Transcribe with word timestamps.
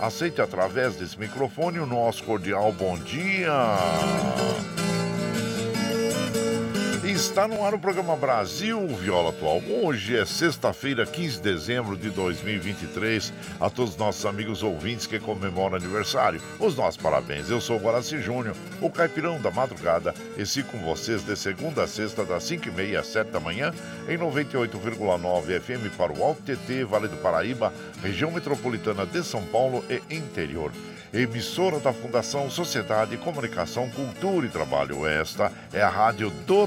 Aceite 0.00 0.42
através 0.42 0.94
desse 0.96 1.18
microfone 1.18 1.78
o 1.78 1.86
nosso 1.86 2.22
cordial 2.22 2.70
bom 2.72 2.98
dia. 2.98 3.50
Está 7.06 7.46
no 7.46 7.64
ar 7.64 7.72
o 7.72 7.78
programa 7.78 8.16
Brasil 8.16 8.84
Viola 8.88 9.30
Atual. 9.30 9.62
Hoje 9.84 10.16
é 10.16 10.24
sexta-feira, 10.26 11.06
15 11.06 11.36
de 11.36 11.42
dezembro 11.42 11.96
de 11.96 12.10
2023. 12.10 13.32
A 13.60 13.70
todos 13.70 13.92
os 13.92 13.96
nossos 13.96 14.26
amigos 14.26 14.60
ouvintes 14.64 15.06
que 15.06 15.20
comemoram 15.20 15.76
aniversário, 15.76 16.42
os 16.58 16.74
nossos 16.74 17.00
parabéns. 17.00 17.48
Eu 17.48 17.60
sou 17.60 17.76
o 17.76 17.80
Guaraci 17.80 18.20
Júnior, 18.20 18.56
o 18.80 18.90
caipirão 18.90 19.40
da 19.40 19.52
madrugada, 19.52 20.12
e 20.36 20.44
sigo 20.44 20.72
com 20.72 20.78
vocês 20.78 21.22
de 21.22 21.36
segunda 21.36 21.84
a 21.84 21.86
sexta, 21.86 22.24
das 22.24 22.42
5h30 22.42 22.98
às 22.98 23.06
7 23.06 23.30
da 23.30 23.38
manhã, 23.38 23.72
em 24.08 24.18
98,9 24.18 25.60
FM 25.60 25.96
para 25.96 26.12
o 26.12 26.24
Alto 26.24 26.42
TT, 26.42 26.82
Vale 26.86 27.06
do 27.06 27.16
Paraíba, 27.18 27.72
região 28.02 28.32
metropolitana 28.32 29.06
de 29.06 29.22
São 29.22 29.44
Paulo 29.44 29.84
e 29.88 30.02
interior 30.12 30.72
emissora 31.12 31.78
da 31.78 31.92
Fundação 31.92 32.50
Sociedade, 32.50 33.16
Comunicação, 33.16 33.88
Cultura 33.90 34.46
e 34.46 34.50
Trabalho. 34.50 35.06
Esta 35.06 35.52
é 35.72 35.82
a 35.82 35.88
Rádio 35.88 36.30
do 36.46 36.66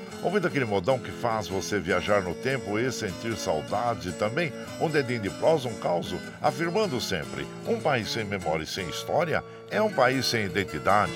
Ouvindo 0.23 0.47
aquele 0.47 0.65
modão 0.65 0.99
que 0.99 1.11
faz 1.11 1.47
você 1.47 1.79
viajar 1.79 2.21
no 2.21 2.35
tempo 2.35 2.77
e 2.77 2.91
sentir 2.91 3.35
saudades 3.35 4.05
e 4.05 4.15
também 4.15 4.53
um 4.79 4.87
dedinho 4.87 5.21
de 5.21 5.29
prosa, 5.31 5.67
um 5.67 5.73
caos, 5.75 6.13
afirmando 6.41 7.01
sempre: 7.01 7.47
um 7.67 7.79
país 7.79 8.11
sem 8.11 8.23
memória 8.23 8.63
e 8.63 8.67
sem 8.67 8.87
história 8.87 9.43
é 9.69 9.81
um 9.81 9.91
país 9.91 10.27
sem 10.27 10.45
identidade. 10.45 11.11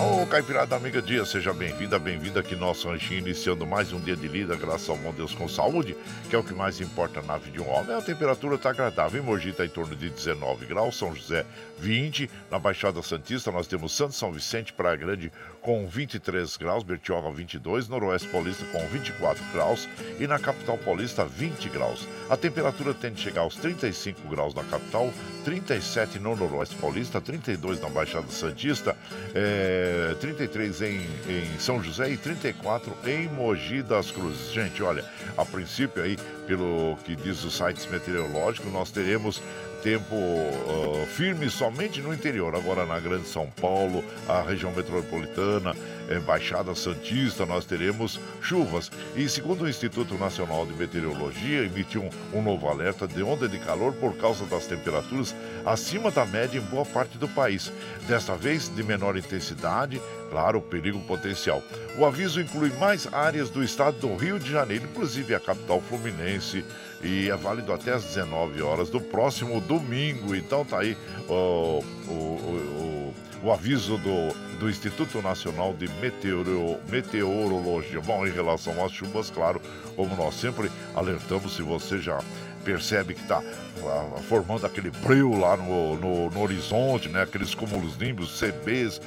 Ô, 0.00 0.24
Caipirada 0.26 0.76
Amiga 0.76 1.02
Dia, 1.02 1.24
seja 1.24 1.52
bem-vinda, 1.52 1.98
bem-vinda 1.98 2.38
aqui 2.38 2.54
nosso 2.54 2.88
ranchinho, 2.88 3.18
iniciando 3.18 3.66
mais 3.66 3.92
um 3.92 3.98
dia 3.98 4.14
de 4.14 4.28
lida, 4.28 4.54
graças 4.54 4.88
ao 4.88 4.96
bom 4.96 5.12
Deus 5.12 5.34
com 5.34 5.48
saúde, 5.48 5.96
que 6.30 6.36
é 6.36 6.38
o 6.38 6.44
que 6.44 6.54
mais 6.54 6.80
importa 6.80 7.20
na 7.20 7.36
vida 7.36 7.56
de 7.56 7.60
um 7.60 7.68
homem. 7.68 7.96
A 7.96 8.00
temperatura 8.00 8.54
está 8.54 8.70
agradável, 8.70 9.20
em 9.20 9.24
Mogi 9.24 9.48
está 9.48 9.64
em 9.64 9.68
torno 9.68 9.96
de 9.96 10.08
19 10.08 10.66
graus, 10.66 10.96
São 10.96 11.12
José 11.12 11.44
20, 11.80 12.30
na 12.48 12.60
Baixada 12.60 13.02
Santista 13.02 13.50
nós 13.50 13.66
temos 13.66 13.92
Santo 13.92 14.14
São 14.14 14.32
Vicente, 14.32 14.72
Praia 14.72 14.96
Grande 14.96 15.32
com 15.60 15.86
23 15.88 16.56
graus, 16.56 16.84
Bertioga 16.84 17.30
22, 17.30 17.88
Noroeste 17.88 18.28
Paulista 18.28 18.64
com 18.66 18.86
24 18.86 19.42
graus 19.52 19.88
e 20.20 20.26
na 20.28 20.38
capital 20.38 20.78
paulista 20.78 21.24
20 21.24 21.68
graus. 21.70 22.06
A 22.30 22.36
temperatura 22.36 22.94
tende 22.94 23.20
a 23.20 23.24
chegar 23.24 23.40
aos 23.40 23.56
35 23.56 24.28
graus 24.28 24.54
na 24.54 24.62
capital, 24.64 25.12
37 25.44 26.18
no 26.20 26.36
Noroeste 26.36 26.76
Paulista, 26.76 27.20
32 27.20 27.80
na 27.80 27.88
Baixada 27.88 28.28
Santista, 28.28 28.96
é, 29.34 29.87
33 30.20 30.82
em, 30.82 31.00
em 31.28 31.58
São 31.58 31.82
José 31.82 32.10
e 32.10 32.16
34 32.16 32.92
em 33.06 33.28
Mogi 33.28 33.82
das 33.82 34.10
Cruzes. 34.10 34.52
Gente, 34.52 34.82
olha, 34.82 35.04
a 35.36 35.44
princípio 35.44 36.02
aí, 36.02 36.16
pelo 36.46 36.96
que 37.04 37.14
diz 37.14 37.44
os 37.44 37.56
sites 37.56 37.86
meteorológicos, 37.86 38.72
nós 38.72 38.90
teremos 38.90 39.42
tempo 39.82 40.14
uh, 40.14 41.06
firme 41.14 41.48
somente 41.48 42.00
no 42.00 42.12
interior. 42.12 42.54
Agora 42.54 42.84
na 42.84 42.98
Grande 42.98 43.28
São 43.28 43.48
Paulo, 43.60 44.04
a 44.28 44.42
região 44.42 44.72
metropolitana 44.72 45.74
é, 46.08 46.18
Baixada 46.18 46.74
Santista, 46.74 47.44
nós 47.46 47.64
teremos 47.64 48.18
chuvas. 48.40 48.90
E 49.14 49.28
segundo 49.28 49.64
o 49.64 49.68
Instituto 49.68 50.14
Nacional 50.14 50.66
de 50.66 50.72
Meteorologia, 50.72 51.64
emitiu 51.64 52.02
um, 52.02 52.38
um 52.38 52.42
novo 52.42 52.68
alerta 52.68 53.06
de 53.06 53.22
onda 53.22 53.48
de 53.48 53.58
calor 53.58 53.92
por 53.92 54.16
causa 54.16 54.44
das 54.46 54.66
temperaturas 54.66 55.34
acima 55.64 56.10
da 56.10 56.24
média 56.24 56.58
em 56.58 56.62
boa 56.62 56.84
parte 56.84 57.18
do 57.18 57.28
país. 57.28 57.72
Desta 58.06 58.34
vez, 58.34 58.68
de 58.74 58.82
menor 58.82 59.16
intensidade, 59.16 60.00
claro, 60.30 60.60
perigo 60.60 61.00
potencial. 61.00 61.62
O 61.96 62.04
aviso 62.04 62.40
inclui 62.40 62.70
mais 62.78 63.12
áreas 63.12 63.50
do 63.50 63.62
estado 63.62 63.98
do 63.98 64.16
Rio 64.16 64.38
de 64.38 64.50
Janeiro, 64.50 64.84
inclusive 64.84 65.34
a 65.34 65.40
capital 65.40 65.80
fluminense, 65.80 66.64
e 67.02 67.28
é 67.28 67.36
válido 67.36 67.72
até 67.72 67.92
às 67.92 68.04
19 68.04 68.62
horas 68.62 68.88
do 68.90 69.00
próximo 69.00 69.60
domingo. 69.60 70.34
Então 70.34 70.64
tá 70.64 70.80
aí 70.80 70.96
o, 71.28 71.82
o, 72.08 73.07
o 73.42 73.52
aviso 73.52 73.96
do, 73.98 74.34
do 74.58 74.68
Instituto 74.68 75.22
Nacional 75.22 75.72
de 75.74 75.88
Meteoro, 76.00 76.78
Meteorologia. 76.88 78.00
Bom, 78.00 78.26
em 78.26 78.30
relação 78.30 78.84
às 78.84 78.92
chuvas, 78.92 79.30
claro, 79.30 79.60
como 79.94 80.16
nós 80.16 80.34
sempre 80.34 80.70
alertamos, 80.94 81.54
se 81.54 81.62
você 81.62 81.98
já 81.98 82.18
percebe 82.64 83.14
que 83.14 83.22
está 83.22 83.42
ah, 83.86 84.20
formando 84.28 84.66
aquele 84.66 84.90
breu 84.90 85.30
lá 85.38 85.56
no, 85.56 85.96
no, 85.96 86.30
no, 86.30 86.42
horizonte, 86.42 87.08
né? 87.08 87.22
Aqueles 87.22 87.54
cúmulos 87.54 87.96
nimbos, 87.96 88.38
CBs, 88.38 89.00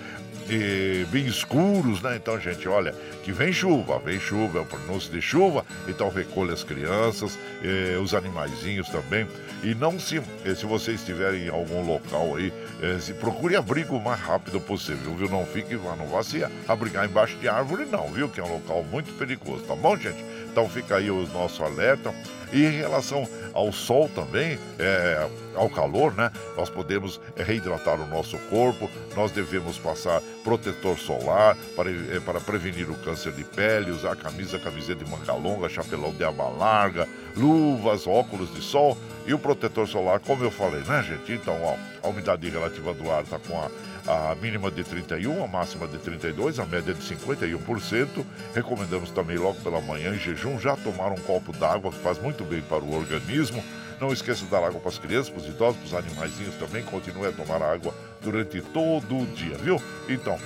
e 0.51 1.05
bem 1.05 1.25
escuros, 1.25 2.01
né? 2.01 2.17
Então, 2.17 2.37
gente, 2.37 2.67
olha, 2.67 2.93
que 3.23 3.31
vem 3.31 3.53
chuva, 3.53 3.99
vem 3.99 4.19
chuva, 4.19 4.59
é 4.59 4.61
o 4.61 4.65
pronúncio 4.65 5.09
de 5.09 5.21
chuva, 5.21 5.65
então 5.87 6.09
recolha 6.09 6.51
as 6.53 6.61
crianças, 6.61 7.39
eh, 7.63 7.97
os 7.97 8.13
animaizinhos 8.13 8.89
também. 8.89 9.25
E 9.63 9.73
não 9.73 9.97
se, 9.97 10.17
eh, 10.43 10.53
se 10.53 10.65
você 10.65 10.91
estiver 10.91 11.35
em 11.35 11.47
algum 11.47 11.85
local 11.85 12.35
aí, 12.35 12.51
eh, 12.81 12.99
se 12.99 13.13
procure 13.13 13.55
abrigo 13.55 13.95
o 13.95 14.03
mais 14.03 14.19
rápido 14.19 14.59
possível, 14.59 15.15
viu? 15.15 15.29
Não 15.29 15.45
fique, 15.45 15.73
não 15.75 16.07
vá 16.07 16.21
se 16.21 16.43
abrigar 16.67 17.05
embaixo 17.05 17.37
de 17.37 17.47
árvore, 17.47 17.85
não, 17.85 18.11
viu? 18.11 18.27
Que 18.27 18.41
é 18.41 18.43
um 18.43 18.51
local 18.51 18.83
muito 18.83 19.17
perigoso, 19.17 19.63
tá 19.63 19.75
bom, 19.75 19.95
gente? 19.95 20.21
Então 20.51 20.67
fica 20.67 20.97
aí 20.97 21.09
o 21.09 21.25
nosso 21.27 21.63
alerta. 21.63 22.13
E 22.51 22.65
em 22.65 22.71
relação 22.71 23.25
ao 23.53 23.71
sol 23.71 24.09
também, 24.13 24.59
é, 24.77 25.25
ao 25.55 25.69
calor, 25.69 26.13
né? 26.13 26.29
Nós 26.57 26.69
podemos 26.69 27.19
reidratar 27.37 27.99
o 27.99 28.07
nosso 28.07 28.37
corpo, 28.49 28.89
nós 29.15 29.31
devemos 29.31 29.77
passar 29.77 30.21
protetor 30.43 30.97
solar 30.97 31.55
para, 31.75 31.89
é, 31.89 32.19
para 32.19 32.39
prevenir 32.39 32.89
o 32.89 32.95
câncer 32.95 33.31
de 33.31 33.43
pele, 33.43 33.91
usar 33.91 34.15
camisa, 34.15 34.59
camiseta 34.59 35.03
de 35.03 35.09
manga 35.09 35.33
longa, 35.33 35.69
chapelão 35.69 36.11
de 36.11 36.23
aba 36.23 36.49
larga, 36.49 37.07
luvas, 37.35 38.07
óculos 38.07 38.53
de 38.53 38.61
sol 38.61 38.97
e 39.25 39.33
o 39.33 39.39
protetor 39.39 39.87
solar, 39.87 40.19
como 40.19 40.43
eu 40.43 40.51
falei, 40.51 40.81
né, 40.81 41.03
gente? 41.03 41.31
Então, 41.33 41.57
ó, 41.63 41.75
a 42.03 42.09
umidade 42.09 42.49
relativa 42.49 42.93
do 42.93 43.09
ar 43.11 43.23
está 43.23 43.37
com 43.39 43.59
a 43.59 43.69
a 44.07 44.35
mínima 44.35 44.71
de 44.71 44.83
31, 44.83 45.43
a 45.43 45.47
máxima 45.47 45.87
de 45.87 45.97
32, 45.97 46.59
a 46.59 46.65
média 46.65 46.93
de 46.93 47.01
51%. 47.01 48.25
Recomendamos 48.53 49.11
também 49.11 49.37
logo 49.37 49.59
pela 49.61 49.81
manhã 49.81 50.13
em 50.13 50.19
jejum 50.19 50.59
já 50.59 50.75
tomar 50.75 51.11
um 51.11 51.17
copo 51.17 51.51
d'água 51.53 51.91
que 51.91 51.99
faz 51.99 52.19
muito 52.19 52.43
bem 52.43 52.61
para 52.61 52.83
o 52.83 52.95
organismo. 52.95 53.63
Não 54.01 54.11
esqueça 54.11 54.43
de 54.43 54.49
dar 54.49 54.63
água 54.63 54.79
para 54.79 54.89
as 54.89 54.97
crianças, 54.97 55.29
para 55.29 55.41
os 55.41 55.47
idosos, 55.47 55.77
para 55.77 55.85
os 55.85 55.93
animaizinhos 55.93 56.55
também. 56.55 56.81
Continue 56.83 57.27
a 57.27 57.31
tomar 57.31 57.61
água 57.61 57.93
durante 58.19 58.59
todo 58.59 59.15
o 59.15 59.27
dia, 59.27 59.55
viu? 59.59 59.79
Então, 60.09 60.39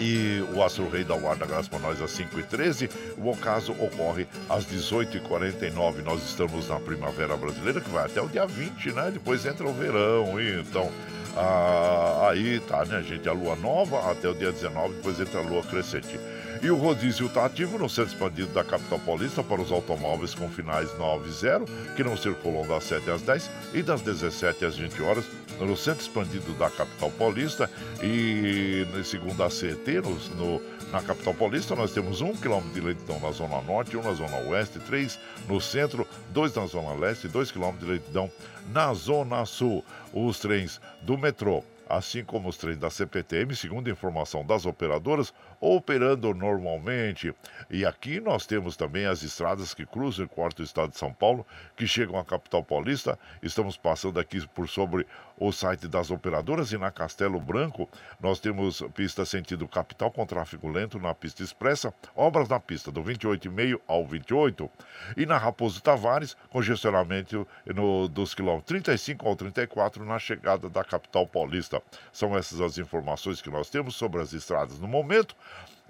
e 0.00 0.44
o 0.54 0.62
Astro 0.62 0.88
Rei 0.88 1.02
da 1.02 1.16
Guarda 1.16 1.44
Graça 1.44 1.68
para 1.68 1.80
nós 1.80 2.00
às 2.00 2.16
5h13. 2.16 2.88
O 3.16 3.30
ocaso 3.30 3.72
ocorre 3.72 4.28
às 4.48 4.64
18h49. 4.64 6.04
Nós 6.04 6.22
estamos 6.22 6.68
na 6.68 6.78
Primavera 6.78 7.36
Brasileira, 7.36 7.80
que 7.80 7.90
vai 7.90 8.06
até 8.06 8.22
o 8.22 8.28
dia 8.28 8.46
20, 8.46 8.92
né? 8.92 9.10
Depois 9.12 9.44
entra 9.44 9.66
o 9.66 9.72
verão. 9.72 10.40
E 10.40 10.60
então, 10.60 10.88
ah, 11.36 12.28
aí 12.30 12.60
tá, 12.60 12.84
né, 12.84 13.02
gente? 13.02 13.28
A 13.28 13.32
lua 13.32 13.56
nova 13.56 14.10
até 14.10 14.28
o 14.28 14.34
dia 14.34 14.52
19, 14.52 14.94
depois 14.94 15.18
entra 15.18 15.40
a 15.40 15.42
lua 15.42 15.64
crescente. 15.64 16.18
E 16.60 16.70
o 16.70 16.76
rodízio 16.76 17.26
está 17.26 17.46
ativo 17.46 17.78
no 17.78 17.88
centro 17.88 18.12
expandido 18.12 18.52
da 18.52 18.64
capital 18.64 18.98
paulista 18.98 19.44
para 19.44 19.60
os 19.60 19.70
automóveis 19.70 20.34
com 20.34 20.48
finais 20.48 20.92
9 20.98 21.28
e 21.28 21.32
0, 21.32 21.64
que 21.94 22.02
não 22.02 22.16
circulam 22.16 22.66
das 22.66 22.82
7 22.84 23.10
às 23.10 23.22
10 23.22 23.50
e 23.74 23.82
das 23.82 24.02
17 24.02 24.64
às 24.64 24.76
20 24.76 25.00
horas 25.02 25.24
no 25.60 25.76
centro 25.76 26.02
expandido 26.02 26.52
da 26.54 26.68
capital 26.68 27.12
paulista. 27.12 27.70
E 28.02 28.84
segundo 29.04 29.40
a 29.42 29.50
CET, 29.50 30.00
no, 30.36 30.60
na 30.90 31.00
capital 31.00 31.34
paulista, 31.34 31.76
nós 31.76 31.92
temos 31.92 32.20
um 32.20 32.34
quilômetro 32.34 32.72
de 32.72 32.80
lentidão 32.80 33.20
na 33.20 33.30
zona 33.30 33.60
norte, 33.62 33.96
um 33.96 34.02
na 34.02 34.12
zona 34.12 34.38
oeste, 34.48 34.80
três 34.80 35.18
no 35.48 35.60
centro, 35.60 36.06
dois 36.30 36.52
na 36.54 36.66
zona 36.66 36.92
leste, 36.94 37.28
dois 37.28 37.52
quilômetros 37.52 37.86
de 37.86 37.92
lentidão 37.94 38.28
na 38.72 38.92
zona 38.94 39.44
sul. 39.46 39.84
Os 40.12 40.40
trens 40.40 40.80
do 41.02 41.16
metrô 41.16 41.62
assim 41.88 42.22
como 42.22 42.48
os 42.48 42.58
trens 42.58 42.76
da 42.76 42.90
CPTM, 42.90 43.56
segundo 43.56 43.88
informação 43.88 44.44
das 44.44 44.66
operadoras, 44.66 45.32
operando 45.60 46.32
normalmente. 46.34 47.34
E 47.70 47.84
aqui 47.84 48.20
nós 48.20 48.46
temos 48.46 48.76
também 48.76 49.06
as 49.06 49.22
estradas 49.22 49.74
que 49.74 49.86
cruzam 49.86 50.24
e 50.24 50.28
cortam 50.28 50.62
o 50.62 50.66
estado 50.66 50.90
de 50.90 50.98
São 50.98 51.12
Paulo, 51.12 51.46
que 51.76 51.86
chegam 51.86 52.18
à 52.18 52.24
capital 52.24 52.62
paulista. 52.62 53.18
Estamos 53.42 53.76
passando 53.76 54.18
aqui 54.20 54.46
por 54.48 54.68
sobre 54.68 55.06
o 55.40 55.52
site 55.52 55.86
das 55.86 56.10
operadoras 56.10 56.72
e 56.72 56.78
na 56.78 56.90
Castelo 56.90 57.40
Branco 57.40 57.88
nós 58.20 58.40
temos 58.40 58.82
pista 58.94 59.24
sentido 59.24 59.68
capital 59.68 60.10
com 60.10 60.26
tráfego 60.26 60.68
lento 60.68 60.98
na 60.98 61.14
pista 61.14 61.42
expressa, 61.42 61.94
obras 62.14 62.48
na 62.48 62.58
pista 62.58 62.90
do 62.90 63.02
28,5 63.02 63.80
ao 63.86 64.04
28. 64.04 64.70
E 65.16 65.26
na 65.26 65.38
Raposo 65.38 65.80
Tavares, 65.80 66.36
congestionamento 66.50 67.46
no, 67.66 68.08
dos 68.08 68.34
quilômetros 68.34 68.66
35 68.66 69.28
ao 69.28 69.36
34 69.36 70.04
na 70.04 70.18
chegada 70.18 70.68
da 70.68 70.82
capital 70.82 71.26
paulista. 71.26 71.80
São 72.12 72.36
essas 72.36 72.60
as 72.60 72.78
informações 72.78 73.40
que 73.40 73.50
nós 73.50 73.70
temos 73.70 73.94
sobre 73.94 74.20
as 74.20 74.32
estradas 74.32 74.78
no 74.78 74.88
momento. 74.88 75.36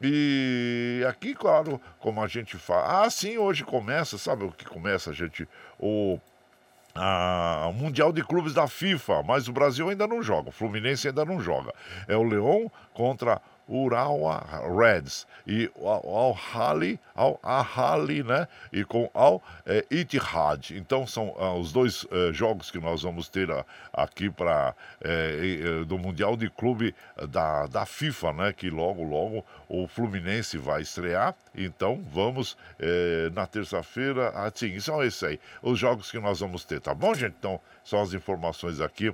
E 0.01 1.05
aqui, 1.09 1.35
claro, 1.35 1.81
como 1.99 2.23
a 2.23 2.29
gente 2.29 2.57
fala. 2.57 3.05
Ah, 3.05 3.11
sim, 3.11 3.37
hoje 3.37 3.65
começa, 3.65 4.17
sabe 4.17 4.45
o 4.45 4.53
que 4.53 4.65
começa, 4.65 5.13
gente? 5.13 5.49
O 5.79 6.19
o 7.69 7.73
Mundial 7.73 8.13
de 8.13 8.25
Clubes 8.25 8.55
da 8.55 8.67
FIFA, 8.67 9.23
mas 9.23 9.47
o 9.47 9.53
Brasil 9.53 9.89
ainda 9.89 10.07
não 10.07 10.21
joga, 10.21 10.49
o 10.49 10.53
Fluminense 10.53 11.07
ainda 11.07 11.25
não 11.25 11.41
joga. 11.41 11.73
É 12.09 12.17
o 12.17 12.23
Leão 12.23 12.71
contra 12.93 13.41
Urawa 13.69 14.45
Reds 14.77 15.27
e 15.47 15.71
Al 15.85 16.39
Hali, 16.53 16.99
Al 17.15 17.39
Ahali, 17.43 18.23
né? 18.23 18.49
E 18.73 18.85
com 18.85 19.11
Al 19.13 19.43
é, 19.67 19.85
Ittihad. 19.91 20.71
Então 20.71 21.07
são 21.07 21.35
ah, 21.39 21.55
os 21.55 21.73
dois 21.73 22.07
é, 22.11 22.33
jogos 22.33 22.71
que 22.71 22.79
nós 22.79 23.03
vamos 23.03 23.29
ter 23.29 23.51
a, 23.51 23.65
aqui 23.93 24.31
para 24.31 24.75
é, 25.01 25.85
do 25.87 25.99
Mundial 25.99 26.37
de 26.37 26.49
Clube 26.49 26.95
da, 27.29 27.67
da 27.67 27.85
FIFA, 27.85 28.33
né? 28.33 28.53
Que 28.53 28.71
logo 28.71 29.03
logo 29.03 29.45
o 29.69 29.87
Fluminense 29.87 30.57
vai 30.57 30.83
estrear. 30.83 31.35
Então 31.55 32.03
vamos 32.13 32.57
na 33.33 33.47
terça-feira, 33.47 34.29
assim, 34.31 34.79
são 34.79 35.03
esses 35.03 35.23
aí, 35.23 35.41
os 35.61 35.79
jogos 35.79 36.11
que 36.11 36.19
nós 36.19 36.39
vamos 36.39 36.65
ter, 36.65 36.81
tá 36.81 36.95
bom, 36.95 37.13
gente? 37.15 37.35
Então 37.39 37.61
são 37.85 38.01
as 38.01 38.13
informações 38.13 38.81
aqui 38.81 39.13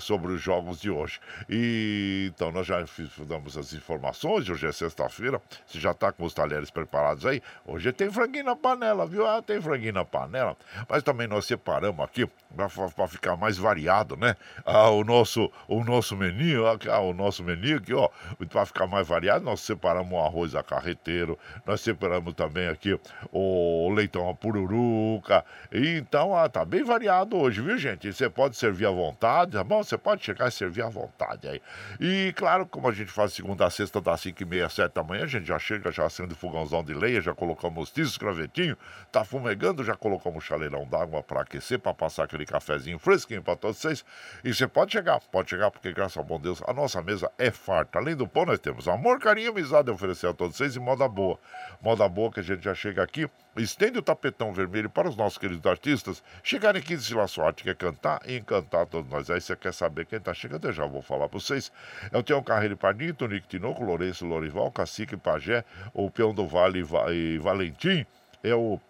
sobre 0.00 0.32
os 0.32 0.40
jogos 0.40 0.80
de 0.80 0.90
hoje. 0.90 1.20
E 1.48 2.32
então 2.34 2.50
nós 2.50 2.66
já 2.66 2.82
damos 3.26 3.58
as 3.60 3.72
informações. 3.72 4.48
Hoje 4.48 4.66
é 4.66 4.72
sexta-feira. 4.72 5.40
Você 5.66 5.78
já 5.78 5.92
está 5.92 6.10
com 6.10 6.24
os 6.24 6.34
talheres 6.34 6.70
preparados 6.70 7.24
aí? 7.24 7.42
Hoje 7.66 7.92
tem 7.92 8.10
franguinho 8.10 8.46
na 8.46 8.56
panela, 8.56 9.06
viu? 9.06 9.26
Ah, 9.26 9.42
tem 9.42 9.60
franguinho 9.60 9.92
na 9.92 10.04
panela. 10.04 10.56
Mas 10.88 11.02
também 11.02 11.28
nós 11.28 11.44
separamos 11.44 12.04
aqui 12.04 12.28
para 12.56 13.08
ficar 13.08 13.36
mais 13.36 13.56
variado, 13.56 14.16
né? 14.16 14.34
Ah, 14.64 14.90
o 14.90 15.04
nosso 15.04 15.50
o 15.68 15.84
nosso 15.84 16.16
menu, 16.16 16.64
ah, 16.66 17.00
o 17.00 17.12
nosso 17.12 17.44
menu 17.44 17.76
aqui, 17.76 17.94
ó, 17.94 18.08
para 18.48 18.66
ficar 18.66 18.86
mais 18.86 19.06
variado, 19.06 19.44
nós 19.44 19.60
separamos 19.60 20.12
o 20.12 20.18
arroz 20.18 20.54
a 20.54 20.62
carreteiro, 20.62 21.38
nós 21.64 21.80
separamos 21.80 22.34
também 22.34 22.68
aqui 22.68 22.98
o 23.30 23.92
leitão 23.94 24.28
a 24.28 24.34
pururuca. 24.34 25.44
Então, 25.70 26.36
ah, 26.36 26.48
tá 26.48 26.64
bem 26.64 26.82
variado 26.82 27.36
hoje, 27.36 27.60
viu, 27.60 27.78
gente? 27.78 28.12
Você 28.12 28.28
pode 28.28 28.56
servir 28.56 28.86
à 28.86 28.90
vontade, 28.90 29.52
tá 29.52 29.62
bom? 29.62 29.82
Você 29.82 29.98
pode 29.98 30.24
chegar 30.24 30.48
e 30.48 30.52
servir 30.52 30.82
à 30.82 30.88
vontade 30.88 31.46
aí. 31.46 31.62
E 32.00 32.32
claro, 32.34 32.66
como 32.66 32.88
a 32.88 32.92
gente 32.92 33.12
faz 33.12 33.32
segunda 33.32 33.49
a 33.58 33.70
sexta 33.70 34.00
das 34.00 34.20
5 34.20 34.42
e 34.42 34.46
meia, 34.46 34.68
7 34.68 34.92
da 34.92 35.02
manhã, 35.02 35.24
a 35.24 35.26
gente 35.26 35.46
já 35.46 35.58
chega, 35.58 35.90
já 35.90 36.06
acende 36.06 36.34
fogãozão 36.34 36.82
de 36.82 36.94
leia, 36.94 37.20
já 37.20 37.34
colocamos 37.34 37.90
tisos, 37.90 38.16
gravetinho, 38.16 38.76
tá 39.10 39.24
fumegando, 39.24 39.84
já 39.84 39.94
colocamos 39.94 40.44
chaleirão 40.44 40.86
d'água 40.86 41.22
para 41.22 41.42
aquecer, 41.42 41.78
para 41.78 41.92
passar 41.94 42.24
aquele 42.24 42.46
cafezinho 42.46 42.98
fresquinho 42.98 43.42
para 43.42 43.56
todos 43.56 43.78
vocês. 43.78 44.04
E 44.44 44.54
você 44.54 44.66
pode 44.66 44.92
chegar, 44.92 45.20
pode 45.32 45.50
chegar, 45.50 45.70
porque 45.70 45.92
graças 45.92 46.16
ao 46.16 46.24
bom 46.24 46.38
Deus, 46.38 46.62
a 46.66 46.72
nossa 46.72 47.02
mesa 47.02 47.30
é 47.38 47.50
farta. 47.50 47.98
Além 47.98 48.16
do 48.16 48.26
pão, 48.26 48.44
nós 48.44 48.58
temos 48.58 48.86
amor, 48.88 49.18
carinho, 49.18 49.50
amizade 49.50 49.90
a 49.90 49.92
oferecer 49.92 50.28
a 50.28 50.32
todos 50.32 50.56
vocês 50.56 50.76
e 50.76 50.80
moda 50.80 51.08
boa. 51.08 51.38
Moda 51.80 52.08
boa 52.08 52.30
que 52.30 52.40
a 52.40 52.42
gente 52.42 52.62
já 52.62 52.74
chega 52.74 53.02
aqui, 53.02 53.28
estende 53.56 53.98
o 53.98 54.02
tapetão 54.02 54.52
vermelho 54.52 54.88
para 54.88 55.08
os 55.08 55.16
nossos 55.16 55.38
queridos 55.38 55.66
artistas 55.66 56.22
chegarem 56.42 56.80
aqui 56.80 56.96
se 56.98 57.18
a 57.18 57.26
sua 57.26 57.46
arte 57.46 57.64
quer 57.64 57.74
cantar 57.74 58.20
e 58.26 58.36
encantar 58.36 58.86
todos 58.86 59.10
nós. 59.10 59.30
Aí 59.30 59.40
você 59.40 59.56
quer 59.56 59.72
saber 59.72 60.06
quem 60.06 60.20
tá 60.20 60.32
chegando, 60.32 60.66
eu 60.66 60.72
já 60.72 60.86
vou 60.86 61.02
falar 61.02 61.28
para 61.28 61.38
vocês. 61.38 61.72
É 62.12 62.18
o 62.18 62.22
Tião 62.22 62.42
Carreiro 62.42 62.76
Pardinho, 62.76 63.14
Tonico 63.14 63.46
Tinoco, 63.48 63.82
Lourenço 63.82 64.26
Lorival, 64.26 64.70
Cacique 64.70 65.16
Pajé, 65.16 65.64
o 65.92 66.10
Peão 66.10 66.32
do 66.32 66.46
Vale 66.46 66.84
e 67.12 67.38
Valentim, 67.38 68.06
é 68.42 68.54
o 68.54 68.80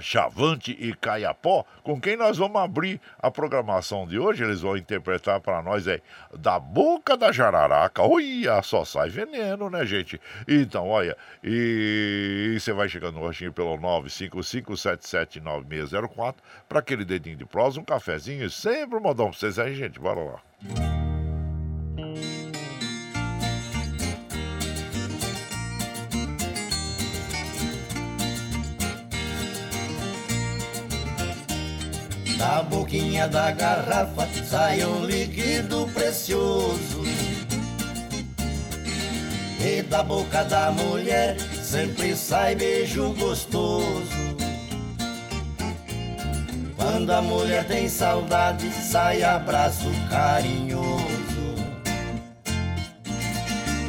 Chavante 0.00 0.76
e 0.78 0.94
Caiapó, 0.94 1.64
com 1.82 2.00
quem 2.00 2.16
nós 2.16 2.38
vamos 2.38 2.60
abrir 2.60 3.00
a 3.18 3.28
programação 3.30 4.06
de 4.06 4.18
hoje. 4.18 4.44
Eles 4.44 4.60
vão 4.60 4.76
interpretar 4.76 5.40
para 5.40 5.62
nós 5.62 5.88
aí 5.88 6.02
da 6.36 6.58
boca 6.58 7.16
da 7.16 7.32
jararaca. 7.32 8.02
Olha, 8.02 8.60
só 8.62 8.84
sai 8.84 9.08
veneno, 9.08 9.70
né, 9.70 9.86
gente? 9.86 10.20
Então, 10.46 10.88
olha, 10.88 11.16
e 11.42 12.58
você 12.58 12.72
vai 12.72 12.88
chegando 12.88 13.18
no 13.18 13.26
ranchinho 13.26 13.52
pelo 13.52 13.76
955779604 13.78 16.34
para 16.68 16.80
aquele 16.80 17.04
dedinho 17.04 17.36
de 17.36 17.44
prosa, 17.44 17.80
um 17.80 17.84
cafezinho 17.84 18.44
e 18.44 18.50
sempre 18.50 18.96
um 18.96 19.00
modão 19.00 19.30
para 19.30 19.38
vocês 19.38 19.58
aí, 19.58 19.74
gente. 19.74 19.98
Bora 19.98 20.20
lá. 20.20 21.23
Da 32.44 32.62
boquinha 32.62 33.26
da 33.26 33.52
garrafa 33.52 34.28
sai 34.44 34.84
um 34.84 35.06
líquido 35.06 35.88
precioso. 35.94 37.02
E 39.58 39.80
da 39.80 40.02
boca 40.02 40.44
da 40.44 40.70
mulher 40.70 41.38
sempre 41.40 42.14
sai 42.14 42.54
beijo 42.54 43.14
gostoso. 43.14 44.36
Quando 46.76 47.12
a 47.12 47.22
mulher 47.22 47.66
tem 47.66 47.88
saudade, 47.88 48.70
sai 48.70 49.22
abraço 49.22 49.88
carinhoso. 50.10 51.54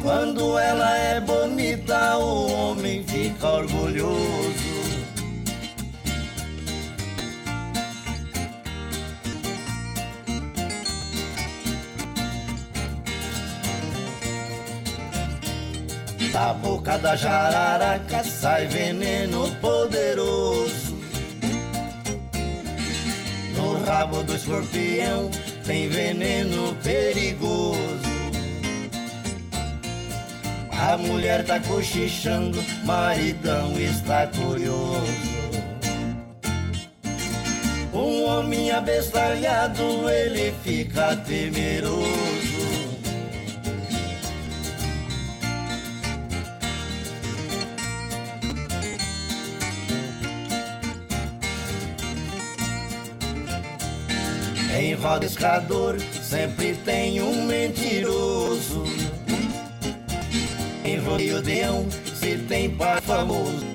Quando 0.00 0.58
ela 0.58 0.96
é 0.96 1.20
bonita, 1.20 2.16
o 2.16 2.50
homem 2.50 3.04
fica 3.04 3.48
orgulhoso. 3.48 4.85
Da 16.36 16.52
boca 16.52 16.98
da 16.98 17.16
jararaca 17.16 18.22
sai 18.22 18.66
veneno 18.66 19.50
poderoso. 19.58 20.94
No 23.56 23.82
rabo 23.86 24.22
do 24.22 24.34
escorpião 24.34 25.30
tem 25.64 25.88
veneno 25.88 26.76
perigoso. 26.84 27.80
A 30.78 30.98
mulher 30.98 31.42
tá 31.42 31.58
cochichando, 31.58 32.62
maridão 32.84 33.72
está 33.80 34.26
curioso. 34.26 35.06
Um 37.94 38.24
homem 38.26 38.70
abestalhado, 38.72 40.06
ele 40.10 40.54
fica 40.62 41.16
temeroso. 41.16 42.55
Em 54.78 54.92
roda 54.92 55.24
escador 55.24 55.96
sempre 56.22 56.74
tem 56.84 57.22
um 57.22 57.46
mentiroso. 57.46 58.84
Em 60.84 60.98
rodeio 60.98 61.40
deão 61.40 61.86
se 62.14 62.36
tem 62.36 62.68
par 62.68 63.00
famoso. 63.00 63.66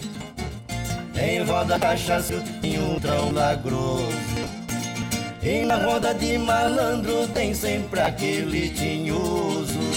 Em 1.19 1.41
roda 1.41 1.79
cachaça 1.79 2.43
tem 2.61 2.79
um 2.79 2.99
trão 2.99 3.31
lagroso. 3.31 4.05
E 5.41 5.65
na 5.65 5.77
roda 5.77 6.13
de 6.13 6.37
malandro 6.37 7.27
tem 7.29 7.51
sempre 7.55 7.99
aquele 7.99 8.69
tinhoso. 8.69 9.90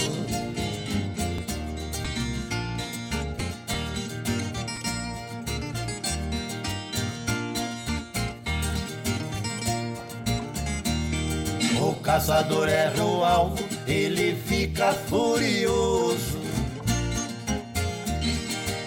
Caçador 12.05 12.69
erra 12.69 13.03
o 13.03 13.25
alvo, 13.25 13.65
ele 13.87 14.35
fica 14.45 14.93
furioso. 14.93 16.39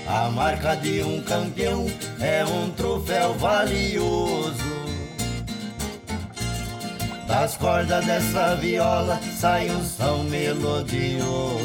A 0.07 0.31
marca 0.31 0.77
de 0.77 1.03
um 1.03 1.21
campeão 1.21 1.87
é 2.21 2.45
um 2.45 2.71
troféu 2.71 3.35
valioso. 3.35 4.79
Das 7.27 7.57
cordas 7.57 8.07
dessa 8.07 8.55
viola 8.55 9.21
sai 9.39 9.69
um 9.69 9.85
som 9.85 10.23
melodioso. 10.23 11.59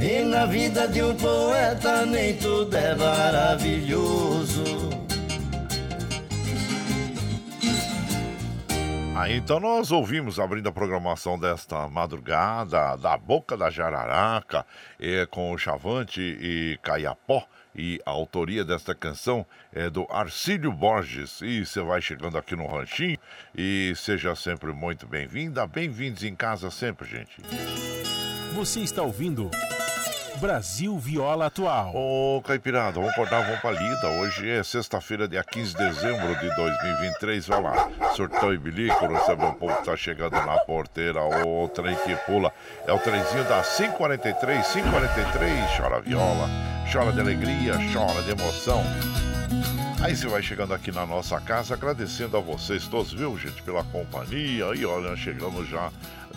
E 0.00 0.24
na 0.24 0.46
vida 0.46 0.88
de 0.88 1.02
um 1.02 1.14
poeta 1.14 2.06
nem 2.06 2.34
tudo 2.36 2.74
é 2.74 2.94
maravilhoso. 2.94 5.09
Aí 9.20 9.36
então 9.36 9.60
nós 9.60 9.92
ouvimos 9.92 10.40
abrindo 10.40 10.70
a 10.70 10.72
programação 10.72 11.38
desta 11.38 11.86
madrugada 11.86 12.96
da 12.96 13.18
Boca 13.18 13.54
da 13.54 13.68
Jararaca 13.68 14.64
com 15.30 15.52
o 15.52 15.58
Chavante 15.58 16.22
e 16.22 16.78
Caiapó. 16.82 17.46
E 17.76 18.00
a 18.06 18.10
autoria 18.10 18.64
desta 18.64 18.94
canção 18.94 19.44
é 19.74 19.90
do 19.90 20.06
Arcílio 20.10 20.72
Borges. 20.72 21.42
E 21.42 21.66
você 21.66 21.82
vai 21.82 22.00
chegando 22.00 22.38
aqui 22.38 22.56
no 22.56 22.66
Ranchinho 22.66 23.18
e 23.54 23.92
seja 23.94 24.34
sempre 24.34 24.72
muito 24.72 25.06
bem-vinda. 25.06 25.66
Bem-vindos 25.66 26.24
em 26.24 26.34
casa 26.34 26.70
sempre, 26.70 27.06
gente. 27.06 27.42
Você 28.54 28.80
está 28.80 29.02
ouvindo 29.02 29.50
Brasil 30.40 30.98
Viola 30.98 31.46
Atual. 31.46 31.92
Ô, 31.94 32.40
Caipirada, 32.40 32.92
vamos 32.92 33.10
acordar, 33.10 33.44
vamos 33.44 33.60
pra 33.60 33.72
lida. 33.72 34.08
Hoje 34.20 34.48
é 34.48 34.62
sexta-feira, 34.62 35.28
dia 35.28 35.44
15 35.44 35.72
de 35.72 35.78
dezembro 35.78 36.34
de 36.40 36.56
2023. 36.56 37.46
Vai 37.46 37.62
lá, 37.62 37.90
surtão 38.16 38.52
e 38.52 38.56
bilico, 38.56 39.06
recebe 39.06 39.44
um 39.44 39.52
povo 39.52 39.76
que 39.76 39.84
tá 39.84 39.94
chegando 39.94 40.32
na 40.32 40.56
porteira. 40.60 41.20
O 41.22 41.68
trem 41.68 41.94
que 41.94 42.16
pula 42.24 42.50
é 42.86 42.92
o 42.92 42.98
trenzinho 42.98 43.44
da 43.44 43.62
543, 43.62 44.66
543. 44.66 45.76
Chora 45.76 46.00
viola, 46.00 46.48
chora 46.90 47.12
de 47.12 47.20
alegria, 47.20 47.74
chora 47.92 48.22
de 48.22 48.30
emoção. 48.30 48.82
Aí 50.02 50.16
você 50.16 50.26
vai 50.26 50.42
chegando 50.42 50.72
aqui 50.72 50.90
na 50.90 51.04
nossa 51.04 51.38
casa, 51.38 51.74
agradecendo 51.74 52.34
a 52.38 52.40
vocês 52.40 52.88
todos, 52.88 53.12
viu, 53.12 53.36
gente, 53.36 53.62
pela 53.62 53.84
companhia. 53.84 54.74
E 54.74 54.86
olha, 54.86 55.14
chegamos 55.14 55.68
já 55.68 55.90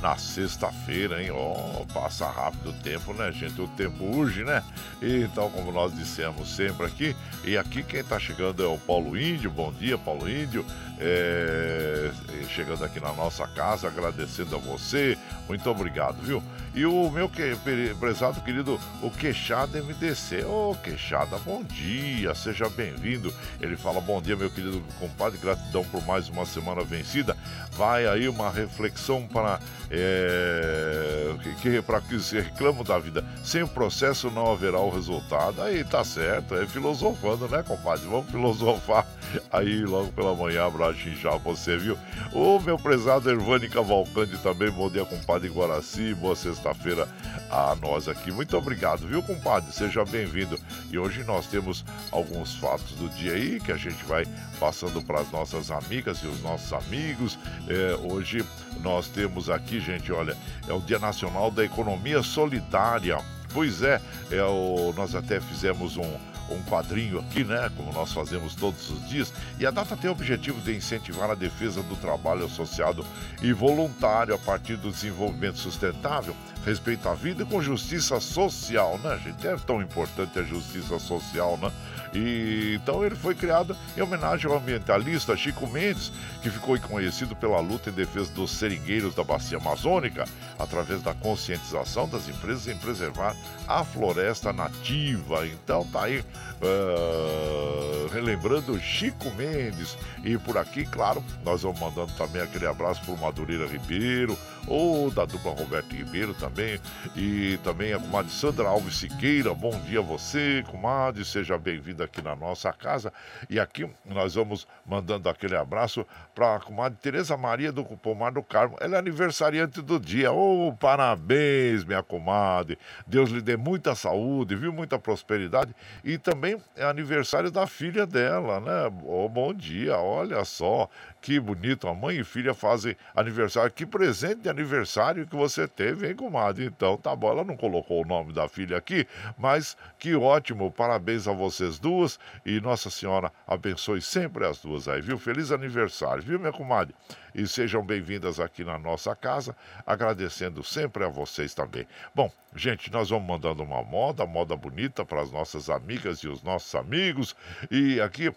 na 0.04 0.18
sexta-feira, 0.18 1.24
hein? 1.24 1.32
Ó, 1.32 1.82
oh, 1.82 1.86
passa 1.94 2.30
rápido 2.30 2.72
o 2.72 2.74
tempo, 2.74 3.14
né, 3.14 3.32
gente? 3.32 3.60
O 3.62 3.70
tempo 3.70 4.04
urge, 4.04 4.44
né? 4.44 4.62
Então, 5.02 5.50
como 5.50 5.72
nós 5.72 5.96
dissemos 5.96 6.54
sempre 6.54 6.86
aqui, 6.86 7.16
e 7.46 7.58
aqui 7.58 7.82
quem 7.84 8.04
tá 8.04 8.20
chegando 8.20 8.62
é 8.62 8.68
o 8.68 8.78
Paulo 8.78 9.18
Índio. 9.18 9.50
Bom 9.50 9.72
dia, 9.72 9.98
Paulo 9.98 10.30
Índio. 10.30 10.66
É... 11.00 12.12
Chegando 12.50 12.84
aqui 12.84 13.00
na 13.00 13.14
nossa 13.14 13.48
casa, 13.48 13.88
agradecendo 13.88 14.58
a 14.58 14.60
você. 14.60 15.18
Muito 15.48 15.70
obrigado, 15.70 16.22
viu? 16.22 16.44
E 16.76 16.86
o 16.88 17.10
meu 17.12 17.30
que... 17.30 17.56
prezado 18.00 18.42
querido, 18.42 18.80
o 19.02 19.12
Queixada 19.12 19.82
MDC. 19.82 20.44
Ô, 20.44 20.72
oh, 20.72 20.76
Queixada, 20.76 21.38
bom 21.40 21.64
dia, 21.64 22.34
seja 22.34 22.68
bem-vindo. 22.68 23.32
Ele 23.62 23.78
fala: 23.78 24.02
Bom 24.02 24.20
dia, 24.20 24.36
meu 24.36 24.50
querido 24.50 24.82
compadre, 25.00 25.38
gratidão 25.38 25.84
por 25.86 26.04
mais 26.06 26.28
uma 26.30 26.46
semana 26.46 26.84
vencida. 26.84 27.38
Vai 27.74 28.08
aí 28.08 28.28
uma 28.28 28.50
reflexão 28.50 29.28
para 29.28 29.60
é, 29.92 31.36
que, 31.62 31.82
para 31.84 32.02
que 32.02 32.20
se 32.20 32.44
da 32.88 32.98
vida. 32.98 33.24
Sem 33.44 33.62
o 33.62 33.68
processo 33.68 34.32
não 34.32 34.52
haverá 34.52 34.80
o 34.80 34.90
resultado. 34.90 35.62
Aí 35.62 35.84
tá 35.84 36.04
certo, 36.04 36.56
é 36.56 36.66
filosofando, 36.66 37.48
né, 37.48 37.64
compadre? 37.64 38.06
Vamos 38.08 38.32
filosofar 38.32 39.06
aí 39.52 39.84
logo 39.84 40.12
pela 40.12 40.36
manhã. 40.36 40.66
Abraço 40.66 41.10
já 41.22 41.36
você, 41.38 41.78
viu? 41.78 41.98
O 42.32 42.60
meu 42.60 42.78
prezado 42.78 43.30
Ervani 43.30 43.70
Cavalcante 43.70 44.38
também. 44.40 44.72
Bom 44.72 44.90
dia, 44.90 45.06
compadre 45.06 45.50
Guaraci. 45.50 46.16
Boa 46.16 46.36
sexta-feira 46.64 47.08
a 47.52 47.76
nós 47.76 48.08
aqui. 48.08 48.32
Muito 48.32 48.58
obrigado, 48.58 49.06
viu, 49.06 49.22
compadre? 49.22 49.72
Seja 49.74 50.06
bem-vindo. 50.06 50.58
E 50.90 50.98
hoje 50.98 51.24
nós 51.24 51.46
temos 51.48 51.84
alguns 52.12 52.56
fatos 52.56 52.94
do 52.94 53.10
dia 53.10 53.34
aí 53.34 53.60
que 53.60 53.72
a 53.72 53.78
gente 53.78 54.04
vai 54.06 54.26
passando 54.60 55.02
para 55.02 55.20
as 55.20 55.30
nossas 55.30 55.70
amigas 55.70 56.20
e 56.20 56.28
os 56.28 56.42
nossos 56.42 56.72
amigos. 56.72 57.38
É, 57.68 57.96
hoje 57.96 58.46
nós 58.82 59.08
temos 59.10 59.50
aqui, 59.50 59.80
gente, 59.82 60.12
olha, 60.12 60.38
é 60.68 60.74
o 60.74 60.80
Dia 60.80 61.00
Nacional 61.00 61.52
da 61.52 61.66
Economia 61.66 62.24
Solidária. 62.24 63.18
Pois 63.54 63.84
é, 63.84 64.02
é 64.32 64.44
o, 64.44 64.94
nós 64.96 65.14
até 65.14 65.40
fizemos 65.40 65.98
um, 65.98 66.18
um 66.50 66.62
quadrinho 66.64 67.20
aqui, 67.20 67.44
né? 67.44 67.72
Como 67.76 67.92
nós 67.94 68.12
fazemos 68.12 68.56
todos 68.56 68.90
os 68.90 69.08
dias. 69.08 69.34
E 69.60 69.66
a 69.66 69.72
data 69.72 69.96
tem 69.96 70.10
o 70.10 70.14
objetivo 70.14 70.60
de 70.62 70.76
incentivar 70.76 71.30
a 71.30 71.36
defesa 71.36 71.82
do 71.84 71.96
trabalho 71.96 72.46
associado 72.46 73.06
e 73.42 73.54
voluntário 73.54 74.34
a 74.34 74.38
partir 74.38 74.76
do 74.78 74.92
desenvolvimento 74.92 75.58
sustentável, 75.58 76.36
respeito 76.66 77.08
à 77.08 77.14
vida 77.14 77.44
e 77.44 77.46
com 77.46 77.62
justiça 77.62 78.20
social, 78.20 79.00
né, 79.04 79.20
gente? 79.24 79.48
É 79.48 79.56
tão 79.58 79.82
importante 79.82 80.40
a 80.40 80.44
justiça 80.44 80.98
social, 81.00 81.58
né? 81.58 81.72
E 82.14 82.76
então 82.76 83.04
ele 83.04 83.16
foi 83.16 83.34
criado 83.34 83.76
em 83.98 84.02
homenagem 84.02 84.50
ao 84.50 84.58
ambientalista 84.58 85.36
Chico 85.36 85.68
Mendes, 85.68 86.12
que 86.42 86.50
ficou 86.50 86.80
conhecido 86.80 87.36
pela 87.36 87.60
luta 87.60 87.90
em 87.90 87.94
defesa 87.94 88.32
dos 88.32 88.52
seringueiros 88.52 89.16
da 89.16 89.24
bacia 89.24 89.58
amazônica, 89.58 90.26
através 90.60 91.02
da 91.02 91.14
conscientização 91.14 92.08
das 92.08 92.28
empresas 92.30 92.68
em 92.68 92.78
preservar 92.78 93.36
a 93.68 93.84
floresta 93.84 94.54
nativa. 94.54 95.48
Então 95.48 95.86
tá 95.88 96.04
aí 96.04 96.20
uh, 96.20 98.08
relembrando 98.14 98.80
Chico 98.80 99.32
Mendes. 99.32 99.98
E 100.24 100.38
por 100.38 100.58
aqui, 100.58 100.86
claro, 100.86 101.24
nós 101.44 101.64
vamos 101.64 101.80
mandando 101.80 102.12
também 102.14 102.42
aquele 102.42 102.68
abraço 102.68 103.02
para 103.04 103.14
o 103.14 103.18
Madureira 103.18 103.66
Ribeiro, 103.66 104.38
ou 104.68 105.12
da 105.12 105.26
dupla 105.26 105.52
Roberto 105.52 105.96
Ribeiro 105.96 106.34
também, 106.34 106.80
e 107.16 107.58
também 107.64 107.94
a 107.94 108.00
comadre 108.00 108.32
Sandra 108.32 108.68
Alves 108.68 108.98
Siqueira. 108.98 109.54
Bom 109.54 109.78
dia 109.82 110.00
a 110.00 110.02
você, 110.02 110.64
comadre, 110.70 111.26
seja 111.26 111.58
bem-vinda 111.58 112.06
aqui 112.06 112.22
na 112.22 112.36
nossa 112.36 112.72
casa. 112.72 113.12
E 113.50 113.60
aqui 113.60 113.90
nós 114.06 114.36
vamos 114.36 114.68
mandando 114.86 115.30
aquele 115.30 115.56
abraço 115.56 116.06
para 116.34 116.56
a 116.56 116.60
comadre 116.60 116.98
Tereza 117.02 117.36
Maria 117.38 117.72
do 117.72 117.84
Pomar 117.84 118.32
do 118.32 118.42
Carmo. 118.42 118.78
Ela 118.80 118.96
é 118.96 119.00
aniversariante 119.00 119.82
do 119.82 120.00
dia. 120.00 120.32
Oh, 120.32 120.74
parabéns, 120.80 121.84
minha 121.84 122.02
comadre. 122.02 122.78
Deus 123.06 123.30
lhe 123.30 123.42
dê 123.42 123.58
muita 123.58 123.96
saúde, 123.96 124.56
viu? 124.56 124.72
Muita 124.74 124.98
prosperidade. 124.98 125.76
E 126.04 126.18
também 126.18 126.58
é 126.76 126.84
aniversário 126.84 127.52
da 127.52 127.68
filha 127.68 128.06
dela, 128.06 128.60
né? 128.60 128.92
Oh, 129.04 129.28
bom 129.30 129.54
dia, 129.54 129.98
olha 129.98 130.44
só. 130.46 130.90
Que 131.24 131.40
bonito, 131.40 131.88
a 131.88 131.94
mãe 131.94 132.18
e 132.18 132.24
filha 132.26 132.54
fazem 132.54 132.98
aniversário. 133.16 133.72
Que 133.72 133.86
presente 133.86 134.42
de 134.42 134.50
aniversário 134.50 135.26
que 135.26 135.38
você 135.38 135.66
teve, 135.66 136.10
hein, 136.10 136.16
comadre? 136.18 136.66
Então, 136.66 136.98
tá 136.98 137.16
bom, 137.16 137.32
ela 137.32 137.46
não 137.46 137.56
colocou 137.56 138.04
o 138.04 138.06
nome 138.06 138.34
da 138.34 138.50
filha 138.50 138.76
aqui, 138.76 139.08
mas 139.38 139.78
que 139.98 140.14
ótimo, 140.16 140.70
parabéns 140.70 141.26
a 141.26 141.32
vocês 141.32 141.80
duas 141.80 142.20
e 142.46 142.60
Nossa 142.60 142.90
Senhora 142.90 143.32
abençoe 143.48 144.02
sempre 144.02 144.46
as 144.46 144.60
duas 144.60 144.90
aí, 144.90 145.00
viu? 145.00 145.18
Feliz 145.18 145.50
aniversário, 145.54 146.22
viu, 146.22 146.38
minha 146.38 146.52
comadre? 146.52 146.94
E 147.34 147.48
sejam 147.48 147.82
bem-vindas 147.86 148.42
aqui 148.42 148.66
na 148.66 148.78
nossa 148.78 149.16
casa, 149.16 149.56
agradecendo 149.88 150.62
sempre 150.62 151.06
a 151.06 151.08
vocês 151.08 151.54
também. 151.54 151.88
Bom, 152.14 152.30
gente, 152.54 152.92
nós 152.92 153.12
vamos 153.12 153.26
mandando 153.26 153.64
uma 153.64 153.82
moda, 153.82 154.26
moda 154.26 154.58
bonita 154.58 155.06
para 155.06 155.22
as 155.22 155.32
nossas 155.32 155.70
amigas 155.70 156.20
e 156.20 156.28
os 156.28 156.44
nossos 156.44 156.76
amigos. 156.76 157.34
E 157.72 158.02
aqui 158.02 158.30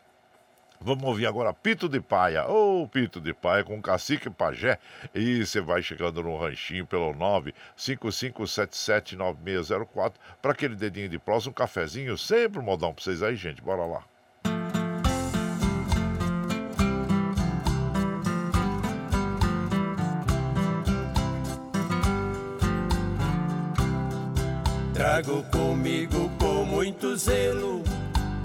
Vamos 0.80 1.04
ouvir 1.04 1.26
agora 1.26 1.52
Pito 1.52 1.88
de 1.88 2.00
Paia. 2.00 2.48
Ô, 2.48 2.82
oh, 2.82 2.88
Pito 2.88 3.20
de 3.20 3.34
Paia 3.34 3.64
com 3.64 3.82
Cacique 3.82 4.30
Pajé. 4.30 4.78
E 5.14 5.44
você 5.44 5.60
vai 5.60 5.82
chegando 5.82 6.22
no 6.22 6.38
ranchinho 6.38 6.86
pelo 6.86 7.12
955779604 7.14 10.12
para 10.40 10.52
aquele 10.52 10.76
dedinho 10.76 11.08
de 11.08 11.18
próximo, 11.18 11.50
um 11.50 11.54
cafezinho, 11.54 12.18
sempre 12.18 12.58
um 12.58 12.62
modão 12.62 12.92
para 12.92 13.02
vocês 13.02 13.22
aí, 13.22 13.36
gente. 13.36 13.62
Bora 13.62 13.84
lá. 13.84 14.04
Trago 24.92 25.42
comigo 25.50 26.30
com 26.38 26.64
muito 26.64 27.16
zelo 27.16 27.82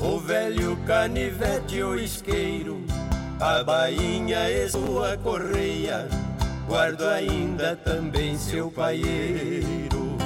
o 0.02 0.20
velho 0.20 0.76
canivete 0.88 1.82
ou 1.84 1.96
isqueiro, 1.96 2.84
a 3.40 3.64
bainha 3.64 4.50
e 4.50 4.68
sua 4.68 5.16
correia, 5.18 6.08
guardo 6.68 7.08
ainda 7.08 7.76
também 7.76 8.38
seu 8.38 8.72
paieiro. 8.72 10.18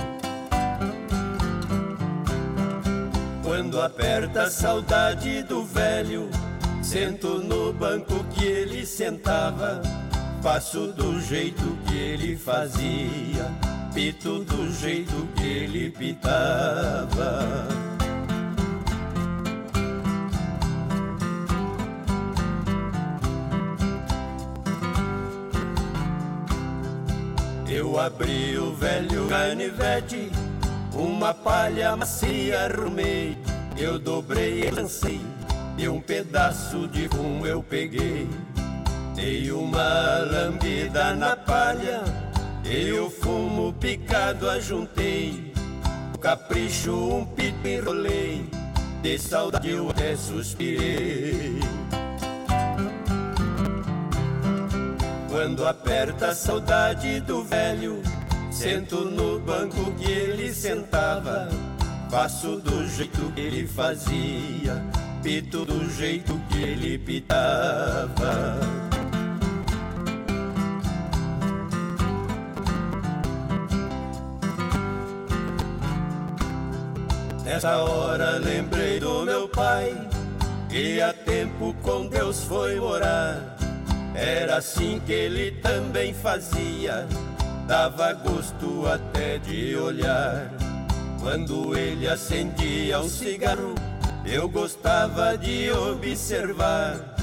Quando 3.44 3.82
aperta 3.82 4.44
a 4.44 4.50
saudade 4.50 5.44
do 5.44 5.64
velho, 5.64 6.30
sento 6.82 7.40
no 7.40 7.74
banco 7.74 8.24
que 8.34 8.46
ele 8.46 8.86
sentava, 8.86 9.82
faço 10.42 10.94
do 10.94 11.20
jeito 11.20 11.78
que 11.86 11.98
ele 11.98 12.38
fazia, 12.38 13.52
pito 13.94 14.40
do 14.46 14.72
jeito 14.72 15.28
que 15.36 15.46
ele 15.46 15.90
pitava. 15.90 17.46
Eu 27.76 28.00
abri 28.00 28.58
o 28.58 28.74
velho 28.74 29.28
canivete, 29.28 30.32
uma 30.94 31.34
palha 31.34 31.94
macia 31.94 32.68
arrumei. 32.68 33.38
Eu 33.78 34.00
dobrei 34.00 34.64
e 34.64 34.72
lancei, 34.72 35.20
e 35.78 35.90
um 35.90 36.00
pedaço 36.00 36.88
de 36.88 37.08
rum 37.08 37.46
eu 37.46 37.62
peguei. 37.62 38.30
Dei 39.14 39.52
uma 39.52 40.20
lambida 40.20 41.14
na 41.16 41.36
palha, 41.36 42.02
e 42.64 42.94
o 42.94 43.10
fumo 43.10 43.74
picado 43.74 44.50
ajuntei. 44.50 45.54
O 46.14 46.18
capricho 46.18 46.94
um 46.94 47.26
pito 47.26 47.68
enrolei, 47.68 48.50
de 49.02 49.20
saudade 49.20 49.70
eu 49.70 49.90
até 49.90 50.16
suspirei. 50.16 51.60
Quando 55.36 55.68
aperta 55.68 56.28
a 56.28 56.34
saudade 56.34 57.20
do 57.20 57.44
velho, 57.44 58.02
sento 58.50 59.04
no 59.04 59.38
banco 59.38 59.92
que 59.96 60.10
ele 60.10 60.54
sentava. 60.54 61.50
Faço 62.10 62.56
do 62.62 62.88
jeito 62.88 63.34
que 63.34 63.42
ele 63.42 63.68
fazia, 63.68 64.82
pito 65.22 65.66
do 65.66 65.90
jeito 65.90 66.40
que 66.50 66.64
ele 66.64 66.98
pitava. 66.98 68.62
Nessa 77.44 77.76
hora 77.80 78.38
lembrei 78.38 79.02
do 79.02 79.26
meu 79.26 79.50
pai, 79.50 79.94
que 80.70 81.02
há 81.02 81.12
tempo 81.12 81.76
com 81.84 82.08
Deus 82.08 82.46
foi 82.46 82.80
morar. 82.80 83.55
Era 84.16 84.58
assim 84.58 85.02
que 85.06 85.12
ele 85.12 85.52
também 85.62 86.14
fazia, 86.14 87.06
dava 87.68 88.14
gosto 88.14 88.88
até 88.88 89.38
de 89.38 89.76
olhar. 89.76 90.50
Quando 91.20 91.78
ele 91.78 92.08
acendia 92.08 93.02
um 93.02 93.10
cigarro, 93.10 93.76
eu 94.26 94.48
gostava 94.48 95.38
de 95.38 95.70
observar. 95.72 97.16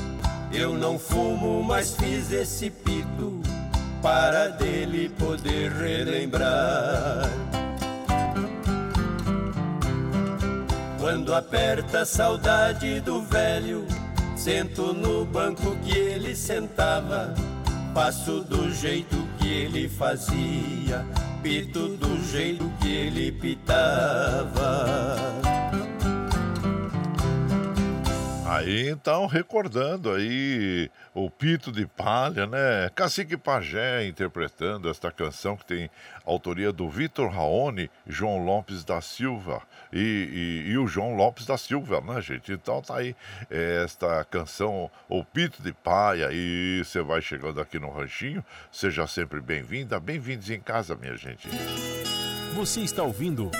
Eu 0.52 0.74
não 0.74 0.98
fumo, 0.98 1.62
mas 1.62 1.96
fiz 1.96 2.30
esse 2.30 2.68
pito 2.68 3.40
para 4.02 4.48
dele 4.48 5.08
poder 5.18 5.72
relembrar. 5.72 7.30
Quando 11.00 11.34
aperta 11.34 12.00
a 12.00 12.06
saudade 12.06 13.00
do 13.00 13.22
velho, 13.22 13.86
Sento 14.42 14.92
no 14.92 15.24
banco 15.24 15.76
que 15.84 15.96
ele 15.96 16.34
sentava, 16.34 17.32
passo 17.94 18.40
do 18.40 18.72
jeito 18.72 19.16
que 19.38 19.46
ele 19.46 19.88
fazia, 19.88 21.06
pito 21.44 21.90
do 21.90 22.20
jeito 22.28 22.68
que 22.80 22.92
ele 22.92 23.30
pitava. 23.30 24.84
Aí 28.52 28.90
então, 28.90 29.24
recordando 29.24 30.12
aí 30.12 30.90
o 31.14 31.30
Pito 31.30 31.72
de 31.72 31.86
Palha, 31.86 32.46
né? 32.46 32.90
Cacique 32.94 33.34
Pajé 33.34 34.06
interpretando 34.06 34.90
esta 34.90 35.10
canção 35.10 35.56
que 35.56 35.64
tem 35.64 35.90
autoria 36.22 36.70
do 36.70 36.86
Vitor 36.86 37.30
Raoni, 37.30 37.90
João 38.06 38.44
Lopes 38.44 38.84
da 38.84 39.00
Silva 39.00 39.62
e, 39.90 40.64
e, 40.66 40.70
e, 40.70 40.76
o 40.76 40.86
João 40.86 41.14
Lopes 41.14 41.46
da 41.46 41.56
Silva, 41.56 42.02
né, 42.02 42.20
gente? 42.20 42.52
Então 42.52 42.82
tá 42.82 42.96
aí 42.98 43.16
esta 43.48 44.22
canção, 44.24 44.90
o 45.08 45.24
Pito 45.24 45.62
de 45.62 45.72
Palha, 45.72 46.28
e 46.30 46.82
você 46.84 47.00
vai 47.00 47.22
chegando 47.22 47.58
aqui 47.58 47.78
no 47.78 47.90
Ranchinho, 47.90 48.44
seja 48.70 49.06
sempre 49.06 49.40
bem-vinda, 49.40 49.98
bem-vindos 49.98 50.50
em 50.50 50.60
casa, 50.60 50.94
minha 50.94 51.16
gente. 51.16 51.48
Você 52.54 52.80
está 52.80 53.02
ouvindo. 53.02 53.50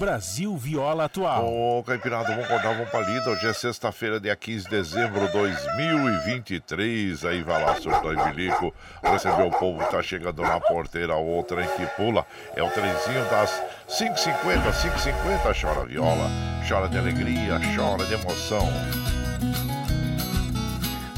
Brasil 0.00 0.56
Viola 0.56 1.04
Atual. 1.04 1.44
Ô, 1.44 1.78
oh, 1.78 1.84
Caipirada, 1.84 2.30
vamos 2.30 2.46
acordar, 2.46 2.72
vamos 2.72 2.88
pra 2.88 3.00
lida. 3.00 3.28
Hoje 3.28 3.46
é 3.46 3.52
sexta-feira, 3.52 4.18
dia 4.18 4.34
15 4.34 4.64
de 4.64 4.70
dezembro 4.70 5.26
de 5.26 5.32
2023. 5.34 7.22
Aí 7.26 7.42
vai 7.42 7.62
lá, 7.62 7.76
surtou 7.76 8.14
e. 8.14 8.16
Receber 9.02 9.42
o 9.42 9.50
povo 9.50 9.84
que 9.84 9.90
tá 9.90 10.02
chegando 10.02 10.40
na 10.40 10.58
porteira, 10.58 11.16
outra 11.16 11.62
em 11.62 11.68
que 11.76 11.84
pula. 11.96 12.24
É 12.56 12.62
o 12.62 12.70
trenzinho 12.70 13.22
das 13.28 13.62
5h50, 13.90 14.72
5h50. 14.72 15.60
Chora 15.60 15.84
viola, 15.84 16.30
chora 16.66 16.88
de 16.88 16.96
alegria, 16.96 17.60
chora 17.76 18.06
de 18.06 18.14
emoção. 18.14 18.66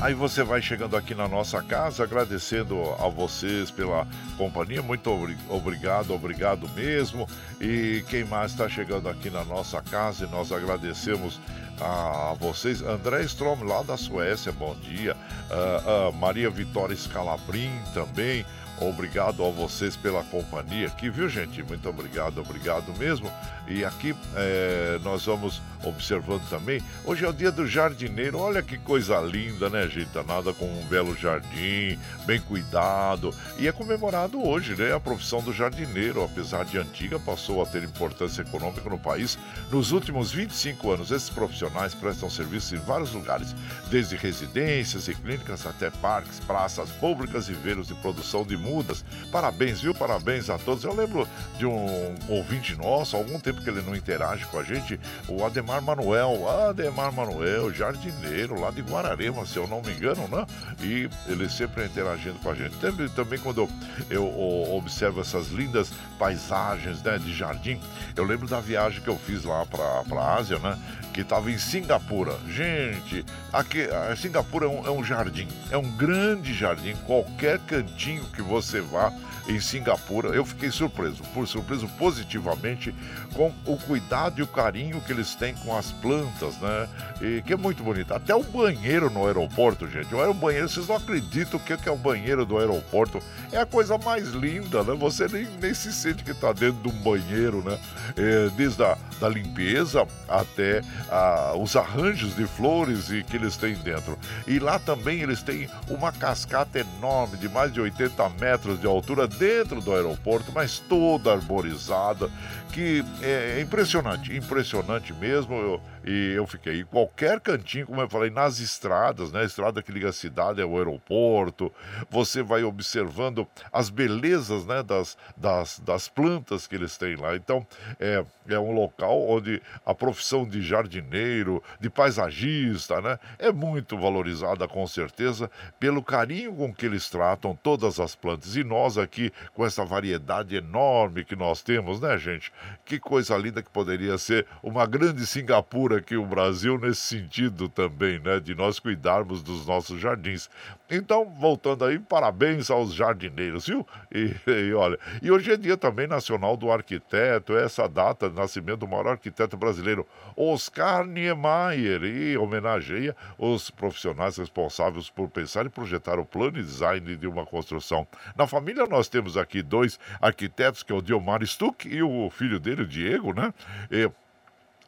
Aí 0.03 0.15
você 0.15 0.43
vai 0.43 0.61
chegando 0.61 0.97
aqui 0.97 1.15
na 1.15 1.29
nossa 1.29 1.63
casa, 1.63 2.03
agradecendo 2.03 2.77
a 2.99 3.09
vocês 3.09 3.71
pela 3.71 4.05
companhia. 4.37 4.83
Muito 4.83 5.09
obrigado, 5.49 6.13
obrigado 6.13 6.69
mesmo. 6.71 7.25
E 7.61 8.05
quem 8.09 8.25
mais 8.25 8.51
está 8.51 8.69
chegando 8.69 9.09
aqui 9.09 9.31
na 9.31 9.45
nossa 9.45 9.81
casa 9.81 10.25
e 10.25 10.29
nós 10.29 10.51
agradecemos 10.51 11.41
a 11.81 12.35
vocês. 12.41 12.83
André 12.83 13.23
Strom, 13.23 13.63
lá 13.63 13.85
da 13.85 13.97
Suécia, 13.97 14.51
bom 14.51 14.75
dia. 14.75 15.17
Uh, 15.49 16.09
uh, 16.09 16.13
Maria 16.13 16.51
Vitória 16.51 16.97
Scalabrin 16.97 17.71
também. 17.95 18.45
Obrigado 18.81 19.45
a 19.45 19.51
vocês 19.51 19.95
pela 19.95 20.25
companhia 20.25 20.89
aqui, 20.89 21.09
viu, 21.09 21.29
gente? 21.29 21.63
Muito 21.63 21.89
obrigado, 21.89 22.41
obrigado 22.41 22.93
mesmo. 22.99 23.31
E 23.67 23.85
aqui 23.85 24.15
é, 24.35 24.99
nós 25.03 25.25
vamos 25.25 25.63
observando 25.85 26.49
também. 26.49 26.83
Hoje 27.05 27.25
é 27.25 27.29
o 27.29 27.33
dia 27.33 27.51
do 27.51 27.67
jardineiro. 27.67 28.39
Olha 28.39 28.63
que 28.63 28.79
coisa 28.79 29.21
linda, 29.21 29.69
né, 29.69 29.87
gente? 29.89 30.11
Nada 30.27 30.53
com 30.53 30.67
um 30.67 30.85
belo 30.87 31.17
jardim, 31.17 31.99
bem 32.25 32.41
cuidado. 32.41 33.35
E 33.59 33.67
é 33.67 33.73
comemorado 33.73 34.43
hoje, 34.43 34.75
né? 34.77 34.95
A 34.95 35.01
profissão 35.01 35.43
do 35.43 35.53
jardineiro, 35.53 36.23
apesar 36.23 36.65
de 36.65 36.79
antiga, 36.79 37.19
passou 37.19 37.63
a 37.63 37.67
ter 37.67 37.83
importância 37.83 38.43
econômica 38.43 38.89
no 38.89 38.99
país. 38.99 39.39
Nos 39.71 39.93
últimos 39.93 40.31
25 40.31 40.93
anos, 40.93 41.11
esses 41.11 41.31
profissionais 41.31 41.95
prestam 41.95 42.31
serviço 42.31 42.75
em 42.75 42.79
vários 42.79 43.13
lugares, 43.13 43.55
desde 43.91 44.17
residências 44.17 45.09
e 45.09 45.15
clínicas 45.15 45.67
até 45.67 45.91
parques, 45.91 46.41
praças 46.41 46.91
públicas 46.91 47.49
e 47.49 47.53
veiros 47.53 47.89
de 47.89 47.95
produção 47.95 48.45
de 48.45 48.57
mudas. 48.57 49.05
Parabéns, 49.31 49.81
viu? 49.81 49.95
Parabéns 49.95 50.49
a 50.51 50.59
todos. 50.59 50.85
Eu 50.85 50.95
lembro 50.95 51.27
de 51.59 51.67
um 51.67 52.15
ouvinte 52.29 52.77
nosso, 52.77 53.17
algum 53.17 53.39
tempo 53.39 53.52
que 53.61 53.69
ele 53.69 53.83
não 53.83 53.95
interage 53.95 54.47
com 54.47 54.59
a 54.59 54.65
gente, 54.65 54.99
o 55.29 55.45
Ademar 55.45 55.83
Manuel. 55.83 56.49
Ademar 56.69 57.13
Manuel, 57.13 57.73
jardineiro 57.73 58.61
lá 58.61 58.71
de 58.71 58.83
Guararema, 58.83 59.45
se 59.45 59.57
eu 59.57 59.67
não 59.67 59.83
me 59.83 59.93
engano, 59.93 60.27
né? 60.29 60.47
E 60.81 61.09
ele 61.27 61.49
sempre 61.49 61.85
interagindo 61.85 62.39
com 62.39 62.51
a 62.51 62.55
gente. 62.55 62.77
Também, 62.79 63.09
também 63.09 63.39
quando 63.39 63.63
eu, 63.63 63.69
eu 64.11 64.75
observo 64.75 65.21
essas 65.21 65.49
lindas 65.49 65.93
paisagens 66.19 67.03
né, 67.03 67.19
de 67.19 67.35
jardim, 67.35 67.81
eu 68.17 68.25
lembro 68.25 68.47
da 68.47 68.61
viagem 68.61 69.01
que 69.03 69.09
eu 69.09 69.19
fiz 69.19 69.45
lá 69.45 69.67
para 69.67 70.21
a 70.21 70.35
Ásia, 70.35 70.59
né? 70.59 70.79
que 71.13 71.21
estava 71.21 71.51
em 71.51 71.59
Singapura. 71.59 72.37
Gente, 72.49 73.25
aqui, 73.53 73.83
a 73.83 74.17
Singapura 74.17 74.67
é 74.67 74.69
um, 74.69 74.87
é 74.87 74.91
um 74.91 75.05
jardim, 75.05 75.47
é 75.71 75.77
um 75.77 75.91
grande 75.91 76.55
jardim. 76.55 76.97
Qualquer 77.07 77.59
cantinho 77.61 78.25
que 78.33 78.43
você 78.43 78.81
vá 78.81 79.13
em 79.49 79.61
Singapura, 79.61 80.29
eu 80.31 80.45
fiquei 80.45 80.71
surpreso, 80.71 81.23
por 81.35 81.47
surpreso 81.47 81.89
positivamente 81.99 82.95
com 83.35 83.53
o 83.67 83.77
cuidado 83.77 84.39
e 84.39 84.43
o 84.43 84.47
carinho 84.47 85.01
que 85.01 85.13
eles 85.13 85.35
têm 85.35 85.55
com 85.55 85.77
as 85.77 85.91
plantas, 85.93 86.57
né? 86.59 86.89
E 87.21 87.43
que 87.43 87.53
é 87.53 87.57
muito 87.57 87.83
bonito. 87.83 88.13
Até 88.13 88.35
o 88.35 88.43
banheiro 88.43 89.11
no 89.11 89.27
aeroporto, 89.27 89.89
gente. 89.89 90.15
O 90.15 90.35
banheiro, 90.35 90.69
vocês 90.69 90.87
não 90.87 90.97
acreditam 90.97 91.59
o 91.59 91.63
que 91.63 91.89
é 91.89 91.93
o 91.93 91.97
banheiro 91.97 92.45
do 92.45 92.59
aeroporto. 92.59 93.23
É 93.51 93.59
a 93.59 93.67
coisa 93.67 93.99
mais 93.99 94.29
linda, 94.29 94.83
né? 94.83 94.95
Você 94.95 95.27
nem, 95.29 95.47
nem 95.61 95.75
se 95.75 95.93
sente 95.93 96.23
que 96.23 96.31
está 96.31 96.53
dentro 96.53 96.83
de 96.83 96.89
um 96.89 97.03
banheiro, 97.03 97.63
né? 97.63 97.79
É, 98.17 98.49
desde 98.57 98.83
a 98.83 98.97
da 99.23 99.29
limpeza 99.29 100.05
até 100.29 100.83
ah, 101.09 101.53
os 101.57 101.77
arranjos 101.77 102.35
de 102.35 102.45
flores 102.45 103.09
e 103.11 103.23
que 103.23 103.37
eles 103.37 103.57
têm 103.57 103.75
dentro. 103.75 104.19
E 104.49 104.59
lá 104.59 104.81
também 104.81 105.21
eles 105.21 105.43
têm 105.43 105.71
uma 105.89 106.11
cascata 106.11 106.81
enorme 106.81 107.39
de 107.39 107.49
mais 107.49 107.73
de 107.73 107.81
80 107.81 108.29
metros 108.41 108.81
de 108.81 108.87
altura 108.87 109.29
dentro 109.39 109.81
do 109.81 109.93
aeroporto, 109.93 110.53
mas 110.53 110.79
toda 110.79 111.33
arborizada, 111.33 112.31
que 112.73 113.05
é 113.23 113.61
impressionante, 113.61 114.35
impressionante 114.35 115.13
mesmo. 115.13 115.55
Eu, 115.55 115.81
e 116.05 116.33
eu 116.35 116.47
fiquei 116.47 116.81
em 116.81 116.85
qualquer 116.85 117.39
cantinho, 117.39 117.87
como 117.87 118.01
eu 118.01 118.09
falei, 118.09 118.31
nas 118.31 118.59
estradas, 118.59 119.31
né? 119.31 119.43
A 119.43 119.45
estrada 119.45 119.83
que 119.83 119.93
liga 119.93 120.09
a 120.09 120.13
cidade 120.13 120.61
ao 120.61 120.77
aeroporto. 120.77 121.73
Você 122.11 122.43
vai 122.43 122.65
observando 122.65 123.47
as 123.73 123.91
belezas, 123.91 124.65
né? 124.67 124.83
Das, 124.83 125.17
das, 125.37 125.79
das 125.81 126.09
plantas 126.09 126.67
que 126.67 126.75
eles 126.75 126.97
têm 126.97 127.15
lá. 127.15 127.37
Então, 127.37 127.65
é, 128.01 128.25
é 128.49 128.59
um 128.59 128.73
local 128.73 129.29
onde 129.29 129.63
a 129.85 129.95
profissão 129.95 130.45
de 130.45 130.63
jardineiro, 130.63 131.63
de 131.79 131.91
paisagista, 131.91 133.01
né? 133.01 133.19
É 133.39 133.53
muito 133.53 133.99
valorizada, 133.99 134.67
com 134.67 134.87
certeza, 134.87 135.51
pelo 135.79 136.03
carinho 136.03 136.55
com 136.55 136.75
que 136.75 136.87
eles 136.87 137.09
tratam 137.11 137.55
todas 137.55 138.01
as 138.01 138.15
plantas. 138.15 138.57
E 138.57 138.65
nós 138.65 138.97
aqui, 138.97 139.31
com 139.55 139.65
essa 139.65 139.85
variedade 139.85 140.57
enorme 140.57 141.25
que 141.25 141.37
nós 141.37 141.63
temos, 141.63 142.01
né, 142.01 142.17
gente? 142.19 142.51
Que 142.85 142.99
coisa 142.99 143.37
linda 143.37 143.63
que 143.63 143.71
poderia 143.71 144.19
ser 144.19 144.47
uma 144.63 144.87
grande 144.87 145.27
Singapura 145.27 145.99
aqui 145.99 146.17
o 146.17 146.27
Brasil 146.27 146.79
nesse 146.79 147.01
sentido 147.01 147.69
também, 147.69 148.19
né? 148.19 148.41
De 148.41 148.55
nós 148.55 148.79
cuidarmos 148.79 149.43
dos 149.43 149.67
nossos 149.67 150.01
jardins. 150.01 150.51
Então, 150.95 151.25
voltando 151.25 151.87
aí, 151.87 151.99
parabéns 151.99 152.71
aos 152.71 152.93
jardineiros, 152.93 153.67
viu? 153.67 153.87
E, 154.15 154.35
e, 154.47 154.75
olha, 154.75 154.99
e 155.23 155.31
hoje 155.31 155.51
é 155.51 155.57
dia 155.57 155.75
também 155.75 156.07
nacional 156.07 156.55
do 156.55 156.71
arquiteto, 156.71 157.57
essa 157.57 157.89
data 157.89 158.29
de 158.29 158.37
nascimento 158.37 158.81
do 158.81 158.89
maior 158.89 159.07
arquiteto 159.09 159.57
brasileiro, 159.57 160.07
Oscar 160.37 161.07
Niemeyer, 161.07 162.05
e 162.05 162.37
homenageia 162.37 163.17
os 163.39 163.71
profissionais 163.71 164.37
responsáveis 164.37 165.09
por 165.09 165.31
pensar 165.31 165.65
e 165.65 165.71
projetar 165.71 166.19
o 166.19 166.27
plano 166.27 166.59
e 166.59 166.63
design 166.63 167.17
de 167.17 167.27
uma 167.27 167.47
construção. 167.47 168.07
Na 168.37 168.47
família 168.47 168.85
nós 168.85 169.09
temos 169.09 169.39
aqui 169.39 169.63
dois 169.63 169.99
arquitetos, 170.21 170.83
que 170.83 170.93
é 170.93 170.95
o 170.95 171.01
Diomar 171.01 171.43
Stuck 171.47 171.89
e 171.89 172.03
o 172.03 172.29
filho 172.29 172.61
dele, 172.61 172.83
o 172.83 172.87
Diego, 172.87 173.33
né? 173.33 173.55
E, 173.91 174.11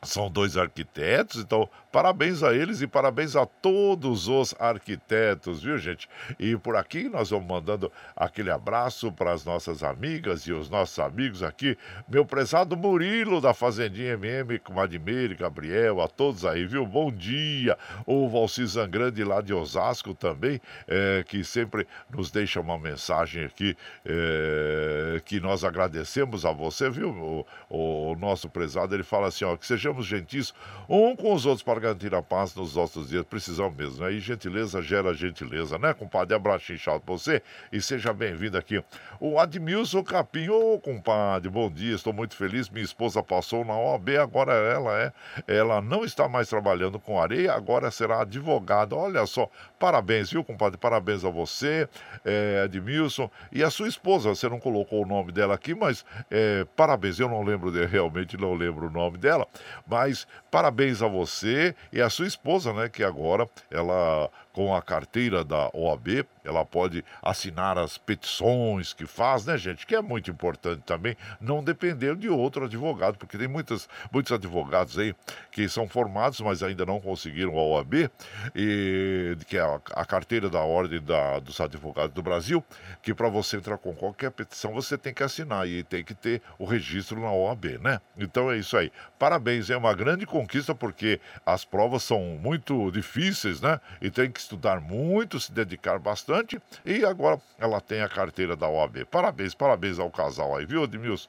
são 0.05 0.31
dois 0.31 0.57
arquitetos, 0.57 1.41
então 1.41 1.69
parabéns 1.91 2.43
a 2.43 2.53
eles 2.53 2.81
e 2.81 2.87
parabéns 2.87 3.37
a 3.37 3.47
todos 3.47 4.27
os 4.27 4.55
arquitetos, 4.59 5.63
viu, 5.63 5.79
gente? 5.79 6.09
E 6.39 6.57
por 6.57 6.77
aqui 6.77 7.09
nós 7.09 7.31
vamos 7.31 7.47
mandando 7.47 7.91
aquele 8.17 8.51
abraço 8.51 9.13
para 9.13 9.33
as 9.33 9.45
nossas 9.45 9.83
amigas 9.83 10.43
e 10.43 10.53
os 10.53 10.69
nossos 10.69 10.99
amigos 10.99 11.43
aqui. 11.43 11.79
Meu 12.09 12.25
prezado 12.25 12.77
Murilo 12.77 13.41
da 13.41 13.55
Fazendinha 13.55 14.15
MM, 14.15 14.59
com 14.59 14.81
Admir, 14.81 15.37
Gabriel, 15.37 16.01
a 16.01 16.09
todos 16.09 16.45
aí, 16.45 16.67
viu? 16.67 16.85
Bom 16.85 17.13
dia. 17.13 17.79
O 18.07 18.29
Valci 18.29 18.67
Zangrande 18.67 19.23
lá 19.23 19.41
de 19.41 19.55
Osasco 19.55 20.15
também, 20.15 20.61
é, 20.89 21.25
que 21.27 21.45
sempre 21.45 21.87
nos 22.11 22.31
deixa 22.31 22.61
uma 22.61 22.79
mensagem 22.79 23.45
aqui 23.45 23.77
é, 24.05 25.21
que 25.25 25.39
nós 25.39 25.63
agradecemos 25.63 26.45
a 26.45 26.51
você, 26.51 26.91
viu? 26.91 27.11
O, 27.11 28.11
o 28.11 28.17
nosso 28.17 28.49
prezado, 28.49 28.95
ele 28.95 29.05
fala 29.05 29.29
assim, 29.29 29.45
ó, 29.45 29.57
que 29.57 29.67
sejamos 29.67 29.94
sejamos 29.95 30.07
gentis 30.07 30.53
um 30.89 31.15
com 31.15 31.33
os 31.33 31.47
outros 31.47 31.63
para 31.63 31.81
garantir 31.81 32.15
a 32.15 32.23
paz 32.23 32.55
nos 32.55 32.75
nossos 32.75 33.09
dias. 33.09 33.25
Precisamos 33.25 33.77
mesmo, 33.77 34.05
né? 34.05 34.13
Gentileza 34.19 34.83
gera 34.83 35.15
gentileza, 35.15 35.79
né, 35.79 35.95
compadre? 35.95 36.35
Abraço 36.35 36.73
inchado 36.73 37.01
para 37.01 37.15
você 37.15 37.43
e 37.73 37.81
seja 37.81 38.13
bem-vindo 38.13 38.59
aqui. 38.59 38.83
O 39.21 39.39
Admilson 39.39 40.03
Capim, 40.03 40.49
ô 40.49 40.79
compadre, 40.79 41.49
bom 41.49 41.71
dia, 41.71 41.95
estou 41.95 42.13
muito 42.13 42.35
feliz. 42.37 42.69
Minha 42.69 42.85
esposa 42.85 43.23
passou 43.23 43.65
na 43.65 43.75
OAB, 43.75 44.17
agora 44.21 44.53
ela 44.53 45.01
é, 45.01 45.13
ela 45.47 45.81
não 45.81 46.05
está 46.05 46.29
mais 46.29 46.49
trabalhando 46.49 46.99
com 46.99 47.21
areia, 47.21 47.53
agora 47.53 47.91
será 47.91 48.23
advogada. 48.23 48.95
Olha 48.95 49.25
só, 49.27 49.49
parabéns, 49.79 50.31
viu, 50.31 50.45
compadre? 50.45 50.79
Parabéns 50.79 51.25
a 51.25 51.31
você, 51.31 51.89
é, 52.25 52.63
Admilson, 52.65 53.31
e 53.53 53.63
a 53.63 53.71
sua 53.71 53.89
esposa. 53.89 54.31
Você 54.31 54.49
não 54.49 54.59
colocou 54.59 55.03
o 55.03 55.07
nome 55.07 55.33
dela 55.33 55.55
aqui, 55.55 55.75
mas 55.75 56.05
é, 56.31 56.67
parabéns. 56.77 57.19
Eu 57.19 57.29
não 57.29 57.43
lembro, 57.43 57.71
de, 57.71 57.85
realmente 57.87 58.37
não 58.37 58.55
lembro 58.55 58.89
o 58.89 58.91
nome 58.91 59.19
dela, 59.19 59.47
mas 59.87 60.27
parabéns 60.51 61.03
a 61.03 61.09
você 61.09 61.75
e 61.93 62.01
a 62.01 62.11
sua 62.11 62.27
esposa, 62.27 62.73
né? 62.73 62.89
Que 62.89 63.03
agora 63.05 63.49
ela 63.71 64.31
com 64.55 64.75
a 64.75 64.81
carteira 64.81 65.45
da 65.45 65.69
OAB, 65.75 66.25
ela 66.45 66.65
pode 66.65 67.05
assinar 67.21 67.77
as 67.77 67.99
petições 67.99 68.93
que 68.93 69.05
faz, 69.05 69.45
né, 69.45 69.59
gente? 69.59 69.85
Que 69.85 69.97
é 69.97 70.01
muito 70.01 70.31
importante 70.31 70.81
também 70.87 71.17
não 71.41 71.63
depender 71.63 72.15
de 72.15 72.29
outro 72.29 72.65
advogado, 72.65 73.19
porque 73.19 73.37
tem 73.37 73.49
muitos, 73.49 73.89
muitos 74.13 74.31
advogados 74.31 74.97
aí 74.97 75.13
que 75.51 75.69
são 75.69 75.89
formados, 75.89 76.41
mas 76.41 76.63
ainda 76.63 76.87
não 76.87 77.01
conseguiram 77.01 77.59
a 77.59 77.63
OAB, 77.63 78.09
e, 78.55 79.37
que 79.49 79.57
é 79.57 79.61
a, 79.61 79.81
a 79.93 80.05
carteira 80.05 80.49
da 80.49 80.61
Ordem 80.61 81.03
da, 81.03 81.41
dos 81.41 81.61
Advogados 81.61 82.15
do 82.15 82.23
Brasil, 82.23 82.65
que 83.03 83.13
para 83.13 83.29
você 83.29 83.57
entrar 83.57 83.77
com 83.77 83.93
qualquer 83.93 84.31
petição 84.31 84.73
você 84.73 84.97
tem 84.97 85.13
que 85.13 85.25
assinar 85.25 85.67
e 85.67 85.83
tem 85.83 86.05
que 86.05 86.15
ter 86.15 86.41
o 86.61 86.65
registro 86.65 87.21
na 87.21 87.33
OAB, 87.33 87.79
né? 87.81 88.01
Então 88.17 88.53
é 88.53 88.57
isso 88.57 88.77
aí. 88.77 88.93
Parabéns, 89.19 89.69
é 89.69 89.77
uma 89.77 89.95
grande 89.95 90.25
conquista 90.27 90.75
porque 90.75 91.21
as 91.45 91.65
provas 91.65 92.05
são 92.05 92.21
muito 92.41 92.91
difíceis, 92.93 93.61
né? 93.61 93.81
E 94.01 94.11
tem 94.11 94.31
que 94.31 94.44
estudar 94.45 94.81
muito, 94.81 95.41
se 95.41 95.51
dedicar 95.53 95.99
bastante 95.99 96.61
e 96.85 97.05
agora 97.05 97.41
ela 97.59 97.81
tem 97.81 98.01
a 98.03 98.09
carteira 98.09 98.55
da 98.55 98.69
OAB. 98.69 99.05
Parabéns, 99.11 99.55
parabéns 99.55 99.99
ao 99.99 100.11
casal 100.11 100.57
aí, 100.57 100.65
viu, 100.65 100.85
Ademilson, 100.85 101.29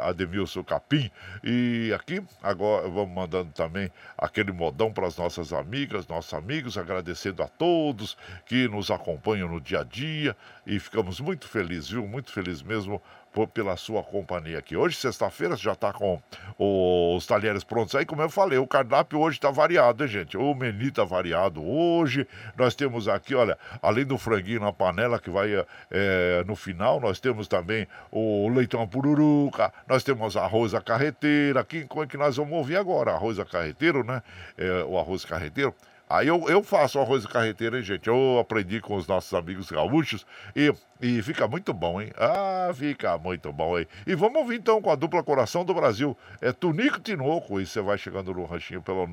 Ademilson 0.00 0.62
Capim. 0.62 1.10
E 1.42 1.92
aqui, 1.94 2.22
agora 2.42 2.88
vamos 2.88 3.14
mandando 3.14 3.50
também 3.52 3.90
aquele 4.18 4.52
modão 4.52 4.92
para 4.92 5.06
as 5.06 5.16
nossas 5.16 5.52
amigas, 5.52 6.06
nossos 6.06 6.34
amigos, 6.34 6.76
agradecendo 6.76 7.42
a 7.42 7.48
todos 7.48 8.16
que 8.46 8.68
nos 8.68 8.90
acompanham 8.90 9.48
no 9.48 9.60
dia 9.60 9.80
a 9.80 9.84
dia 9.84 10.36
e 10.66 10.78
ficamos 10.78 11.20
muito 11.20 11.48
felizes, 11.48 11.90
viu? 11.90 12.06
Muito 12.06 12.32
felizes 12.32 12.62
mesmo 12.62 13.00
por, 13.34 13.48
pela 13.48 13.76
sua 13.76 14.02
companhia 14.02 14.58
aqui. 14.58 14.76
Hoje, 14.76 14.96
sexta-feira, 14.96 15.56
já 15.56 15.72
está 15.72 15.92
com 15.92 16.22
os 16.56 17.26
talheres 17.26 17.64
prontos 17.64 17.94
aí. 17.96 18.06
Como 18.06 18.22
eu 18.22 18.30
falei, 18.30 18.58
o 18.58 18.66
cardápio 18.66 19.18
hoje 19.18 19.36
está 19.36 19.50
variado, 19.50 20.04
hein, 20.04 20.08
gente? 20.08 20.36
O 20.36 20.54
menu 20.54 20.84
está 20.84 21.04
variado 21.04 21.62
hoje. 21.62 22.26
Nós 22.56 22.76
temos 22.76 23.08
aqui, 23.08 23.34
olha, 23.34 23.58
além 23.82 24.04
do 24.04 24.16
franguinho 24.16 24.60
na 24.60 24.72
panela 24.72 25.18
que 25.18 25.28
vai 25.28 25.50
é, 25.90 26.44
no 26.46 26.54
final, 26.54 27.00
nós 27.00 27.18
temos 27.18 27.48
também 27.48 27.88
o 28.12 28.48
leitão 28.48 28.86
pururuca, 28.86 29.72
nós 29.88 30.04
temos 30.04 30.36
arroz 30.36 30.72
a 30.72 30.80
carreteira, 30.80 31.60
aqui 31.60 31.86
que 32.08 32.16
nós 32.16 32.36
vamos 32.36 32.52
ouvir 32.52 32.76
agora, 32.76 33.12
arroz 33.12 33.40
a 33.40 33.44
carreteiro, 33.44 34.04
né? 34.04 34.22
É, 34.56 34.84
o 34.84 34.96
arroz 34.96 35.24
carreteiro. 35.24 35.74
Aí 36.14 36.28
eu, 36.28 36.48
eu 36.48 36.62
faço 36.62 37.00
arroz 37.00 37.26
carreteiro, 37.26 37.76
hein, 37.76 37.82
gente? 37.82 38.06
Eu 38.06 38.38
aprendi 38.38 38.80
com 38.80 38.94
os 38.94 39.04
nossos 39.08 39.34
amigos 39.34 39.68
gaúchos 39.68 40.24
e, 40.54 40.72
e 41.00 41.20
fica 41.22 41.48
muito 41.48 41.74
bom, 41.74 42.00
hein? 42.00 42.12
Ah, 42.16 42.70
fica 42.72 43.18
muito 43.18 43.52
bom, 43.52 43.76
hein? 43.76 43.88
E 44.06 44.14
vamos 44.14 44.38
ouvir 44.38 44.58
então 44.58 44.80
com 44.80 44.92
a 44.92 44.94
dupla 44.94 45.24
Coração 45.24 45.64
do 45.64 45.74
Brasil. 45.74 46.16
É 46.40 46.52
Tunico 46.52 47.00
Tinoco 47.00 47.60
e 47.60 47.66
você 47.66 47.80
vai 47.80 47.98
chegando 47.98 48.32
no 48.32 48.44
ranchinho 48.44 48.80
pelo 48.80 49.08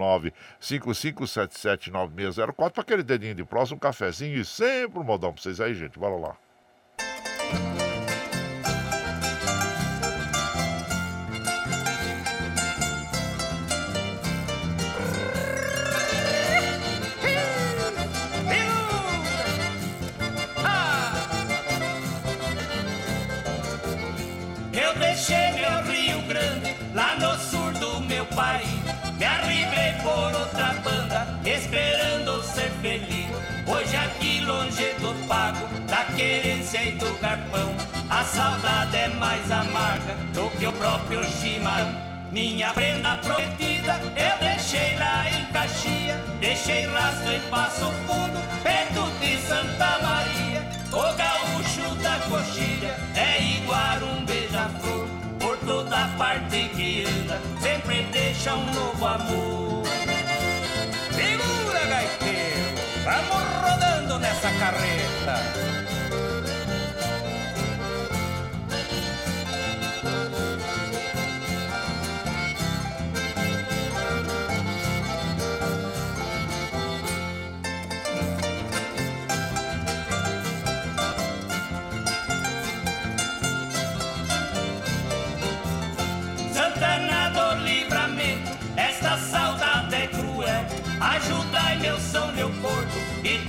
955779604 0.62 2.54
para 2.54 2.82
aquele 2.84 3.02
dedinho 3.02 3.34
de 3.34 3.44
próximo, 3.44 3.78
um 3.78 3.80
cafezinho 3.80 4.40
e 4.40 4.46
sempre 4.46 5.00
um 5.00 5.04
modão 5.04 5.34
pra 5.34 5.42
vocês 5.42 5.60
aí, 5.60 5.74
gente. 5.74 5.98
Bora 5.98 6.16
lá. 6.18 6.38
A 38.10 38.24
saudade 38.24 38.96
é 38.96 39.08
mais 39.10 39.52
amarga 39.52 40.16
do 40.34 40.50
que 40.58 40.66
o 40.66 40.74
próprio 40.74 41.24
chimarrão. 41.24 42.12
Minha 42.32 42.74
prenda 42.74 43.18
prometida 43.18 44.00
eu 44.16 44.40
deixei 44.40 44.98
lá 44.98 45.30
em 45.30 45.46
Caxias 45.52 46.18
Deixei 46.40 46.86
rastro 46.88 47.34
em 47.34 47.42
Passo 47.50 47.92
Fundo, 48.08 48.40
perto 48.64 49.12
de 49.20 49.38
Santa 49.42 50.00
Maria 50.02 50.66
O 50.94 51.14
gaúcho 51.18 51.94
da 52.02 52.20
coxilha 52.30 52.96
é 53.16 53.42
igual 53.58 53.98
um 54.16 54.24
beija-flor 54.24 55.08
Por 55.40 55.58
toda 55.58 56.08
parte 56.18 56.70
que 56.76 57.04
anda, 57.06 57.42
sempre 57.60 58.04
deixa 58.12 58.54
um 58.56 58.74
novo 58.74 59.06
amor. 59.06 59.84
Segura, 61.12 61.86
gaiteiro, 61.86 62.76
vamos 63.04 63.62
rodando 63.62 64.20
nessa 64.20 64.50
carreta. 64.52 65.81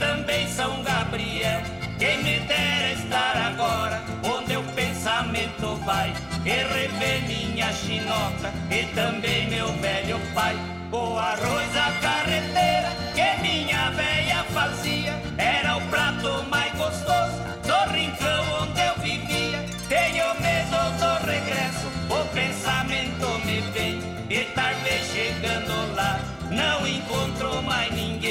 Também 0.03 0.49
São 0.49 0.83
Gabriel. 0.83 1.63
Quem 1.99 2.19
me 2.25 2.41
dera 2.41 2.93
estar 2.93 3.37
agora 3.37 4.03
onde 4.25 4.57
o 4.57 4.63
pensamento 4.75 5.77
vai 5.85 6.13
e 6.45 6.51
rever 6.51 7.23
minha 7.29 7.73
chinota 7.73 8.53
e 8.69 8.85
também 8.95 9.49
meu 9.49 9.69
velho 9.75 10.19
pai. 10.35 10.57
O 10.91 11.17
arroz 11.17 11.77
a 11.77 11.93
carreteira 12.03 12.91
que 13.15 13.43
minha 13.43 13.91
velha 13.91 14.45
fazia 14.53 15.15
era 15.39 15.77
o 15.77 15.81
prato 15.83 16.45
mais 16.51 16.73
gostoso 16.73 17.39
do 17.69 17.93
rincão 17.93 18.45
onde 18.61 18.81
eu 18.81 18.95
vivia. 18.97 19.65
Tenho 19.89 20.27
medo 20.41 20.81
do 20.99 21.27
regresso, 21.31 21.87
o 22.11 22.25
pensamento 22.35 23.47
me 23.47 23.61
vem 23.73 24.03
e 24.29 24.45
tarde 24.53 25.05
chegando 25.13 25.95
lá 25.95 26.19
não 26.51 26.87
encontro 26.87 27.63
mais 27.63 27.93
ninguém. 27.95 28.22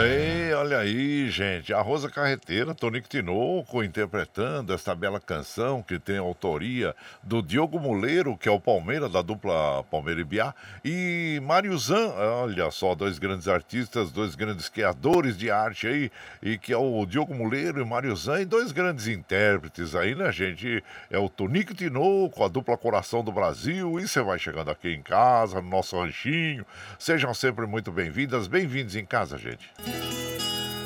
Aí, 0.00 0.39
olha 0.60 0.78
aí, 0.78 1.30
gente. 1.30 1.72
A 1.72 1.80
Rosa 1.80 2.10
Carreteira, 2.10 2.74
Tonico 2.74 3.08
Tinoco, 3.08 3.82
interpretando 3.82 4.74
esta 4.74 4.94
bela 4.94 5.18
canção 5.18 5.82
que 5.82 5.98
tem 5.98 6.18
autoria 6.18 6.94
do 7.22 7.40
Diogo 7.40 7.80
Muleiro, 7.80 8.36
que 8.36 8.46
é 8.46 8.52
o 8.52 8.60
Palmeira, 8.60 9.08
da 9.08 9.22
dupla 9.22 9.82
Palmeira 9.84 10.20
e 10.20 10.24
Biá, 10.24 10.54
e 10.84 11.40
Mário 11.42 11.76
Zan, 11.78 12.10
olha 12.42 12.70
só, 12.70 12.94
dois 12.94 13.18
grandes 13.18 13.48
artistas, 13.48 14.12
dois 14.12 14.34
grandes 14.34 14.68
criadores 14.68 15.36
de 15.36 15.50
arte 15.50 15.86
aí, 15.86 16.12
e 16.42 16.58
que 16.58 16.74
é 16.74 16.76
o 16.76 17.06
Diogo 17.06 17.34
Muleiro 17.34 17.80
e 17.80 17.84
Mário 17.84 18.14
Zan, 18.14 18.42
e 18.42 18.44
dois 18.44 18.70
grandes 18.70 19.08
intérpretes 19.08 19.94
aí, 19.94 20.14
né, 20.14 20.30
gente? 20.30 20.84
É 21.10 21.18
o 21.18 21.30
Tonico 21.30 21.74
Tinoco, 21.74 22.44
a 22.44 22.48
dupla 22.48 22.76
Coração 22.76 23.24
do 23.24 23.32
Brasil, 23.32 23.98
e 23.98 24.06
você 24.06 24.20
vai 24.20 24.38
chegando 24.38 24.70
aqui 24.70 24.90
em 24.90 25.02
casa, 25.02 25.62
no 25.62 25.70
nosso 25.70 25.98
ranchinho. 25.98 26.66
Sejam 26.98 27.32
sempre 27.32 27.66
muito 27.66 27.90
bem-vindas, 27.90 28.46
bem-vindos 28.46 28.94
em 28.94 29.06
casa, 29.06 29.38
gente. 29.38 29.70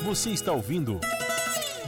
Você 0.05 0.29
está 0.29 0.51
ouvindo 0.51 0.99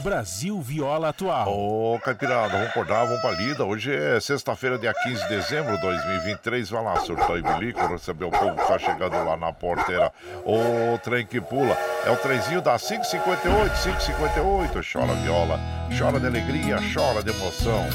Brasil 0.02 0.60
Viola 0.60 1.10
Atual. 1.10 1.48
Ô, 1.48 1.94
oh, 1.94 2.00
Caipirada, 2.00 2.48
vamos 2.48 2.66
acordar, 2.66 3.04
vamos 3.04 3.20
pra 3.20 3.30
lida. 3.30 3.64
Hoje 3.64 3.94
é 3.94 4.18
sexta-feira, 4.18 4.76
dia 4.76 4.92
15 4.92 5.22
de 5.22 5.28
dezembro 5.28 5.76
de 5.76 5.82
2023. 5.82 6.68
Vai 6.68 6.82
lá, 6.82 6.96
surtou 6.96 7.38
e 7.38 7.42
bilico, 7.42 7.86
receber 7.86 8.24
o 8.24 8.30
povo 8.32 8.56
que 8.56 8.66
tá 8.66 8.76
chegando 8.76 9.24
lá 9.24 9.36
na 9.36 9.52
porteira. 9.52 10.12
O 10.44 10.94
oh, 10.94 10.98
trem 10.98 11.24
que 11.24 11.40
pula. 11.40 11.78
É 12.04 12.10
o 12.10 12.16
trenzinho 12.16 12.60
da 12.60 12.76
558, 12.76 13.82
558. 13.84 14.80
Chora 14.92 15.14
viola, 15.22 15.60
chora 15.96 16.18
de 16.18 16.26
alegria, 16.26 16.78
chora 16.92 17.22
de 17.22 17.30
emoção. 17.30 17.86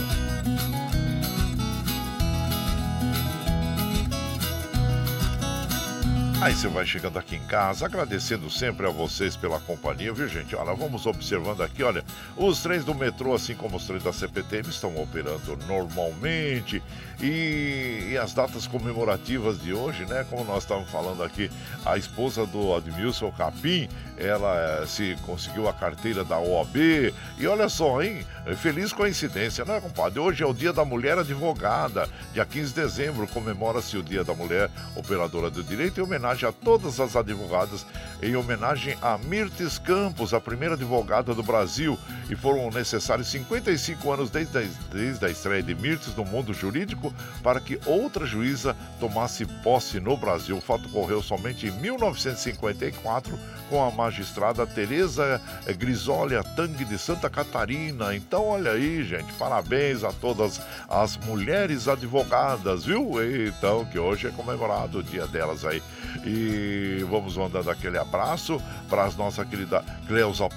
Aí 6.43 6.53
você 6.53 6.67
vai 6.67 6.86
chegando 6.86 7.17
aqui 7.17 7.38
em 7.38 7.45
casa, 7.45 7.86
agradecendo 7.86 8.49
sempre 8.49 8.86
a 8.86 8.89
vocês 8.89 9.34
pela 9.34 9.62
companhia, 9.62 10.12
viu 10.12 10.27
gente? 10.27 10.53
Olha, 10.58 10.73
vamos 10.75 11.06
observando 11.06 11.62
aqui, 11.62 11.82
olha, 11.84 12.03
os 12.36 12.62
trens 12.62 12.84
do 12.84 12.93
metrô, 12.93 13.34
assim 13.34 13.56
como 13.56 13.77
os 13.77 13.88
trens 13.88 14.03
da 14.03 14.12
CPTM, 14.12 14.67
estão 14.67 14.93
operando 15.01 15.58
normalmente 15.65 16.84
e, 17.24 18.10
e 18.12 18.18
as 18.18 18.34
datas 18.34 18.68
comemorativas 18.68 19.62
de 19.62 19.74
hoje, 19.74 20.06
né? 20.06 20.26
Como 20.30 20.44
nós 20.44 20.64
estávamos 20.64 20.90
falando 20.90 21.24
aqui, 21.24 21.50
a 21.86 21.98
esposa 21.98 22.46
do 22.46 22.76
Admilson 22.76 23.32
Capim, 23.32 23.88
ela 24.18 24.82
eh, 24.82 24.86
se 24.86 25.16
conseguiu 25.26 25.70
a 25.70 25.74
carteira 25.74 26.24
da 26.26 26.38
OAB 26.38 27.14
e 27.38 27.48
olha 27.48 27.70
só, 27.70 28.02
hein? 28.04 28.26
Feliz 28.58 28.92
coincidência, 28.92 29.64
né, 29.64 29.80
compadre? 29.80 30.20
Hoje 30.20 30.44
é 30.44 30.46
o 30.46 30.54
Dia 30.54 30.74
da 30.74 30.84
Mulher 30.84 31.18
Advogada, 31.18 32.10
dia 32.34 32.46
15 32.46 32.74
de 32.74 32.82
dezembro, 32.82 33.26
comemora-se 33.28 33.98
o 33.98 34.04
Dia 34.04 34.24
da 34.24 34.34
Mulher 34.34 34.70
Operadora 34.94 35.50
do 35.50 35.64
Direito 35.64 36.02
em 36.02 36.04
homenagem 36.04 36.48
a 36.48 36.52
todas 36.52 37.00
as 37.00 37.16
advogadas, 37.16 37.86
em 38.22 38.36
homenagem 38.36 38.98
a 39.02 39.18
Mirtes 39.18 39.80
Campos, 39.80 40.34
a 40.34 40.42
primeira 40.42 40.76
advogada 40.76 41.34
do 41.34 41.42
Brasil. 41.42 41.98
E 42.30 42.36
foram 42.36 42.70
necessários 42.70 43.30
55 43.30 44.12
anos 44.12 44.30
desde 44.30 44.58
a, 44.58 44.64
desde 44.92 45.26
a 45.26 45.30
estreia 45.30 45.64
de 45.64 45.74
Mirtes 45.74 46.16
no 46.16 46.26
mundo 46.26 46.54
jurídico 46.54 47.12
para 47.41 47.60
que 47.60 47.80
outra 47.86 48.26
juíza 48.26 48.76
tomasse 48.99 49.45
posse 49.63 49.99
no 49.99 50.15
Brasil. 50.15 50.58
O 50.58 50.62
fato 50.62 50.86
ocorreu 50.88 51.21
somente 51.21 51.67
em 51.67 51.71
1954 51.71 53.38
com 53.69 53.84
a 53.84 53.91
magistrada 53.91 54.67
Tereza 54.67 55.41
Grisolia 55.78 56.43
Tang 56.43 56.84
de 56.84 56.97
Santa 56.97 57.30
Catarina. 57.30 58.15
Então, 58.15 58.47
olha 58.47 58.71
aí, 58.71 59.04
gente, 59.04 59.34
parabéns 59.34 60.04
a 60.04 60.12
todas 60.12 60.62
as 60.88 61.17
mulheres 61.17 61.88
advogadas, 61.88 62.86
viu? 62.86 63.13
Então, 63.47 63.86
que 63.86 63.97
hoje 63.97 64.28
é 64.28 64.32
comemorado 64.32 64.99
o 64.99 65.04
dia 65.04 65.26
delas 65.28 65.65
aí. 65.65 65.82
E 66.26 67.06
vamos 67.10 67.36
mandando 67.36 67.69
aquele 67.69 67.97
abraço 67.97 68.62
para 68.89 69.06
as 69.06 69.15
nossa 69.15 69.43
querida 69.43 69.84
Cleusa, 70.08 70.47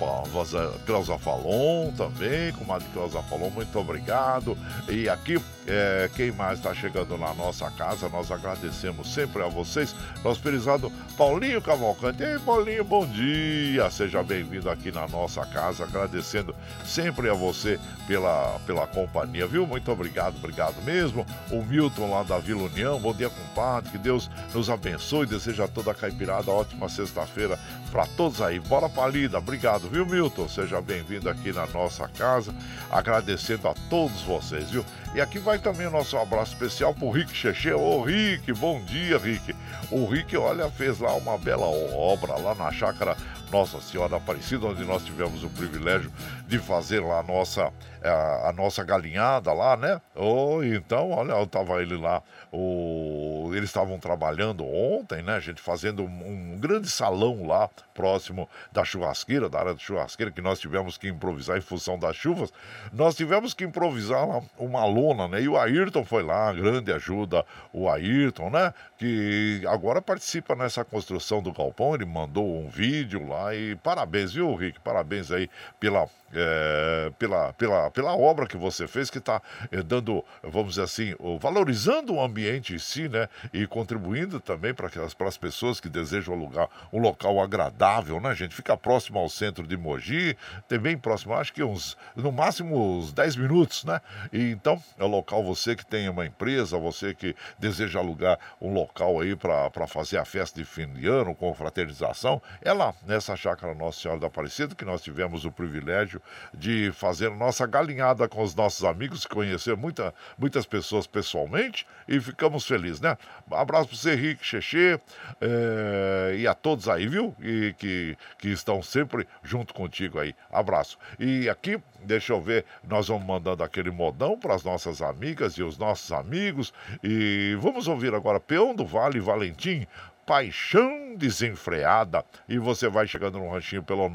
Cleusa 0.85 1.19
Falon 1.19 1.93
também, 1.97 2.53
comadre 2.53 2.87
Cleusa 2.93 3.23
Falon, 3.23 3.51
muito 3.51 3.79
obrigado. 3.79 4.57
E 4.89 5.09
aqui, 5.09 5.41
é, 5.67 6.09
quem 6.15 6.31
mais 6.33 6.59
está 6.59 6.73
chegando 6.75 7.19
na 7.19 7.35
nossa 7.35 7.71
casa, 7.73 8.09
nós 8.09 8.31
agradecemos 8.31 9.13
sempre 9.13 9.43
a 9.43 9.49
vocês. 9.49 9.95
Nosso 10.23 10.41
perizado 10.41 10.91
Paulinho 11.17 11.61
Cavalcante. 11.61 12.23
Ei, 12.23 12.39
Paulinho, 12.39 12.85
bom 12.85 13.07
dia! 13.07 13.91
Seja 13.91 14.23
bem-vindo 14.23 14.71
aqui 14.71 14.93
na 14.93 15.09
nossa 15.09 15.45
casa, 15.47 15.85
agradecendo 15.85 16.55
sempre 16.85 17.29
a 17.29 17.35
você 17.35 17.79
pela, 18.07 18.59
pela 18.67 18.87
companhia, 18.87 19.47
viu? 19.47 19.67
Muito 19.67 19.91
obrigado, 19.91 20.37
obrigado 20.37 20.81
mesmo. 20.83 21.27
O 21.51 21.63
Milton 21.63 22.11
lá 22.11 22.23
da 22.23 22.39
Vila 22.39 22.63
União, 22.63 23.01
bom 23.01 23.13
dia, 23.13 23.31
compadre. 23.31 23.91
Que 23.91 23.99
Deus 23.99 24.31
nos 24.55 24.71
abençoe. 24.71 25.27
Deseja 25.27 25.67
toda 25.67 25.91
a 25.91 25.95
caipirada 25.95 26.51
ótima 26.51 26.89
sexta-feira 26.89 27.59
para 27.91 28.07
todos 28.07 28.41
aí. 28.41 28.61
Bora 28.61 28.89
pra 28.89 29.09
lida. 29.09 29.39
Obrigado, 29.39 29.89
viu, 29.89 30.07
Milton? 30.07 30.49
Seja 30.49 30.81
bem-vindo 30.81 31.29
aqui 31.29 31.53
na 31.53 31.67
nossa 31.67 32.07
casa. 32.09 32.55
Agradecendo 32.91 33.69
a 33.69 33.75
todos 33.89 34.23
vocês, 34.23 34.71
viu? 34.71 34.85
E 35.17 35.21
aqui 35.23 35.39
vai 35.39 35.59
também 35.59 35.87
o 35.87 35.91
nosso 35.91 36.15
abraço 36.19 36.53
especial 36.53 36.93
pro 36.93 37.09
Rick 37.09 37.35
Cheche. 37.35 37.73
Ô, 37.73 38.03
Rick, 38.03 38.53
bom 38.53 38.83
dia, 38.83 39.17
Rick. 39.17 39.57
O 39.91 40.05
Rick, 40.05 40.37
olha, 40.37 40.71
fez 40.71 41.01
lá 41.01 41.15
uma 41.15 41.39
bela 41.39 41.65
obra 41.65 42.37
lá 42.37 42.55
na 42.55 42.71
chácara 42.71 43.17
Nossa 43.51 43.81
Senhora 43.81 44.19
Aparecida, 44.19 44.67
onde 44.67 44.85
nós 44.85 45.03
tivemos 45.07 45.43
o 45.43 45.49
privilégio 45.49 46.13
de 46.47 46.59
fazer 46.59 47.01
lá 47.01 47.21
a 47.21 47.23
nossa, 47.23 47.73
a, 48.05 48.51
a 48.51 48.53
nossa 48.53 48.85
galinhada 48.85 49.55
lá, 49.55 49.75
né? 49.75 50.03
Oh, 50.15 50.63
então, 50.63 51.13
olha, 51.13 51.33
eu 51.33 51.47
tava 51.47 51.81
ele 51.81 51.97
lá, 51.97 52.23
o, 52.53 53.26
eles 53.57 53.71
estavam 53.71 53.99
trabalhando 53.99 54.65
ontem, 54.65 55.23
né? 55.23 55.41
Gente 55.41 55.61
fazendo 55.61 56.03
um, 56.03 56.55
um, 56.55 56.59
grande 56.59 56.89
salão 56.89 57.47
lá, 57.47 57.69
próximo 57.95 58.49
da 58.71 58.85
churrasqueira, 58.85 59.49
da 59.49 59.59
área 59.59 59.75
da 59.75 59.81
churrasqueira, 59.81 60.31
que 60.31 60.41
nós 60.41 60.59
tivemos 60.59 60.99
que 60.99 61.09
improvisar 61.09 61.57
em 61.57 61.61
função 61.61 61.99
das 61.99 62.17
chuvas. 62.17 62.53
Nós 62.93 63.17
tivemos 63.17 63.55
que 63.55 63.65
improvisar 63.65 64.29
lá 64.29 64.43
uma 64.59 64.85
lona, 64.85 65.27
né? 65.29 65.43
E 65.43 65.49
o 65.49 65.57
Ayrton 65.57 66.05
foi 66.05 66.23
lá, 66.23 66.53
grande 66.53 66.93
ajuda, 66.93 67.45
o 67.73 67.89
Ayrton, 67.89 68.51
né? 68.51 68.75
Que 68.99 69.63
agora 69.67 70.03
participa 70.03 70.55
nessa 70.55 70.85
construção 70.85 71.43
do 71.43 71.53
galpão, 71.53 71.95
ele 71.95 72.05
mandou 72.05 72.59
um 72.59 72.69
vídeo 72.69 73.27
lá 73.29 73.55
e 73.55 73.77
parabéns, 73.77 74.33
viu, 74.33 74.55
Rick? 74.55 74.81
Parabéns 74.81 75.31
aí 75.31 75.49
pela 75.81 76.09
é, 76.33 77.13
pela, 77.19 77.53
pela, 77.53 77.91
pela 77.91 78.17
obra 78.17 78.47
que 78.47 78.57
você 78.57 78.87
fez, 78.87 79.11
que 79.11 79.19
está 79.19 79.41
é, 79.71 79.83
dando, 79.83 80.25
vamos 80.43 80.71
dizer 80.71 80.83
assim, 80.83 81.15
valorizando 81.41 82.15
o 82.15 82.23
ambiente 82.23 82.75
em 82.75 82.79
si, 82.79 83.09
né? 83.09 83.29
E 83.53 83.67
contribuindo 83.67 84.41
também 84.41 84.75
para 84.75 84.89
as 85.27 85.37
pessoas 85.37 85.81
que 85.81 85.89
desejam 85.89 86.35
alugar 86.35 86.69
um 86.93 87.01
local 87.01 87.41
agradável, 87.41 88.21
né, 88.21 88.35
gente? 88.35 88.55
Fica 88.55 88.77
próximo 88.77 89.19
ao 89.19 89.29
centro 89.29 89.67
de 89.67 89.77
Mogi, 89.77 90.37
também 90.69 90.97
próximo, 90.97 91.35
acho 91.35 91.53
que 91.53 91.63
uns, 91.63 91.97
no 92.15 92.33
máximo 92.33 92.99
uns 92.99 93.13
10 93.13 93.37
minutos, 93.37 93.85
né? 93.85 94.01
E 94.33 94.51
então, 94.51 94.83
é 94.99 95.05
o 95.05 95.09
local, 95.09 95.45
você 95.45 95.77
que 95.77 95.85
tem 95.85 96.09
uma 96.09 96.27
empresa, 96.27 96.79
você 96.79 97.15
que 97.15 97.35
deseja 97.59 97.99
alugar 97.99 98.39
um 98.61 98.73
local 98.73 99.21
aí 99.21 99.37
para 99.37 99.87
fazer 99.87 100.19
a 100.19 100.25
festa 100.25 100.59
de 100.59 100.65
fim 100.65 100.87
de 100.89 101.07
ano, 101.07 101.35
com 101.35 101.55
fraternização, 101.55 102.41
é 102.63 102.73
lá, 102.73 102.95
nessa 103.07 103.37
chácara 103.37 103.75
Nossa 103.75 104.01
Senhora 104.01 104.21
da 104.21 104.27
Aparecida, 104.27 104.75
que 104.75 104.85
nós 104.85 105.03
tivemos 105.03 105.45
o 105.45 105.53
privilégio 105.53 106.21
de 106.53 106.91
fazer 106.93 107.31
nossa 107.31 107.67
galinhada 107.67 108.29
com 108.29 108.43
os 108.43 108.55
nossos 108.55 108.85
amigos, 108.85 109.27
conhecer 109.27 109.77
muita, 109.77 110.15
muitas 110.39 110.67
pessoas 110.67 111.07
pessoalmente 111.07 111.87
e 112.09 112.21
ficamos 112.21 112.67
felizes, 112.67 113.01
né? 113.01 113.17
abraço 113.51 113.89
para 113.89 113.97
você, 113.97 114.15
Rick, 114.15 114.45
Xexê 114.45 115.01
é, 115.41 116.37
e 116.39 116.47
a 116.47 116.55
todos 116.55 116.89
aí, 116.89 117.07
viu? 117.07 117.35
E 117.41 117.75
que, 117.79 118.17
que 118.39 118.49
estão 118.49 118.83
sempre 118.83 119.27
junto 119.43 119.75
contigo 119.75 120.19
aí. 120.19 120.35
Abraço. 120.51 120.99
E 121.19 121.49
aqui, 121.49 121.81
deixa 122.03 122.33
eu 122.33 122.41
ver, 122.41 122.65
nós 122.87 123.09
vamos 123.09 123.27
mandando 123.27 123.63
aquele 123.63 123.91
modão 123.91 124.39
para 124.39 124.55
as 124.55 124.65
nossas 124.65 125.03
amigas 125.03 125.55
e 125.55 125.63
os 125.63 125.79
nossos 125.79 126.11
amigos. 126.13 126.73
E 127.03 127.57
vamos 127.61 127.89
ouvir 127.89 128.15
agora 128.15 128.41
Peão 128.41 128.75
do 128.75 128.85
Vale 128.85 129.21
Valentim 129.21 129.87
Paixão 130.27 131.15
Desenfreada. 131.17 132.25
E 132.49 132.59
você 132.59 132.89
vai 132.89 133.07
chegando 133.07 133.39
no 133.39 133.49
ranchinho 133.49 133.83
pelo 133.83 134.11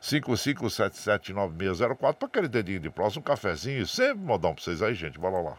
955779604 0.00 2.14
para 2.14 2.26
aquele 2.26 2.48
dedinho 2.48 2.80
de 2.80 2.90
próximo, 2.90 3.20
um 3.20 3.24
cafezinho. 3.24 3.86
Sempre 3.86 4.24
modão 4.24 4.54
para 4.54 4.64
vocês 4.64 4.82
aí, 4.82 4.94
gente. 4.94 5.18
Bora 5.18 5.42
lá. 5.42 5.58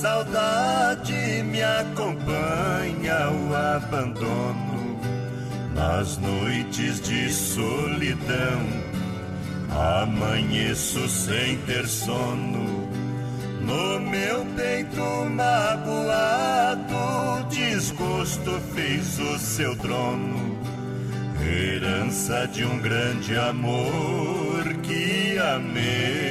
Saudade 0.00 1.42
me 1.44 1.62
acompanha 1.62 3.30
o 3.30 3.54
abandono 3.54 4.98
nas 5.74 6.16
noites 6.16 7.02
de 7.02 7.30
solidão. 7.30 8.62
Amanheço 10.02 11.06
sem 11.06 11.58
ter 11.58 11.86
sono, 11.86 12.88
no 13.60 14.00
meu 14.00 14.46
peito 14.56 15.04
magoado, 15.36 16.86
desgosto 17.50 18.58
fez 18.74 19.18
o 19.18 19.38
seu 19.38 19.76
trono. 19.76 20.58
Herança 21.42 22.48
de 22.48 22.64
um 22.64 22.78
grande 22.78 23.36
amor 23.36 24.64
que 24.82 25.38
amei 25.38 26.29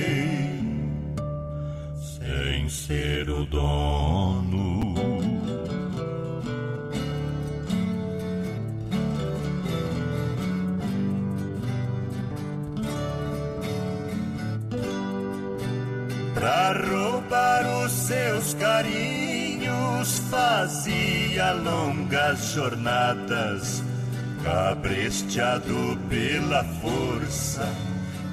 ser 2.90 3.30
o 3.30 3.46
dono. 3.46 4.96
Pra 16.34 16.74
roubar 16.74 17.86
os 17.86 17.92
seus 17.92 18.56
carinhos, 18.56 20.18
fazia 20.32 21.52
longas 21.52 22.54
jornadas, 22.54 23.84
cabresteado 24.44 25.96
pela 26.10 26.64
força 26.82 27.72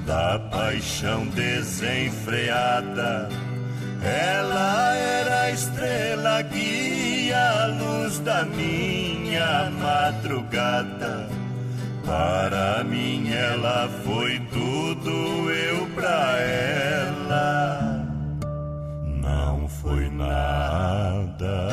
da 0.07 0.39
paixão 0.39 1.27
desenfreada 1.27 3.29
ela 4.07 4.95
era 4.95 5.43
a 5.43 5.51
estrela 5.51 6.43
guia, 6.43 7.65
a 7.65 7.67
luz 7.67 8.19
da 8.21 8.45
minha 8.45 9.71
madrugada. 9.71 11.29
Para 12.05 12.85
mim 12.85 13.33
ela 13.33 13.89
foi 14.05 14.39
tudo, 14.53 15.51
eu 15.51 15.87
pra 15.95 16.39
ela 16.39 18.07
não 19.21 19.69
foi 19.69 20.09
nada. 20.11 21.69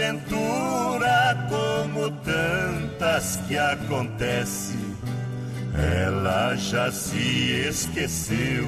Desventura 0.00 1.46
como 1.50 2.10
tantas 2.22 3.36
que 3.46 3.58
acontece. 3.58 4.78
Ela 5.74 6.56
já 6.56 6.90
se 6.90 7.66
esqueceu 7.68 8.66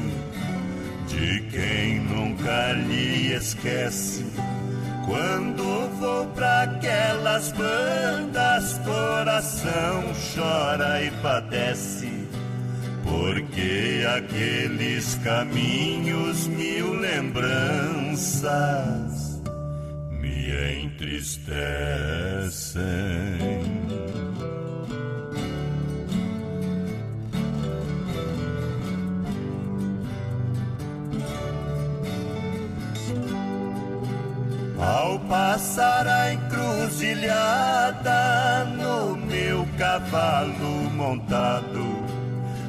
de 1.09 1.41
quem 1.51 2.01
nunca 2.01 2.73
lhe 2.73 3.33
esquece. 3.33 4.27
Quando 5.07 5.89
vou 5.99 6.27
para 6.29 6.65
aquelas 6.65 7.51
bandas, 7.53 8.79
coração 8.85 10.05
chora 10.35 11.03
e 11.03 11.11
padece. 11.23 12.13
Porque 13.03 14.05
aqueles 14.17 15.15
caminhos, 15.25 16.47
mil 16.47 16.93
lembranças 16.95 17.73
entristecem. 20.53 22.83
Ao 34.79 35.19
passar 35.21 36.07
a 36.09 36.35
encruzilhada 36.35 38.65
no 38.77 39.17
meu 39.17 39.67
cavalo 39.79 40.91
montado, 40.97 42.05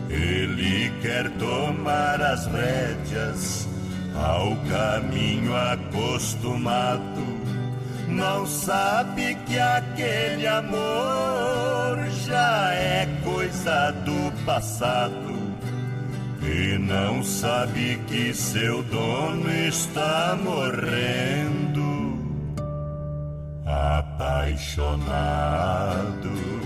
ele 0.10 0.90
quer 1.02 1.30
tomar 1.32 2.22
as 2.22 2.46
rédeas 2.46 3.68
ao 4.16 4.56
caminho 4.70 5.56
acostumado 5.56 7.33
não 8.14 8.46
sabe 8.46 9.36
que 9.48 9.58
aquele 9.58 10.46
amor 10.48 12.08
já 12.26 12.72
é 12.74 13.08
coisa 13.24 13.92
do 14.06 14.32
passado. 14.46 15.34
E 16.42 16.78
não 16.78 17.24
sabe 17.24 18.00
que 18.08 18.34
seu 18.34 18.84
dono 18.84 19.50
está 19.50 20.38
morrendo, 20.42 22.18
apaixonado. 23.66 26.63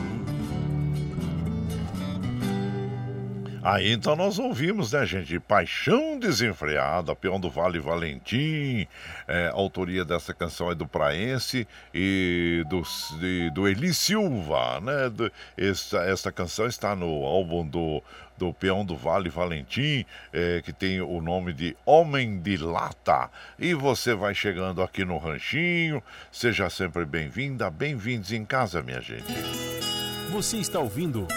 Aí 3.68 3.92
então 3.92 4.16
nós 4.16 4.40
ouvimos, 4.40 4.94
né, 4.94 5.06
gente? 5.06 5.38
Paixão 5.42 6.18
Desenfreada, 6.18 7.14
Peão 7.14 7.38
do 7.38 7.50
Vale 7.50 7.80
Valentim, 7.80 8.88
é, 9.28 9.52
autoria 9.54 10.06
dessa 10.06 10.34
canção 10.34 10.72
é 10.72 10.76
do 10.76 10.88
Praense 10.88 11.68
e 11.94 12.64
do, 12.70 12.82
de, 13.20 13.50
do 13.50 13.68
Eli 13.68 13.94
Silva, 13.94 14.80
né? 14.80 15.10
Do, 15.10 15.30
essa, 15.58 15.98
essa 15.98 16.32
canção 16.32 16.66
está 16.66 16.96
no 16.96 17.26
álbum 17.26 17.68
do, 17.68 18.02
do 18.38 18.54
Peão 18.54 18.86
do 18.86 18.96
Vale 18.96 19.30
Valentim, 19.30 20.06
é, 20.32 20.62
que 20.64 20.72
tem 20.72 21.02
o 21.02 21.20
nome 21.20 21.52
de 21.52 21.76
Homem 21.86 22.40
de 22.40 22.56
Lata. 22.56 23.30
E 23.60 23.74
você 23.74 24.16
vai 24.16 24.34
chegando 24.34 24.82
aqui 24.82 25.04
no 25.04 25.18
Ranchinho, 25.18 26.02
seja 26.32 26.70
sempre 26.70 27.04
bem-vinda, 27.04 27.70
bem-vindos 27.70 28.32
em 28.32 28.46
casa, 28.46 28.82
minha 28.82 29.02
gente. 29.02 29.26
Você 30.32 30.56
está 30.56 30.80
ouvindo. 30.80 31.28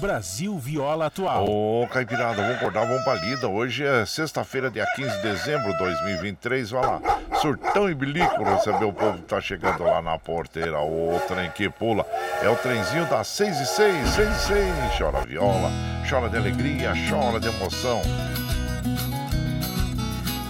Brasil 0.00 0.58
Viola 0.58 1.06
Atual. 1.06 1.44
Ô, 1.46 1.86
Caipirada, 1.88 2.40
vamos 2.40 2.56
acordar, 2.56 2.86
vamos 2.86 3.04
pra 3.04 3.14
lida. 3.14 3.46
Hoje 3.46 3.84
é 3.84 4.06
sexta-feira, 4.06 4.70
dia 4.70 4.86
15 4.96 5.16
de 5.16 5.22
dezembro 5.22 5.70
de 5.72 5.78
2023. 5.78 6.70
Vai 6.70 6.82
lá, 6.82 7.00
surtão 7.38 7.88
e 7.90 7.94
bilico 7.94 8.42
receber 8.42 8.86
o 8.86 8.92
povo 8.92 9.18
que 9.18 9.24
tá 9.24 9.40
chegando 9.42 9.84
lá 9.84 10.00
na 10.00 10.18
porteira. 10.18 10.80
O 10.80 11.20
trem 11.28 11.50
que 11.50 11.68
pula. 11.68 12.06
É 12.42 12.48
o 12.48 12.56
trenzinho 12.56 13.04
das 13.10 13.28
6 13.28 13.60
e 13.60 13.66
6, 13.66 14.08
6 14.08 14.28
e 14.28 14.40
6. 14.40 14.98
Chora 14.98 15.20
viola, 15.20 15.70
chora 16.08 16.30
de 16.30 16.36
alegria, 16.38 16.92
chora 17.08 17.38
de 17.38 17.48
emoção. 17.48 18.00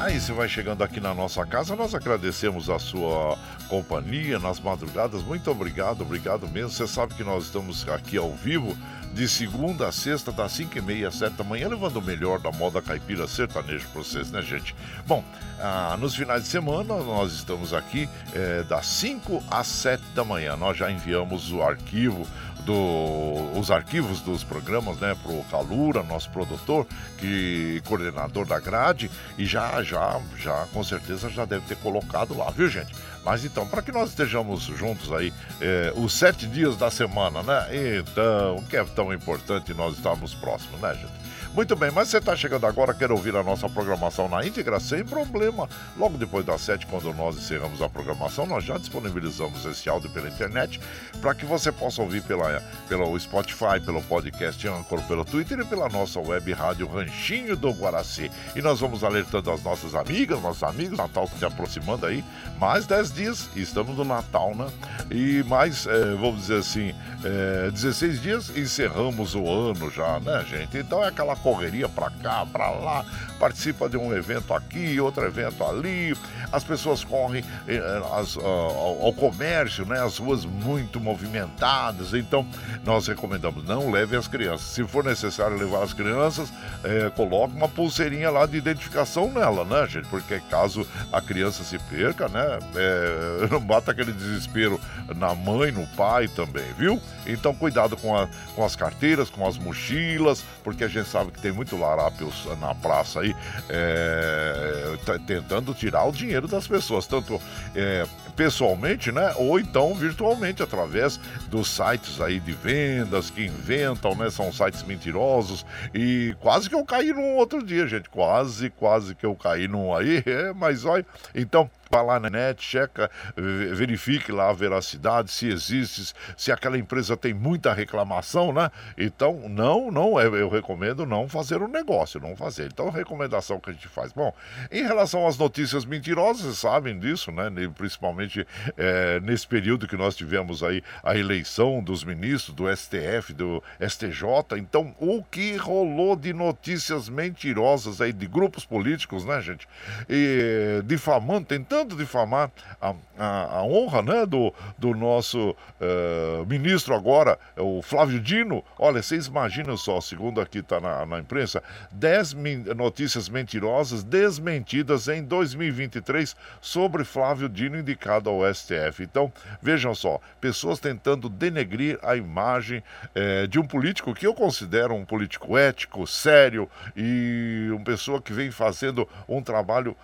Aí 0.00 0.18
você 0.18 0.32
vai 0.32 0.48
chegando 0.48 0.82
aqui 0.82 0.98
na 0.98 1.12
nossa 1.12 1.44
casa, 1.44 1.76
nós 1.76 1.94
agradecemos 1.94 2.70
a 2.70 2.78
sua 2.78 3.36
companhia 3.68 4.38
nas 4.38 4.58
madrugadas. 4.58 5.22
Muito 5.22 5.50
obrigado, 5.50 6.00
obrigado 6.00 6.48
mesmo. 6.48 6.70
Você 6.70 6.86
sabe 6.86 7.14
que 7.14 7.22
nós 7.22 7.44
estamos 7.44 7.86
aqui 7.86 8.16
ao 8.16 8.32
vivo 8.32 8.74
de 9.12 9.28
segunda 9.28 9.88
a 9.88 9.92
sexta, 9.92 10.32
das 10.32 10.52
5 10.52 10.78
e 10.78 10.80
meia 10.80 11.08
às 11.08 11.16
7 11.16 11.34
da 11.34 11.44
manhã, 11.44 11.68
levando 11.68 11.98
o 11.98 12.02
melhor 12.02 12.38
da 12.38 12.50
moda 12.50 12.80
caipira 12.80 13.28
sertanejo 13.28 13.86
para 13.88 14.02
vocês, 14.02 14.30
né, 14.30 14.40
gente? 14.40 14.74
Bom, 15.06 15.22
ah, 15.58 15.98
nos 16.00 16.14
finais 16.14 16.44
de 16.44 16.48
semana 16.48 16.94
nós 16.94 17.32
estamos 17.32 17.74
aqui 17.74 18.08
é, 18.34 18.62
das 18.62 18.86
5 18.86 19.42
às 19.50 19.66
7 19.66 20.02
da 20.14 20.24
manhã. 20.24 20.56
Nós 20.56 20.78
já 20.78 20.90
enviamos 20.90 21.52
o 21.52 21.62
arquivo 21.62 22.26
do, 22.60 23.58
os 23.58 23.70
arquivos 23.70 24.20
dos 24.20 24.44
programas, 24.44 24.98
né, 24.98 25.16
pro 25.22 25.42
Calura, 25.50 26.02
nosso 26.02 26.30
produtor, 26.30 26.86
que 27.18 27.82
coordenador 27.86 28.46
da 28.46 28.58
grade, 28.58 29.10
e 29.38 29.44
já, 29.44 29.82
já, 29.82 30.20
já, 30.36 30.66
com 30.72 30.82
certeza 30.82 31.28
já 31.28 31.44
deve 31.44 31.66
ter 31.66 31.76
colocado 31.76 32.36
lá, 32.36 32.50
viu, 32.50 32.68
gente? 32.68 32.94
Mas 33.24 33.44
então, 33.44 33.66
para 33.66 33.82
que 33.82 33.92
nós 33.92 34.10
estejamos 34.10 34.62
juntos 34.62 35.12
aí 35.12 35.32
eh, 35.60 35.92
os 35.94 36.12
sete 36.12 36.46
dias 36.46 36.76
da 36.76 36.90
semana, 36.90 37.42
né? 37.42 37.66
Então, 37.98 38.62
que 38.68 38.76
é 38.76 38.84
tão 38.84 39.12
importante 39.12 39.74
nós 39.74 39.96
estarmos 39.96 40.34
próximos, 40.34 40.80
né, 40.80 40.94
gente? 40.94 41.19
Muito 41.52 41.74
bem, 41.74 41.90
mas 41.90 42.08
você 42.08 42.18
está 42.18 42.36
chegando 42.36 42.64
agora, 42.64 42.94
quer 42.94 43.10
ouvir 43.10 43.34
a 43.34 43.42
nossa 43.42 43.68
programação 43.68 44.28
na 44.28 44.46
íntegra? 44.46 44.78
Sem 44.78 45.04
problema. 45.04 45.68
Logo 45.96 46.16
depois 46.16 46.46
das 46.46 46.60
sete, 46.60 46.86
quando 46.86 47.12
nós 47.12 47.36
encerramos 47.36 47.82
a 47.82 47.88
programação, 47.88 48.46
nós 48.46 48.62
já 48.62 48.78
disponibilizamos 48.78 49.64
esse 49.64 49.88
áudio 49.88 50.08
pela 50.10 50.28
internet 50.28 50.80
para 51.20 51.34
que 51.34 51.44
você 51.44 51.72
possa 51.72 52.02
ouvir 52.02 52.22
pela, 52.22 52.62
pelo 52.88 53.18
Spotify, 53.18 53.80
pelo 53.84 54.00
podcast 54.02 54.68
Anchor, 54.68 55.02
pelo 55.08 55.24
Twitter 55.24 55.58
e 55.58 55.64
pela 55.64 55.88
nossa 55.88 56.20
web 56.20 56.52
rádio 56.52 56.86
Ranchinho 56.86 57.56
do 57.56 57.72
Guaraci. 57.72 58.30
E 58.54 58.62
nós 58.62 58.78
vamos 58.78 59.02
alertando 59.02 59.50
as 59.50 59.60
nossas 59.60 59.96
amigas, 59.96 60.40
nossos 60.40 60.62
amigos, 60.62 60.96
Natal 60.96 61.28
se 61.36 61.44
aproximando 61.44 62.06
aí, 62.06 62.24
mais 62.60 62.86
10 62.86 63.12
dias, 63.12 63.50
estamos 63.56 63.96
no 63.96 64.04
Natal, 64.04 64.54
né? 64.54 64.68
E 65.10 65.42
mais, 65.48 65.84
é, 65.86 66.14
vamos 66.14 66.42
dizer 66.42 66.58
assim, 66.58 66.94
é, 67.24 67.70
16 67.72 68.22
dias, 68.22 68.56
encerramos 68.56 69.34
o 69.34 69.50
ano 69.50 69.90
já, 69.90 70.20
né, 70.20 70.44
gente? 70.48 70.78
Então 70.78 71.02
é 71.02 71.08
aquela 71.08 71.39
correria 71.42 71.88
para 71.88 72.10
cá, 72.10 72.46
para 72.50 72.70
lá, 72.70 73.04
participa 73.40 73.88
de 73.88 73.96
um 73.96 74.14
evento 74.14 74.52
aqui, 74.52 75.00
outro 75.00 75.24
evento 75.24 75.64
ali, 75.64 76.14
as 76.52 76.62
pessoas 76.62 77.02
correm 77.02 77.42
eh, 77.66 78.02
as, 78.12 78.36
uh, 78.36 78.40
ao, 78.44 79.06
ao, 79.06 79.12
comércio, 79.14 79.86
né, 79.86 79.98
as 79.98 80.18
ruas 80.18 80.44
muito 80.44 81.00
movimentadas, 81.00 82.12
então 82.12 82.46
nós 82.84 83.06
recomendamos 83.06 83.64
não 83.64 83.90
leve 83.90 84.14
as 84.14 84.28
crianças. 84.28 84.66
Se 84.66 84.84
for 84.84 85.02
necessário 85.02 85.56
levar 85.56 85.82
as 85.82 85.94
crianças, 85.94 86.52
eh, 86.84 87.10
coloque 87.16 87.56
uma 87.56 87.68
pulseirinha 87.68 88.30
lá 88.30 88.44
de 88.44 88.58
identificação 88.58 89.32
nela, 89.32 89.64
né, 89.64 89.86
gente? 89.86 90.06
Porque 90.08 90.38
caso 90.50 90.86
a 91.10 91.22
criança 91.22 91.64
se 91.64 91.78
perca, 91.78 92.28
né, 92.28 92.58
é, 92.76 93.46
não 93.50 93.60
bata 93.60 93.92
aquele 93.92 94.12
desespero 94.12 94.78
na 95.16 95.34
mãe, 95.34 95.72
no 95.72 95.86
pai 95.96 96.28
também, 96.28 96.70
viu? 96.76 97.00
Então 97.26 97.54
cuidado 97.54 97.96
com, 97.96 98.14
a, 98.14 98.28
com 98.54 98.62
as 98.64 98.76
carteiras, 98.76 99.30
com 99.30 99.46
as 99.46 99.56
mochilas, 99.56 100.44
porque 100.62 100.84
a 100.84 100.88
gente 100.88 101.08
sabe 101.08 101.30
que 101.30 101.40
tem 101.40 101.52
muito 101.52 101.78
larápios 101.78 102.46
na 102.60 102.74
praça 102.74 103.20
aí 103.20 103.29
é, 103.68 104.96
tentando 105.26 105.74
tirar 105.74 106.04
o 106.04 106.12
dinheiro 106.12 106.46
das 106.48 106.66
pessoas, 106.66 107.06
tanto 107.06 107.40
é, 107.74 108.06
pessoalmente, 108.36 109.12
né? 109.12 109.34
Ou 109.36 109.58
então 109.58 109.94
virtualmente, 109.94 110.62
através 110.62 111.18
dos 111.48 111.68
sites 111.68 112.20
aí 112.20 112.40
de 112.40 112.52
vendas 112.52 113.30
que 113.30 113.44
inventam, 113.44 114.14
né? 114.14 114.30
São 114.30 114.52
sites 114.52 114.82
mentirosos. 114.82 115.64
E 115.94 116.34
quase 116.40 116.68
que 116.68 116.74
eu 116.74 116.84
caí 116.84 117.12
num 117.12 117.36
outro 117.36 117.62
dia, 117.62 117.86
gente. 117.86 118.08
Quase, 118.08 118.70
quase 118.70 119.14
que 119.14 119.26
eu 119.26 119.34
caí 119.34 119.68
num 119.68 119.94
aí. 119.94 120.22
É, 120.30 120.52
mas 120.52 120.84
olha, 120.84 121.04
então 121.34 121.68
Vá 121.90 122.02
lá 122.02 122.20
na 122.20 122.30
net, 122.30 122.62
checa, 122.62 123.10
verifique 123.36 124.30
lá 124.30 124.50
a 124.50 124.52
veracidade, 124.52 125.32
se 125.32 125.48
existe, 125.48 126.14
se 126.36 126.52
aquela 126.52 126.78
empresa 126.78 127.16
tem 127.16 127.34
muita 127.34 127.72
reclamação, 127.72 128.52
né? 128.52 128.70
Então, 128.96 129.48
não, 129.48 129.90
não, 129.90 130.20
é, 130.20 130.26
eu 130.26 130.48
recomendo 130.48 131.04
não 131.04 131.28
fazer 131.28 131.60
o 131.60 131.64
um 131.64 131.68
negócio, 131.68 132.20
não 132.20 132.36
fazer. 132.36 132.66
Então, 132.66 132.86
a 132.86 132.92
recomendação 132.92 133.58
que 133.58 133.70
a 133.70 133.72
gente 133.72 133.88
faz. 133.88 134.12
Bom, 134.12 134.32
em 134.70 134.84
relação 134.84 135.26
às 135.26 135.36
notícias 135.36 135.84
mentirosas, 135.84 136.42
vocês 136.42 136.58
sabem 136.58 136.96
disso, 136.96 137.32
né? 137.32 137.50
Principalmente 137.76 138.46
é, 138.76 139.18
nesse 139.18 139.48
período 139.48 139.88
que 139.88 139.96
nós 139.96 140.14
tivemos 140.14 140.62
aí 140.62 140.84
a 141.02 141.16
eleição 141.16 141.82
dos 141.82 142.04
ministros 142.04 142.54
do 142.54 142.64
STF, 142.76 143.32
do 143.32 143.60
STJ. 143.80 144.56
Então, 144.58 144.94
o 145.00 145.24
que 145.24 145.56
rolou 145.56 146.14
de 146.14 146.32
notícias 146.32 147.08
mentirosas 147.08 148.00
aí 148.00 148.12
de 148.12 148.28
grupos 148.28 148.64
políticos, 148.64 149.24
né, 149.24 149.40
gente? 149.40 149.66
E 150.08 150.80
difamando, 150.84 151.46
tentando 151.46 151.79
tentando 151.80 151.96
difamar 151.96 152.50
a, 152.80 152.94
a, 153.18 153.58
a 153.58 153.62
honra 153.64 154.02
né, 154.02 154.26
do, 154.26 154.52
do 154.78 154.94
nosso 154.94 155.50
uh, 155.50 156.46
ministro 156.46 156.94
agora, 156.94 157.38
o 157.56 157.80
Flávio 157.82 158.20
Dino. 158.20 158.62
Olha, 158.78 159.02
vocês 159.02 159.26
imaginam 159.26 159.76
só, 159.76 160.00
segundo 160.00 160.40
aqui 160.40 160.58
está 160.58 160.80
na, 160.80 161.06
na 161.06 161.18
imprensa, 161.18 161.62
10 161.92 162.34
notícias 162.76 163.28
mentirosas 163.28 164.02
desmentidas 164.02 165.08
em 165.08 165.22
2023 165.22 166.36
sobre 166.60 167.04
Flávio 167.04 167.48
Dino 167.48 167.78
indicado 167.78 168.28
ao 168.28 168.42
STF. 168.54 169.02
Então, 169.02 169.32
vejam 169.62 169.94
só, 169.94 170.20
pessoas 170.40 170.78
tentando 170.78 171.28
denegrir 171.28 171.98
a 172.02 172.16
imagem 172.16 172.82
eh, 173.14 173.46
de 173.46 173.58
um 173.58 173.66
político 173.66 174.14
que 174.14 174.26
eu 174.26 174.34
considero 174.34 174.94
um 174.94 175.04
político 175.04 175.56
ético, 175.56 176.06
sério 176.06 176.68
e 176.96 177.68
uma 177.70 177.84
pessoa 177.84 178.20
que 178.20 178.32
vem 178.32 178.50
fazendo 178.50 179.08
um 179.28 179.42
trabalho 179.42 179.96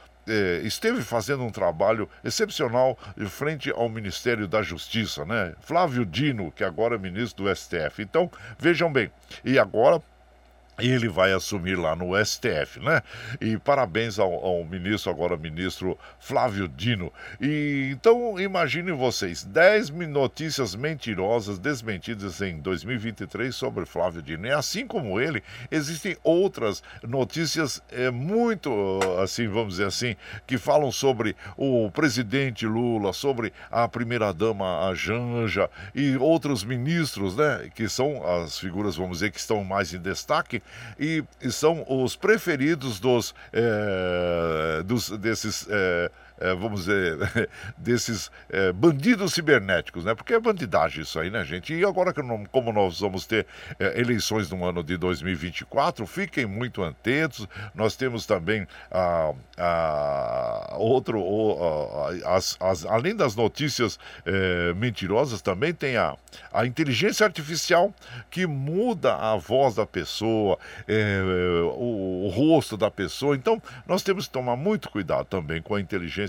esteve 0.64 1.02
fazendo 1.02 1.44
um 1.44 1.50
trabalho 1.50 2.08
excepcional 2.24 2.98
frente 3.28 3.70
ao 3.70 3.88
Ministério 3.88 4.48
da 4.48 4.62
Justiça, 4.62 5.24
né? 5.24 5.54
Flávio 5.60 6.04
Dino, 6.04 6.50
que 6.50 6.64
agora 6.64 6.96
é 6.96 6.98
ministro 6.98 7.44
do 7.44 7.54
STF. 7.54 8.02
Então, 8.02 8.30
vejam 8.58 8.92
bem, 8.92 9.10
e 9.44 9.58
agora 9.58 10.02
ele 10.78 11.08
vai 11.08 11.32
assumir 11.32 11.76
lá 11.76 11.96
no 11.96 12.12
STF, 12.24 12.80
né? 12.80 13.02
E 13.40 13.56
parabéns 13.56 14.18
ao, 14.18 14.32
ao, 14.32 14.64
ministro, 14.64 15.10
agora 15.10 15.36
ministro 15.36 15.98
Flávio 16.20 16.68
Dino. 16.68 17.12
E 17.40 17.90
então 17.92 18.38
imaginem 18.38 18.94
vocês, 18.94 19.42
10 19.44 19.90
notícias 19.90 20.74
mentirosas 20.74 21.58
desmentidas 21.58 22.40
em 22.42 22.60
2023 22.60 23.54
sobre 23.54 23.86
Flávio 23.86 24.20
Dino. 24.20 24.46
E 24.46 24.52
assim 24.52 24.86
como 24.86 25.18
ele, 25.20 25.42
existem 25.70 26.16
outras 26.22 26.82
notícias 27.02 27.82
é, 27.90 28.10
muito, 28.10 28.70
assim, 29.22 29.48
vamos 29.48 29.74
dizer 29.74 29.86
assim, 29.86 30.14
que 30.46 30.58
falam 30.58 30.92
sobre 30.92 31.34
o 31.56 31.90
presidente 31.90 32.66
Lula, 32.66 33.12
sobre 33.12 33.52
a 33.70 33.88
primeira-dama, 33.88 34.88
a 34.88 34.94
Janja, 34.94 35.70
e 35.94 36.16
outros 36.16 36.64
ministros, 36.64 37.34
né? 37.34 37.70
Que 37.74 37.88
são 37.88 38.26
as 38.26 38.58
figuras, 38.58 38.96
vamos 38.96 39.18
dizer, 39.18 39.30
que 39.30 39.38
estão 39.38 39.64
mais 39.64 39.94
em 39.94 39.98
destaque 39.98 40.62
e, 40.98 41.24
e 41.40 41.50
são 41.50 41.84
os 41.88 42.16
preferidos 42.16 42.98
dos, 43.00 43.34
é, 43.52 44.82
dos 44.84 45.10
desses. 45.10 45.66
É, 45.68 46.10
vamos 46.58 46.80
dizer, 46.84 47.48
desses 47.76 48.30
é, 48.50 48.72
bandidos 48.72 49.32
cibernéticos, 49.32 50.04
né? 50.04 50.14
Porque 50.14 50.34
é 50.34 50.40
bandidagem 50.40 51.02
isso 51.02 51.18
aí, 51.18 51.30
né, 51.30 51.44
gente? 51.44 51.74
E 51.74 51.84
agora, 51.84 52.12
como 52.50 52.72
nós 52.72 53.00
vamos 53.00 53.26
ter 53.26 53.46
é, 53.78 53.98
eleições 54.00 54.50
no 54.50 54.64
ano 54.64 54.82
de 54.82 54.96
2024, 54.96 56.06
fiquem 56.06 56.46
muito 56.46 56.82
atentos. 56.82 57.48
Nós 57.74 57.96
temos 57.96 58.26
também 58.26 58.66
a, 58.90 59.32
a 59.56 60.76
outro, 60.78 61.22
a, 62.24 62.36
as, 62.36 62.56
as, 62.60 62.84
além 62.84 63.16
das 63.16 63.34
notícias 63.34 63.98
é, 64.24 64.74
mentirosas, 64.74 65.40
também 65.40 65.72
tem 65.72 65.96
a, 65.96 66.16
a 66.52 66.66
inteligência 66.66 67.24
artificial 67.24 67.94
que 68.30 68.46
muda 68.46 69.14
a 69.14 69.36
voz 69.36 69.74
da 69.74 69.86
pessoa, 69.86 70.58
é, 70.86 71.20
o, 71.74 72.26
o 72.26 72.28
rosto 72.28 72.76
da 72.76 72.90
pessoa. 72.90 73.34
Então, 73.34 73.60
nós 73.86 74.02
temos 74.02 74.26
que 74.26 74.32
tomar 74.32 74.56
muito 74.56 74.90
cuidado 74.90 75.26
também 75.26 75.62
com 75.62 75.74
a 75.74 75.80
inteligência 75.80 76.25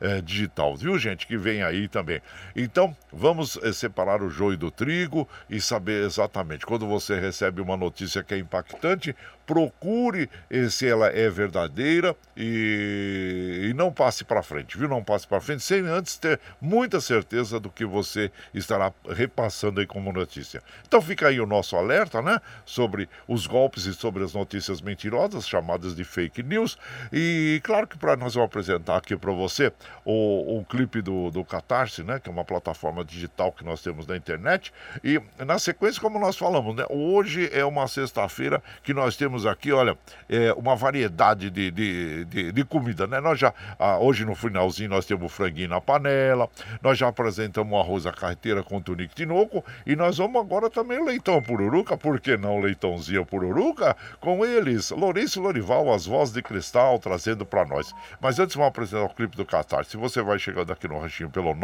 é, 0.00 0.20
digital, 0.20 0.76
viu, 0.76 0.98
gente? 0.98 1.26
Que 1.26 1.36
vem 1.36 1.62
aí 1.62 1.88
também. 1.88 2.20
Então, 2.54 2.96
vamos 3.12 3.56
é, 3.62 3.72
separar 3.72 4.22
o 4.22 4.30
joio 4.30 4.56
do 4.56 4.70
trigo 4.70 5.28
e 5.48 5.60
saber 5.60 6.04
exatamente. 6.04 6.66
Quando 6.66 6.86
você 6.86 7.18
recebe 7.18 7.60
uma 7.60 7.76
notícia 7.76 8.22
que 8.22 8.34
é 8.34 8.38
impactante, 8.38 9.14
procure 9.46 10.28
se 10.68 10.86
ela 10.86 11.06
é 11.08 11.30
verdadeira 11.30 12.16
e, 12.36 13.68
e 13.70 13.74
não 13.74 13.92
passe 13.92 14.24
para 14.24 14.42
frente, 14.42 14.76
viu? 14.76 14.88
Não 14.88 15.02
passe 15.02 15.26
para 15.26 15.40
frente 15.40 15.62
sem 15.62 15.80
antes 15.86 16.16
ter 16.16 16.40
muita 16.60 17.00
certeza 17.00 17.60
do 17.60 17.70
que 17.70 17.84
você 17.84 18.30
estará 18.52 18.92
repassando 19.08 19.80
aí 19.80 19.86
como 19.86 20.12
notícia. 20.12 20.62
Então 20.86 21.00
fica 21.00 21.28
aí 21.28 21.40
o 21.40 21.46
nosso 21.46 21.76
alerta, 21.76 22.20
né? 22.20 22.40
Sobre 22.64 23.08
os 23.28 23.46
golpes 23.46 23.86
e 23.86 23.94
sobre 23.94 24.24
as 24.24 24.34
notícias 24.34 24.80
mentirosas, 24.80 25.48
chamadas 25.48 25.94
de 25.94 26.04
fake 26.04 26.42
news. 26.42 26.76
E 27.12 27.60
claro 27.62 27.86
que 27.86 27.96
para 27.96 28.16
nós 28.16 28.34
vamos 28.34 28.48
apresentar 28.48 28.96
aqui 28.96 29.16
para 29.16 29.32
você 29.32 29.72
o, 30.04 30.58
o 30.58 30.64
clipe 30.64 31.00
do, 31.00 31.30
do 31.30 31.44
Catarse, 31.44 32.02
né? 32.02 32.18
Que 32.18 32.28
é 32.28 32.32
uma 32.32 32.44
plataforma 32.44 33.04
digital 33.04 33.52
que 33.52 33.64
nós 33.64 33.80
temos 33.80 34.06
na 34.06 34.16
internet. 34.16 34.72
E 35.04 35.20
na 35.38 35.58
sequência, 35.58 36.00
como 36.00 36.18
nós 36.18 36.36
falamos, 36.36 36.74
né? 36.74 36.84
Hoje 36.90 37.48
é 37.52 37.64
uma 37.64 37.86
sexta-feira 37.86 38.62
que 38.82 38.92
nós 38.92 39.16
temos 39.16 39.35
aqui, 39.44 39.72
olha, 39.72 39.98
é, 40.28 40.52
uma 40.54 40.76
variedade 40.76 41.50
de, 41.50 41.70
de, 41.70 42.24
de, 42.24 42.52
de, 42.52 42.64
comida, 42.64 43.06
né? 43.06 43.20
Nós 43.20 43.38
já, 43.38 43.52
ah, 43.78 43.98
hoje 43.98 44.24
no 44.24 44.34
finalzinho, 44.34 44.90
nós 44.90 45.04
temos 45.04 45.32
franguinho 45.32 45.68
na 45.68 45.80
panela, 45.80 46.48
nós 46.80 46.96
já 46.96 47.08
apresentamos 47.08 47.78
arroz 47.78 48.06
à 48.06 48.12
carreteira 48.12 48.62
com 48.62 48.80
tunique 48.80 49.14
de 49.14 49.26
noco 49.26 49.64
e 49.84 49.96
nós 49.96 50.18
vamos 50.18 50.40
agora 50.40 50.70
também 50.70 51.04
leitão 51.04 51.42
pururuca, 51.42 51.96
por 51.96 52.20
que 52.20 52.36
não 52.36 52.60
leitãozinho 52.60 53.26
pururuca? 53.26 53.96
Com 54.20 54.44
eles, 54.44 54.90
Lourenço 54.90 55.40
Lorival, 55.40 55.92
as 55.92 56.06
vozes 56.06 56.32
de 56.32 56.42
cristal, 56.42 56.98
trazendo 56.98 57.44
para 57.44 57.64
nós. 57.64 57.92
Mas 58.20 58.38
antes 58.38 58.54
vamos 58.54 58.68
apresentar 58.68 59.04
o 59.04 59.08
clipe 59.08 59.36
do 59.36 59.44
Qatar. 59.44 59.84
Se 59.84 59.96
você 59.96 60.22
vai 60.22 60.38
chegando 60.38 60.72
aqui 60.72 60.86
no 60.86 61.00
ranchinho 61.00 61.30
pelo 61.30 61.54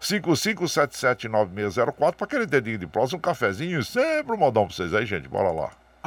955779604 0.00 2.14
para 2.14 2.24
aquele 2.24 2.46
dedinho 2.46 2.78
de 2.78 2.86
próximo, 2.86 3.18
um 3.18 3.20
cafezinho, 3.20 3.84
sempre 3.84 4.34
um 4.34 4.38
modão 4.38 4.66
para 4.66 4.74
vocês 4.74 4.94
aí, 4.94 5.06
gente. 5.06 5.28
Bora 5.28 5.50
lá. 5.50 5.87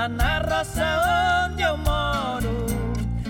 Lá 0.00 0.08
na 0.08 0.38
roça 0.38 1.50
onde 1.50 1.60
eu 1.60 1.76
moro, 1.76 2.64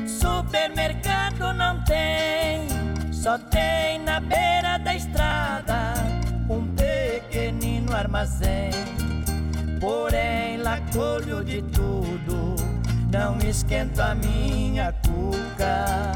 supermercado 0.07 1.53
não 1.53 1.83
tem, 1.83 2.69
só 3.13 3.37
tem 3.37 3.99
na 3.99 4.21
beira 4.21 4.79
da 4.79 4.95
estrada 4.95 5.95
um 6.49 6.73
pequenino 6.77 7.93
armazém. 7.93 8.71
Porém, 9.81 10.59
lá 10.59 10.79
colho 10.93 11.45
de 11.45 11.61
tudo, 11.61 12.55
não 13.11 13.37
esquento 13.39 14.01
a 14.01 14.15
minha 14.15 14.93
cuca. 14.93 16.13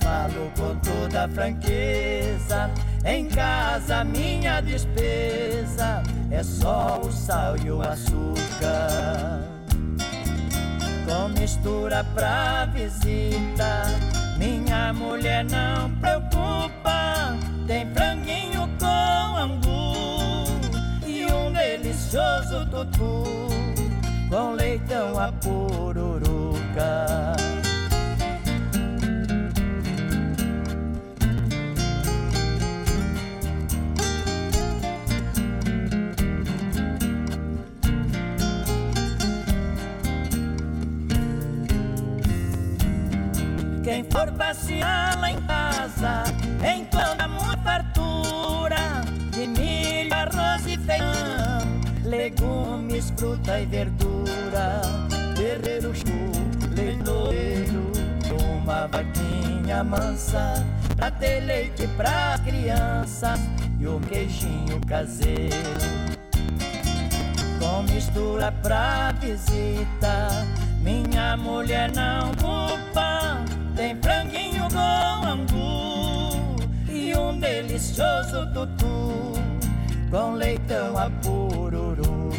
Falo 0.00 0.52
com 0.58 0.78
toda 0.80 1.26
franqueza, 1.30 2.70
em 3.06 3.26
casa 3.26 4.04
minha 4.04 4.60
despesa 4.60 6.02
é 6.30 6.42
só 6.42 7.00
o 7.02 7.10
sal 7.10 7.56
e 7.56 7.70
o 7.70 7.80
açúcar 7.80 9.53
com 11.04 11.28
mistura 11.28 12.04
pra 12.14 12.66
visita. 12.66 13.84
Minha 14.36 14.92
mulher 14.92 15.44
não 15.44 15.90
preocupa, 16.00 17.36
tem 17.66 17.86
franguinho 17.92 18.68
com 18.78 19.36
angu 19.36 20.46
e 21.06 21.24
um 21.26 21.52
delicioso 21.52 22.66
tutu 22.66 23.24
com 24.28 24.52
leitão 24.52 25.18
a 25.18 25.30
lá 45.20 45.30
em 45.30 45.40
casa 45.42 46.24
encontra 46.76 47.28
muita 47.28 47.62
fartura 47.62 49.02
de 49.30 49.46
milho, 49.46 50.12
arroz 50.14 50.66
e 50.66 50.76
feijão, 50.78 51.80
legumes, 52.04 53.12
fruta 53.16 53.60
e 53.60 53.66
verdura, 53.66 54.80
terreiro, 55.34 55.94
chu, 55.94 56.06
leiloeiro, 56.74 57.92
uma 58.62 58.86
vaquinha 58.86 59.82
mansa 59.82 60.64
pra 60.96 61.10
ter 61.10 61.40
leite 61.40 61.86
pra 61.96 62.38
crianças 62.44 63.40
e 63.78 63.86
um 63.86 64.00
queijinho 64.00 64.80
caseiro 64.86 66.14
com 67.64 67.82
mistura 67.82 68.52
pra 68.62 69.12
visita. 69.12 70.28
Minha 70.80 71.36
mulher 71.36 71.90
não 71.92 72.30
culpa 72.34 73.42
tem 73.74 73.96
com 74.74 75.26
angu 75.28 76.56
e 76.90 77.14
um 77.14 77.38
delicioso 77.38 78.44
tutu 78.52 79.34
com 80.10 80.34
leitão 80.34 80.98
a 80.98 81.08
pururuca. 81.22 82.34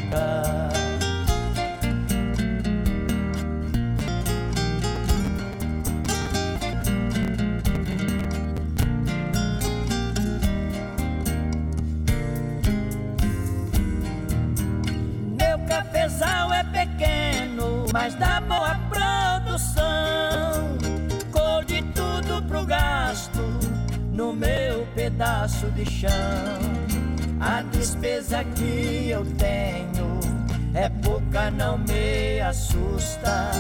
Meu 15.40 15.60
cafezal 15.68 16.54
é 16.54 16.64
pequeno, 16.66 17.86
mas 17.94 18.14
dá 18.16 18.42
boa 18.42 18.76
produção. 18.90 20.35
Meu 24.36 24.86
pedaço 24.96 25.70
de 25.72 25.86
chão. 25.86 26.10
A 27.40 27.62
despesa 27.64 28.44
que 28.44 29.10
eu 29.10 29.26
tenho 29.38 30.20
é 30.74 30.90
pouca, 30.90 31.50
não 31.52 31.78
me 31.78 32.40
assusta. 32.42 33.52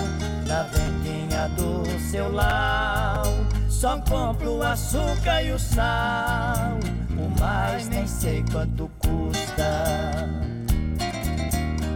Da 0.47 0.63
vendinha 0.63 1.47
do 1.49 1.83
seu 2.11 2.31
só 3.69 3.99
compro 4.01 4.57
o 4.57 4.63
açúcar 4.63 5.43
e 5.43 5.51
o 5.51 5.59
sal. 5.59 6.79
O 7.17 7.39
mais 7.39 7.87
nem 7.89 8.07
sei 8.07 8.43
quanto 8.51 8.89
custa. 8.99 10.27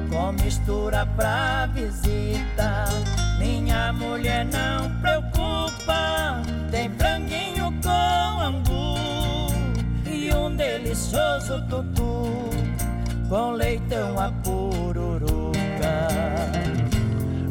Com 0.09 0.31
mistura 0.33 1.05
pra 1.15 1.67
visita, 1.67 2.85
minha 3.39 3.93
mulher 3.93 4.45
não 4.45 4.91
preocupa. 5.01 6.41
Tem 6.69 6.89
franguinho 6.91 7.73
com 7.81 8.45
um 8.47 8.61
delicioso 10.59 11.65
tutu 11.69 12.49
com 13.29 13.51
leitão 13.51 14.19
a 14.19 14.29
pururuca. 14.43 15.59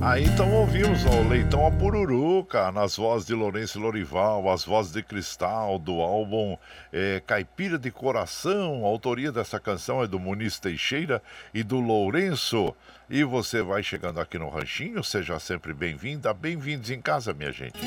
Aí 0.02 0.26
então 0.26 0.52
ouvimos 0.52 1.06
ó, 1.06 1.22
o 1.22 1.28
Leitão 1.28 1.66
a 1.66 1.70
Pururuca, 1.70 2.70
nas 2.70 2.96
vozes 2.96 3.26
de 3.26 3.34
Lourenço 3.34 3.80
Lorival, 3.80 4.48
as 4.50 4.64
vozes 4.64 4.92
de 4.92 5.02
Cristal, 5.02 5.78
do 5.78 6.00
álbum 6.00 6.56
é, 6.92 7.20
Caipira 7.26 7.78
de 7.78 7.90
Coração. 7.90 8.84
A 8.84 8.88
autoria 8.88 9.32
dessa 9.32 9.58
canção 9.58 10.02
é 10.02 10.06
do 10.06 10.18
Muniz 10.18 10.58
Teixeira 10.58 11.20
e 11.52 11.62
do 11.62 11.80
Lourenço. 11.80 12.74
E 13.10 13.24
você 13.24 13.60
vai 13.60 13.82
chegando 13.82 14.20
aqui 14.20 14.38
no 14.38 14.48
Ranchinho, 14.48 15.02
seja 15.02 15.38
sempre 15.40 15.72
bem-vinda, 15.74 16.32
bem-vindos 16.32 16.90
em 16.90 17.00
casa, 17.00 17.32
minha 17.32 17.52
gente. 17.52 17.80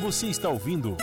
Você 0.00 0.26
está 0.26 0.48
ouvindo 0.48 0.96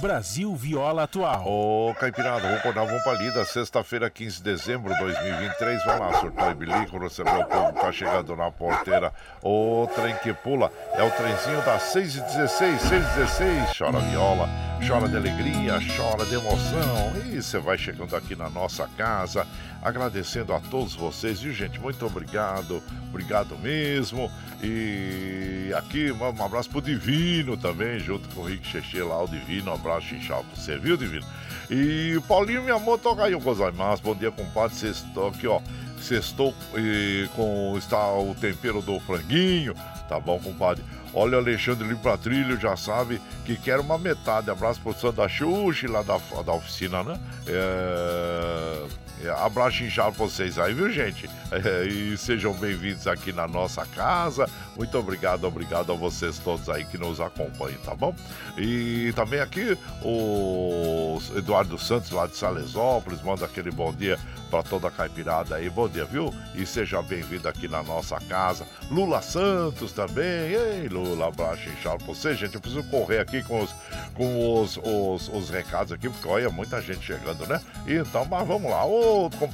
Brasil 0.00 0.54
Viola 0.54 1.04
Atual. 1.04 1.44
Ô, 1.46 1.94
Caipirada, 1.94 2.40
vamos 2.40 2.58
acordar, 2.58 2.84
vamos 2.84 3.02
pra 3.02 3.14
lida. 3.14 3.44
Sexta-feira, 3.44 4.08
15 4.08 4.36
de 4.36 4.42
dezembro 4.42 4.92
de 4.92 5.00
2023. 5.00 5.84
Vai 5.84 5.98
lá, 5.98 6.20
surtou 6.20 6.50
e 6.50 6.54
bilico, 6.54 6.98
receber 6.98 7.36
o 7.36 7.44
povo 7.44 7.72
que 7.72 7.80
tá 7.80 7.92
chegando 7.92 8.36
na 8.36 8.50
porteira. 8.50 9.12
O 9.42 9.88
trem 9.94 10.14
que 10.16 10.32
pula 10.32 10.70
é 10.92 11.02
o 11.02 11.10
trenzinho 11.10 11.60
das 11.64 11.82
6 11.82 12.16
e 12.16 12.20
16 12.20 12.80
6 12.80 12.92
e 12.92 13.16
16 13.16 13.78
Chora 13.78 13.98
viola, 14.00 14.48
chora 14.86 15.08
de 15.08 15.16
alegria, 15.16 15.78
chora 15.96 16.24
de 16.24 16.34
emoção. 16.34 17.12
E 17.32 17.42
você 17.42 17.58
vai 17.58 17.76
chegando 17.76 18.14
aqui 18.14 18.36
na 18.36 18.48
nossa 18.48 18.88
casa, 18.96 19.46
agradecendo 19.82 20.52
a 20.52 20.60
todos 20.60 20.94
vocês, 20.94 21.40
viu, 21.40 21.52
gente? 21.52 21.78
Muito 21.80 22.06
obrigado, 22.06 22.82
obrigado 23.08 23.56
mesmo. 23.58 24.30
E 24.62 25.72
aqui, 25.76 26.10
um 26.10 26.44
abraço 26.44 26.68
pro 26.70 26.82
Divino 26.82 27.56
também, 27.56 27.98
junto 27.98 28.28
com 28.34 28.40
o 28.40 28.44
Rick 28.44 28.66
Cheche 28.66 29.00
lá, 29.02 29.22
o 29.22 29.28
Divino. 29.28 29.70
Um 29.70 29.74
abraço, 29.74 29.87
xixá 30.00 30.36
pra 30.36 30.44
você, 30.54 30.78
viu, 30.78 30.96
Divino? 30.96 31.26
E 31.70 32.16
o 32.16 32.22
Paulinho, 32.22 32.62
minha 32.62 32.76
amor, 32.76 32.98
toca 32.98 33.24
aí 33.24 33.34
o 33.34 33.40
gozaimasu. 33.40 34.02
Bom 34.02 34.14
dia, 34.14 34.30
compadre. 34.30 34.76
Sextou 34.76 35.28
aqui, 35.28 35.46
ó. 35.46 35.60
Sextou 36.00 36.54
e 36.76 37.28
com 37.34 37.76
está 37.76 38.12
o 38.12 38.34
tempero 38.34 38.80
do 38.80 38.98
franguinho. 39.00 39.74
Tá 40.08 40.18
bom, 40.18 40.38
compadre? 40.38 40.82
Olha 41.12 41.38
Alexandre 41.38 41.86
Lima 41.86 42.00
pra 42.00 42.16
trilho, 42.16 42.58
já 42.58 42.76
sabe 42.76 43.20
que 43.44 43.56
quer 43.56 43.80
uma 43.80 43.98
metade. 43.98 44.50
Abraço 44.50 44.80
pro 44.80 44.94
Sandra 44.94 45.28
Xuxi, 45.28 45.86
lá 45.86 46.02
da, 46.02 46.18
da 46.42 46.52
oficina, 46.52 47.02
né? 47.02 47.18
É... 47.46 49.07
Abraço 49.38 49.82
inchado 49.82 50.14
pra 50.14 50.26
vocês 50.26 50.58
aí, 50.58 50.72
viu, 50.72 50.90
gente? 50.90 51.28
É, 51.50 51.84
e 51.86 52.16
sejam 52.16 52.52
bem-vindos 52.52 53.06
aqui 53.06 53.32
na 53.32 53.48
nossa 53.48 53.84
casa. 53.86 54.48
Muito 54.76 54.96
obrigado, 54.96 55.44
obrigado 55.44 55.92
a 55.92 55.94
vocês 55.96 56.38
todos 56.38 56.68
aí 56.68 56.84
que 56.84 56.96
nos 56.96 57.20
acompanham, 57.20 57.78
tá 57.80 57.94
bom? 57.94 58.14
E 58.56 59.12
também 59.16 59.40
aqui 59.40 59.76
o 60.02 61.18
Eduardo 61.34 61.78
Santos, 61.78 62.10
lá 62.10 62.26
de 62.26 62.36
Salesópolis, 62.36 63.20
manda 63.22 63.44
aquele 63.44 63.70
bom 63.70 63.92
dia 63.92 64.18
para 64.50 64.62
toda 64.62 64.88
a 64.88 64.90
caipirada 64.90 65.56
aí. 65.56 65.68
Bom 65.68 65.88
dia, 65.88 66.04
viu? 66.04 66.32
E 66.54 66.64
seja 66.64 67.02
bem-vindo 67.02 67.48
aqui 67.48 67.68
na 67.68 67.82
nossa 67.82 68.18
casa. 68.20 68.66
Lula 68.90 69.20
Santos 69.20 69.92
também. 69.92 70.24
Ei, 70.24 70.88
Lula, 70.88 71.28
abraço 71.28 71.68
inchado 71.68 72.04
pra 72.04 72.14
você, 72.14 72.34
gente. 72.34 72.54
Eu 72.54 72.60
preciso 72.60 72.82
correr 72.84 73.18
aqui 73.18 73.42
com 73.42 73.62
os, 73.62 73.74
com 74.14 74.60
os, 74.60 74.78
os, 74.78 75.28
os 75.28 75.50
recados 75.50 75.92
aqui, 75.92 76.08
porque 76.08 76.26
olha, 76.28 76.50
muita 76.50 76.80
gente 76.80 77.04
chegando, 77.04 77.46
né? 77.46 77.60
Então, 77.86 78.24
mas 78.24 78.46
vamos 78.46 78.70
lá. 78.70 78.84
Ô, 78.84 79.07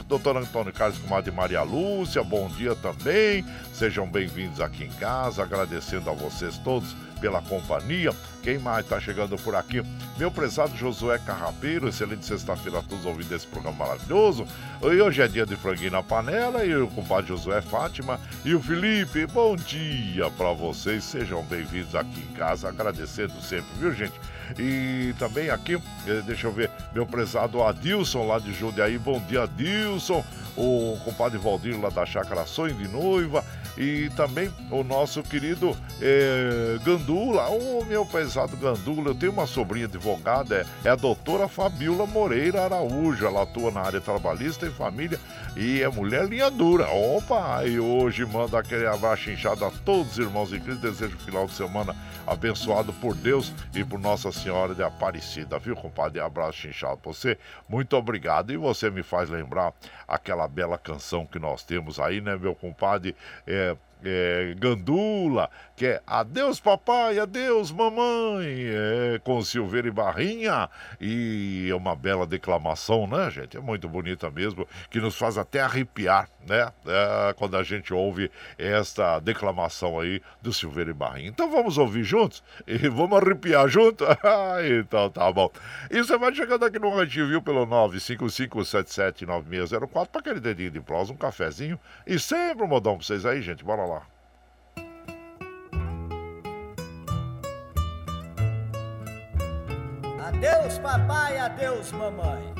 doutor 0.09 0.37
Antônio 0.37 0.73
Carlos, 0.73 0.99
comadre 0.99 1.31
Maria 1.31 1.63
Lúcia, 1.63 2.25
bom 2.25 2.49
dia 2.49 2.75
também. 2.75 3.45
Sejam 3.73 4.07
bem-vindos 4.07 4.61
aqui 4.61 4.85
em 4.85 4.91
casa, 4.91 5.43
agradecendo 5.43 6.11
a 6.11 6.13
vocês 6.13 6.59
todos 6.59 6.97
pela 7.21 7.41
companhia. 7.41 8.11
Quem 8.43 8.59
mais 8.59 8.85
está 8.85 9.01
chegando 9.01 9.37
por 9.37 9.55
aqui? 9.55 9.83
Meu 10.19 10.31
prezado 10.31 10.77
Josué 10.77 11.19
Carrapeiro, 11.19 11.89
excelente 11.89 12.27
sexta-feira 12.27 12.81
a 12.81 12.83
todos 12.83 13.07
ouvindo 13.07 13.33
esse 13.33 13.47
programa 13.47 13.87
maravilhoso. 13.87 14.45
E 14.83 15.01
hoje 15.01 15.23
é 15.23 15.29
dia 15.29 15.47
de 15.47 15.57
franguinho 15.57 15.93
na 15.93 16.03
panela 16.03 16.65
e 16.65 16.75
o 16.75 16.89
compadre 16.89 17.29
Josué 17.29 17.63
Fátima 17.63 18.21
e 18.45 18.55
o 18.55 18.61
Felipe. 18.61 19.25
Bom 19.27 19.55
dia 19.55 20.31
para 20.33 20.53
vocês, 20.53 21.05
sejam 21.05 21.43
bem-vindos 21.45 21.95
aqui 21.95 22.21
em 22.21 22.35
casa, 22.35 22.69
agradecendo 22.69 23.41
sempre, 23.41 23.71
viu 23.79 23.93
gente? 23.93 24.15
E 24.59 25.15
também 25.19 25.51
aqui, 25.51 25.75
eh, 26.07 26.23
deixa 26.27 26.47
eu 26.47 26.53
ver, 26.53 26.71
meu 26.93 27.07
prezado 27.07 27.63
Adilson 27.63 28.27
lá 28.27 28.39
de 28.39 28.53
Jundiaí, 28.53 28.99
bom 28.99 29.21
dia 29.21 29.43
Adilson, 29.43 30.25
o 30.57 30.99
compadre 31.05 31.39
Valdir 31.39 31.81
lá 31.81 31.89
da 31.89 32.07
Chácara 32.07 32.47
Sonho 32.47 32.75
de 32.75 32.89
Noiva 32.89 33.45
e 33.77 34.11
também 34.17 34.51
o 34.71 34.83
nosso 34.83 35.23
querido 35.23 35.77
eh, 36.01 36.79
Gandula, 36.85 37.49
o 37.49 37.85
meu 37.85 38.07
pesado 38.07 38.57
Gandula, 38.57 39.11
eu 39.11 39.15
tenho 39.15 39.33
uma 39.33 39.47
sobrinha 39.47 39.87
advogada, 39.87 40.67
é, 40.85 40.89
é 40.89 40.91
a 40.91 40.95
doutora 40.95 41.49
Fabiola 41.49 42.07
Moreira 42.07 42.65
Araújo, 42.65 43.27
ela 43.27 43.43
atua 43.43 43.71
na 43.71 43.81
área 43.81 44.01
trabalhista 44.01 44.67
e 44.67 44.71
família 44.71 45.19
e 45.57 45.83
é 45.83 45.89
mulher 45.89 46.27
linha 46.27 46.51
dura. 46.51 46.89
Opa! 46.89 47.65
E 47.65 47.79
hoje 47.79 48.25
manda 48.25 48.59
aquele 48.59 48.87
abraço 48.87 49.31
inchado 49.31 49.65
a 49.65 49.71
todos 49.71 50.13
os 50.13 50.19
irmãos 50.19 50.53
em 50.53 50.61
Cristo, 50.61 50.81
desejo 50.83 51.17
um 51.17 51.21
final 51.21 51.47
de 51.47 51.53
semana 51.53 51.95
abençoado 52.27 52.93
por 52.95 53.15
Deus 53.15 53.53
e 53.75 53.85
por 53.85 53.99
Nossa 53.99 54.33
Senhora 54.33 54.75
de 54.75 54.83
Aparecida, 54.83 55.59
viu, 55.59 55.77
compadre? 55.77 56.21
Abraço 56.21 56.67
inchado 56.67 56.97
pra 56.99 57.13
você, 57.13 57.39
muito 57.69 57.97
obrigado. 57.97 58.53
E 58.53 58.57
você 58.57 58.91
me 58.91 59.03
faz 59.03 59.29
lembrar 59.29 59.73
aquela 60.09 60.49
bela 60.49 60.79
canção 60.79 61.27
que 61.27 61.39
nós 61.39 61.63
temos 61.63 62.01
aí, 62.01 62.21
né, 62.21 62.37
meu 62.37 62.55
compadre? 62.55 63.15
É, 63.47 63.64
é, 64.05 64.55
Gandula, 64.59 65.51
que 65.77 65.87
é 65.87 66.03
Adeus 66.07 66.61
Papai, 66.61 67.19
Adeus 67.19 67.73
Mamãe, 67.73 68.67
é, 68.67 69.19
com 69.25 69.43
Silveira 69.43 69.89
e 69.89 69.91
Barrinha, 69.91 70.71
e 71.01 71.67
é 71.69 71.75
uma 71.75 71.97
bela 71.97 72.25
declamação, 72.27 73.07
né, 73.07 73.31
gente? 73.31 73.57
É 73.57 73.61
muito 73.61 73.89
bonita 73.89 74.31
mesmo, 74.31 74.69
que 74.89 75.01
nos 75.01 75.17
faz 75.17 75.37
até 75.37 75.61
arrepiar, 75.61 76.29
né? 76.47 76.73
É, 76.87 77.33
quando 77.35 77.57
a 77.57 77.65
gente 77.65 77.93
ouve 77.93 78.31
esta 78.57 79.19
declamação 79.19 79.99
aí 79.99 80.23
do 80.41 80.53
Silveira 80.53 80.91
e 80.91 80.95
Barrinha. 80.95 81.29
Então 81.29 81.51
vamos 81.51 81.77
ouvir 81.77 82.05
juntos 82.05 82.41
e 82.67 82.89
vamos 82.89 83.19
arrepiar 83.19 83.69
junto? 83.69 84.05
então 84.81 85.11
tá 85.11 85.31
bom. 85.33 85.51
E 85.91 85.99
você 85.99 86.17
vai 86.17 86.33
chegando 86.35 86.65
aqui 86.65 86.79
no 86.79 86.95
Rantinho, 86.95 87.29
viu, 87.29 87.43
pelo 87.43 87.67
955779604 87.67 90.07
para 90.07 90.21
aquele 90.21 90.41
dedinho 90.41 90.71
de 90.71 90.81
prosa, 90.81 91.13
um 91.13 91.17
cafezinho 91.17 91.79
e 92.07 92.19
sempre 92.19 92.65
um 92.65 92.69
modão 92.69 92.97
pra 92.97 93.07
vocês 93.07 93.27
aí, 93.27 93.43
gente. 93.43 93.65
Bora 93.65 93.85
lá. 93.85 94.14
Adeus, 100.27 100.79
papai, 100.79 101.39
adeus, 101.39 101.93
mamãe. 101.93 102.55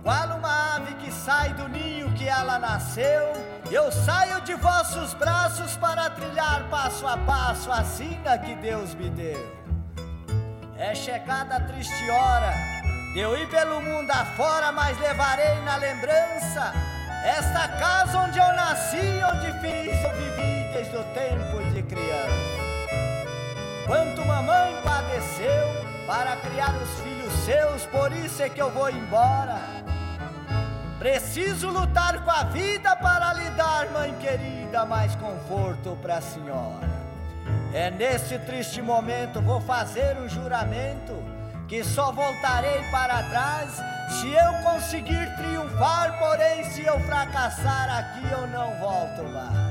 Qual 0.00 0.38
uma 0.38 0.76
ave 0.76 0.94
que 0.94 1.10
sai 1.10 1.52
do 1.54 1.68
ninho 1.68 2.12
que 2.12 2.28
ela 2.28 2.56
nasceu, 2.56 3.32
eu 3.68 3.90
saio 3.90 4.40
de 4.42 4.54
vossos 4.54 5.12
braços 5.14 5.76
para 5.76 6.08
trilhar 6.10 6.68
passo 6.70 7.04
a 7.04 7.16
passo 7.16 7.72
a 7.72 7.82
sina 7.82 8.38
que 8.38 8.54
Deus 8.54 8.94
me 8.94 9.10
deu. 9.10 9.58
É 10.78 10.94
chegada 10.94 11.56
a 11.56 11.60
triste 11.62 12.08
hora 12.10 12.52
de 13.12 13.18
eu 13.18 13.36
ir 13.36 13.48
pelo 13.48 13.80
mundo 13.80 14.12
afora, 14.12 14.70
mas 14.70 14.96
levarei 15.00 15.60
na 15.62 15.74
lembrança 15.78 16.72
esta 17.24 17.66
casa 17.66 18.18
onde 18.18 18.38
eu 18.38 18.52
nasci, 18.52 19.20
onde 19.32 19.50
fiz 19.58 20.04
eu 20.04 20.12
vivi 20.12 20.72
desde 20.72 20.96
o 20.96 21.02
tempo 21.12 21.72
de 21.74 21.82
criança. 21.82 22.68
Quanto 23.84 24.24
mamãe 24.24 24.76
padeceu 24.84 25.87
para 26.08 26.36
criar 26.36 26.74
os 26.82 27.00
filhos 27.00 27.32
seus, 27.44 27.84
por 27.84 28.10
isso 28.12 28.42
é 28.42 28.48
que 28.48 28.62
eu 28.62 28.70
vou 28.70 28.88
embora. 28.88 29.58
Preciso 30.98 31.68
lutar 31.68 32.24
com 32.24 32.30
a 32.30 32.44
vida 32.44 32.96
para 32.96 33.34
lhe 33.34 33.50
dar, 33.50 33.90
mãe 33.90 34.14
querida, 34.14 34.86
mais 34.86 35.14
conforto 35.16 35.98
para 36.00 36.16
a 36.16 36.20
senhora. 36.22 36.88
É 37.74 37.90
nesse 37.90 38.38
triste 38.38 38.80
momento 38.80 39.42
vou 39.42 39.60
fazer 39.60 40.16
um 40.16 40.26
juramento 40.26 41.14
que 41.68 41.84
só 41.84 42.10
voltarei 42.10 42.82
para 42.90 43.22
trás 43.24 43.74
se 44.18 44.32
eu 44.32 44.54
conseguir 44.62 45.36
triunfar, 45.36 46.18
porém 46.18 46.64
se 46.70 46.86
eu 46.86 46.98
fracassar 47.00 47.98
aqui 47.98 48.32
eu 48.32 48.46
não 48.46 48.74
volto 48.80 49.24
mais. 49.24 49.68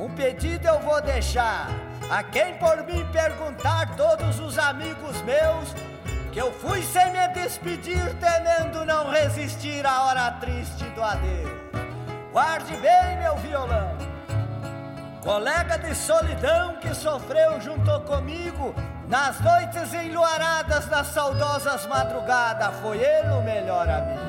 Um 0.00 0.12
pedido 0.16 0.66
eu 0.66 0.80
vou 0.80 1.00
deixar 1.00 1.91
A 2.12 2.22
quem 2.22 2.52
por 2.58 2.76
mim 2.84 3.06
perguntar, 3.10 3.96
todos 3.96 4.38
os 4.38 4.58
amigos 4.58 5.22
meus, 5.22 5.74
que 6.30 6.38
eu 6.38 6.52
fui 6.52 6.82
sem 6.82 7.10
me 7.10 7.26
despedir, 7.28 8.14
temendo 8.16 8.84
não 8.84 9.10
resistir 9.10 9.86
à 9.86 10.02
hora 10.02 10.30
triste 10.32 10.84
do 10.90 11.02
adeus. 11.02 11.50
Guarde 12.30 12.76
bem 12.76 13.16
meu 13.18 13.34
violão, 13.36 13.96
colega 15.24 15.78
de 15.78 15.94
solidão 15.94 16.76
que 16.82 16.94
sofreu 16.94 17.58
junto 17.62 17.98
comigo 18.00 18.74
nas 19.08 19.40
noites 19.40 19.94
enluaradas 19.94 20.84
das 20.88 21.06
saudosas 21.06 21.86
madrugadas, 21.86 22.74
foi 22.82 22.98
ele 22.98 23.30
o 23.30 23.40
melhor 23.40 23.88
amigo. 23.88 24.20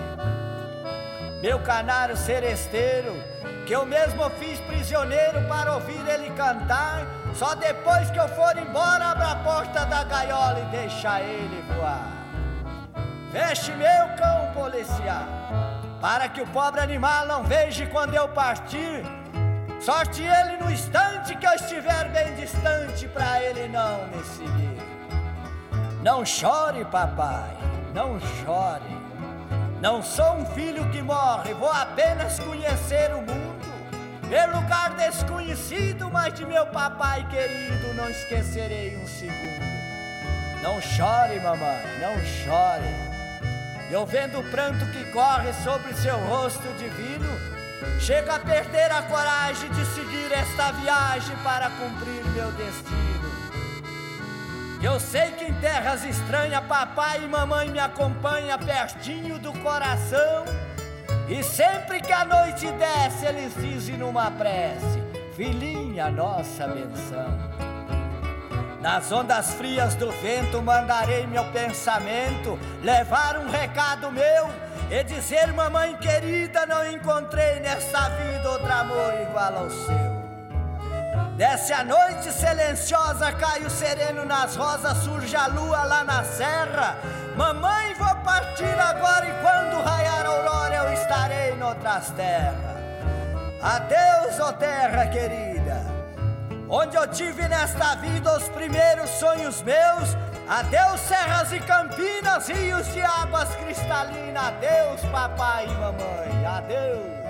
Meu 1.41 1.59
canário 1.59 2.15
seresteiro, 2.15 3.32
que 3.65 3.73
eu 3.73 3.85
mesmo 3.85 4.29
fiz 4.31 4.59
prisioneiro 4.61 5.41
para 5.47 5.73
ouvir 5.75 6.01
ele 6.07 6.29
cantar. 6.31 7.05
Só 7.33 7.55
depois 7.55 8.09
que 8.11 8.19
eu 8.19 8.27
for 8.29 8.55
embora, 8.57 9.05
abra 9.05 9.31
a 9.31 9.35
porta 9.37 9.85
da 9.85 10.03
gaiola 10.03 10.59
e 10.59 10.65
deixa 10.65 11.21
ele 11.21 11.63
voar. 11.73 12.07
Feche 13.31 13.71
meu 13.71 14.15
cão 14.15 14.51
policial, 14.53 15.25
para 15.99 16.29
que 16.29 16.41
o 16.41 16.47
pobre 16.47 16.81
animal 16.81 17.25
não 17.25 17.43
veja 17.43 17.85
quando 17.87 18.13
eu 18.13 18.27
partir. 18.29 19.03
Sorte 19.81 20.21
ele 20.21 20.57
no 20.57 20.71
instante 20.71 21.35
que 21.35 21.45
eu 21.45 21.53
estiver 21.53 22.09
bem 22.09 22.35
distante, 22.35 23.07
para 23.07 23.41
ele 23.41 23.67
não 23.69 24.05
me 24.07 24.23
seguir. 24.23 24.77
Não 26.03 26.25
chore, 26.25 26.85
papai, 26.85 27.57
não 27.93 28.19
chore. 28.19 29.03
Não 29.81 30.01
sou 30.01 30.35
um 30.35 30.45
filho 30.45 30.87
que 30.91 31.01
morre, 31.01 31.53
vou 31.55 31.71
apenas 31.71 32.39
conhecer 32.39 33.11
o 33.13 33.17
mundo. 33.17 33.52
Ver 34.33 34.47
lugar 34.47 34.95
desconhecido, 34.95 36.09
mas 36.09 36.33
de 36.33 36.43
meu 36.43 36.65
papai 36.65 37.23
querido 37.29 37.93
não 37.93 38.09
esquecerei 38.09 38.97
um 38.97 39.05
segundo. 39.05 39.63
Não 40.63 40.81
chore, 40.81 41.39
mamãe, 41.39 41.83
não 42.01 42.19
chore. 42.25 43.91
Eu 43.91 44.07
vendo 44.07 44.39
o 44.39 44.43
pranto 44.49 44.87
que 44.87 45.03
corre 45.11 45.53
sobre 45.63 45.93
seu 45.93 46.17
rosto 46.17 46.67
divino, 46.79 47.29
chego 47.99 48.31
a 48.31 48.39
perder 48.39 48.91
a 48.91 49.03
coragem 49.03 49.69
de 49.69 49.85
seguir 49.85 50.31
esta 50.31 50.71
viagem 50.71 51.35
para 51.43 51.69
cumprir 51.69 52.25
meu 52.33 52.51
destino. 52.53 53.31
Eu 54.81 54.99
sei 54.99 55.31
que 55.33 55.45
em 55.45 55.53
terras 55.61 56.03
estranhas 56.03 56.65
papai 56.65 57.23
e 57.23 57.27
mamãe 57.27 57.69
me 57.69 57.77
acompanham 57.77 58.57
pertinho 58.57 59.37
do 59.37 59.53
coração. 59.59 60.72
E 61.27 61.41
sempre 61.41 62.01
que 62.01 62.11
a 62.11 62.25
noite 62.25 62.69
desce, 62.71 63.25
eles 63.25 63.53
dizem 63.55 63.97
numa 63.97 64.29
prece: 64.31 65.01
Filhinha, 65.35 66.09
nossa 66.09 66.67
benção. 66.67 67.53
Nas 68.81 69.09
ondas 69.13 69.53
frias 69.53 69.95
do 69.95 70.11
vento 70.11 70.61
mandarei 70.61 71.25
meu 71.25 71.45
pensamento, 71.51 72.59
levar 72.81 73.37
um 73.37 73.49
recado 73.49 74.11
meu 74.11 74.49
e 74.91 75.03
dizer, 75.05 75.53
mamãe 75.53 75.95
querida, 75.95 76.65
não 76.65 76.85
encontrei 76.85 77.61
nessa 77.61 78.09
vida 78.09 78.51
outro 78.51 78.71
amor 78.71 79.13
igual 79.21 79.57
ao 79.57 79.69
seu. 79.69 80.22
Desce 81.35 81.73
a 81.73 81.83
noite 81.83 82.31
silenciosa, 82.31 83.31
cai 83.31 83.63
o 83.63 83.69
sereno 83.69 84.23
nas 84.23 84.55
rosas, 84.55 84.97
surge 84.99 85.35
a 85.35 85.47
lua 85.47 85.83
lá 85.83 86.03
na 86.03 86.23
serra. 86.23 86.95
Mamãe, 87.35 87.95
vou 87.95 88.15
partir 88.17 88.79
agora 88.79 89.25
e 89.25 89.33
quando 89.41 89.83
raiar 89.83 90.25
a 90.25 90.29
aurora 90.29 90.75
eu 90.75 90.93
estarei 90.93 91.55
noutras 91.55 92.11
terras. 92.11 92.73
Adeus, 93.63 94.39
ó 94.39 94.49
oh 94.49 94.53
terra 94.53 95.07
querida, 95.07 95.81
onde 96.69 96.95
eu 96.95 97.07
tive 97.07 97.47
nesta 97.47 97.95
vida 97.95 98.37
os 98.37 98.47
primeiros 98.49 99.09
sonhos 99.11 99.59
meus. 99.63 100.15
Adeus, 100.47 100.99
serras 101.01 101.51
e 101.51 101.59
campinas, 101.61 102.47
rios 102.47 102.85
de 102.93 103.01
águas 103.01 103.49
cristalinas. 103.55 104.49
Adeus, 104.49 105.01
papai 105.11 105.65
e 105.65 105.71
mamãe, 105.71 106.45
adeus. 106.45 107.22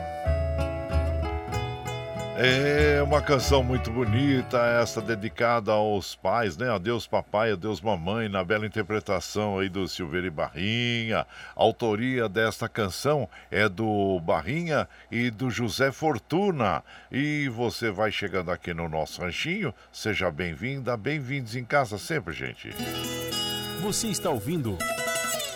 É 2.46 3.02
uma 3.02 3.22
canção 3.22 3.64
muito 3.64 3.90
bonita, 3.90 4.58
essa 4.82 5.02
dedicada 5.02 5.72
aos 5.72 6.14
pais, 6.14 6.58
né? 6.58 6.70
Adeus 6.70 7.08
papai, 7.08 7.54
adeus 7.54 7.80
mamãe, 7.80 8.28
na 8.28 8.44
bela 8.44 8.66
interpretação 8.66 9.60
aí 9.60 9.70
do 9.70 9.88
Silveira 9.88 10.28
e 10.28 10.30
Barrinha. 10.30 11.20
A 11.20 11.26
autoria 11.56 12.28
desta 12.28 12.68
canção 12.68 13.30
é 13.50 13.70
do 13.70 14.20
Barrinha 14.20 14.90
e 15.10 15.32
do 15.32 15.50
José 15.50 15.90
Fortuna. 15.90 16.84
E 17.10 17.48
você 17.48 17.90
vai 17.90 18.12
chegando 18.12 18.52
aqui 18.52 18.74
no 18.74 18.90
nosso 18.90 19.22
ranchinho, 19.22 19.74
seja 19.90 20.30
bem-vinda, 20.30 20.98
bem-vindos 20.98 21.56
em 21.56 21.64
casa 21.64 21.98
sempre, 21.98 22.34
gente. 22.34 22.72
Você 23.82 24.08
está 24.10 24.30
ouvindo 24.30 24.78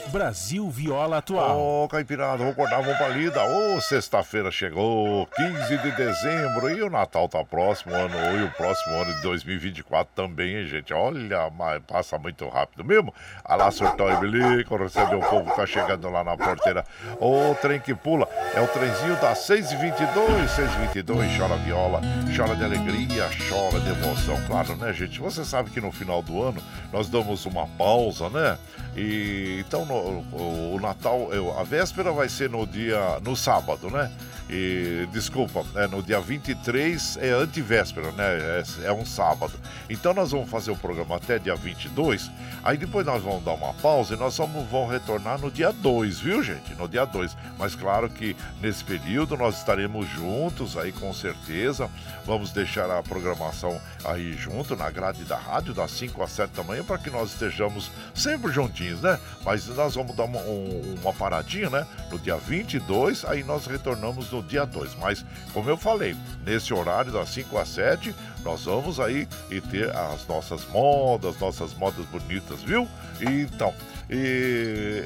Brasil 0.07 0.69
Viola 0.69 1.17
Atual. 1.17 1.59
Ô, 1.59 1.83
oh, 1.83 1.87
Caipirada, 1.87 2.37
vou 2.37 2.49
acordar, 2.49 2.81
vamos 2.81 2.97
pra 2.97 3.09
lida. 3.09 3.43
Ô, 3.43 3.75
oh, 3.75 3.81
sexta-feira 3.81 4.49
chegou, 4.49 5.27
15 5.35 5.77
de 5.77 5.91
dezembro, 5.91 6.69
e 6.69 6.81
o 6.81 6.89
Natal 6.89 7.27
tá 7.27 7.43
próximo 7.43 7.93
ano, 7.93 8.15
e 8.39 8.43
o 8.43 8.51
próximo 8.51 8.95
ano 8.95 9.13
de 9.13 9.21
2024 9.21 10.11
também, 10.15 10.55
hein, 10.55 10.67
gente? 10.67 10.93
Olha, 10.93 11.49
mas 11.49 11.81
passa 11.83 12.17
muito 12.17 12.47
rápido 12.47 12.83
mesmo. 12.85 13.13
Alá, 13.43 13.69
surtão 13.69 14.09
e 14.09 14.15
bilico, 14.17 14.77
recebe 14.77 15.15
o 15.15 15.19
povo 15.19 15.49
que 15.49 15.55
tá 15.55 15.65
chegando 15.65 16.09
lá 16.09 16.23
na 16.23 16.37
porteira. 16.37 16.85
Ô, 17.19 17.51
oh, 17.51 17.55
trem 17.55 17.79
que 17.79 17.93
pula, 17.93 18.27
é 18.55 18.61
o 18.61 18.67
trenzinho 18.67 19.15
da 19.19 19.35
622, 19.35 20.51
622, 20.51 21.37
chora 21.37 21.57
viola, 21.57 22.01
chora 22.35 22.55
de 22.55 22.63
alegria, 22.63 23.29
chora 23.49 23.79
de 23.79 23.89
emoção, 23.89 24.37
claro, 24.47 24.75
né, 24.77 24.93
gente? 24.93 25.19
Você 25.19 25.43
sabe 25.43 25.69
que 25.69 25.81
no 25.81 25.91
final 25.91 26.21
do 26.21 26.41
ano 26.41 26.61
nós 26.93 27.09
damos 27.09 27.45
uma 27.45 27.67
pausa, 27.67 28.29
né? 28.29 28.57
E 28.95 29.63
então 29.67 29.85
no, 29.85 29.96
o, 29.97 30.75
o, 30.75 30.79
Natal, 30.79 31.29
a 31.57 31.63
véspera 31.63 32.11
vai 32.11 32.29
ser 32.29 32.49
no 32.49 32.65
dia 32.65 33.19
no 33.23 33.35
sábado, 33.35 33.89
né? 33.89 34.11
E 34.49 35.07
desculpa, 35.11 35.65
é 35.75 35.87
no 35.87 36.01
dia 36.01 36.19
23 36.19 37.17
é 37.21 37.31
antivéspera, 37.31 38.11
né? 38.13 38.23
É, 38.25 38.63
é 38.85 38.93
um 38.93 39.05
sábado. 39.05 39.53
Então 39.89 40.13
nós 40.13 40.31
vamos 40.31 40.49
fazer 40.49 40.71
o 40.71 40.75
programa 40.75 41.17
até 41.17 41.37
dia 41.37 41.55
22. 41.55 42.31
Aí 42.63 42.77
depois 42.77 43.05
nós 43.05 43.21
vamos 43.21 43.43
dar 43.43 43.53
uma 43.53 43.73
pausa 43.75 44.15
e 44.15 44.17
nós 44.17 44.37
vamos, 44.37 44.65
vamos 44.69 44.91
retornar 44.91 45.39
no 45.39 45.51
dia 45.51 45.71
2, 45.71 46.19
viu, 46.19 46.41
gente? 46.41 46.73
No 46.75 46.87
dia 46.87 47.05
2. 47.05 47.35
Mas 47.57 47.75
claro 47.75 48.09
que 48.09 48.35
nesse 48.61 48.83
período 48.83 49.35
nós 49.35 49.57
estaremos 49.57 50.07
juntos 50.09 50.77
aí 50.77 50.91
com 50.91 51.13
certeza. 51.13 51.89
Vamos 52.25 52.51
deixar 52.51 52.89
a 52.89 53.03
programação 53.03 53.79
aí 54.03 54.33
junto 54.33 54.75
na 54.75 54.89
grade 54.89 55.23
da 55.23 55.37
rádio 55.37 55.73
das 55.73 55.91
5 55.91 56.23
às 56.23 56.31
7 56.31 56.51
da 56.51 56.63
manhã 56.63 56.83
para 56.83 56.97
que 56.97 57.09
nós 57.09 57.31
estejamos 57.31 57.91
sempre 58.13 58.51
juntinhos 58.51 58.87
né? 59.01 59.19
Mas 59.43 59.67
nós 59.67 59.95
vamos 59.95 60.15
dar 60.15 60.25
uma, 60.25 60.39
um, 60.39 60.95
uma 61.01 61.13
paradinha, 61.13 61.69
né? 61.69 61.85
No 62.11 62.19
dia 62.19 62.37
22, 62.37 63.25
aí 63.25 63.43
nós 63.43 63.65
retornamos 63.65 64.31
no 64.31 64.36
dia 64.41 64.65
2. 64.65 64.95
Mas, 64.95 65.25
como 65.53 65.69
eu 65.69 65.77
falei, 65.77 66.15
nesse 66.45 66.73
horário 66.73 67.11
das 67.11 67.29
5 67.29 67.57
às 67.57 67.69
7, 67.69 68.13
nós 68.43 68.63
vamos 68.63 68.99
aí 68.99 69.27
e 69.49 69.59
ter 69.59 69.93
as 69.95 70.25
nossas 70.27 70.65
modas, 70.69 71.39
nossas 71.39 71.73
modas 71.73 72.05
bonitas, 72.05 72.61
viu? 72.63 72.87
Então, 73.21 73.73
e, 74.09 75.03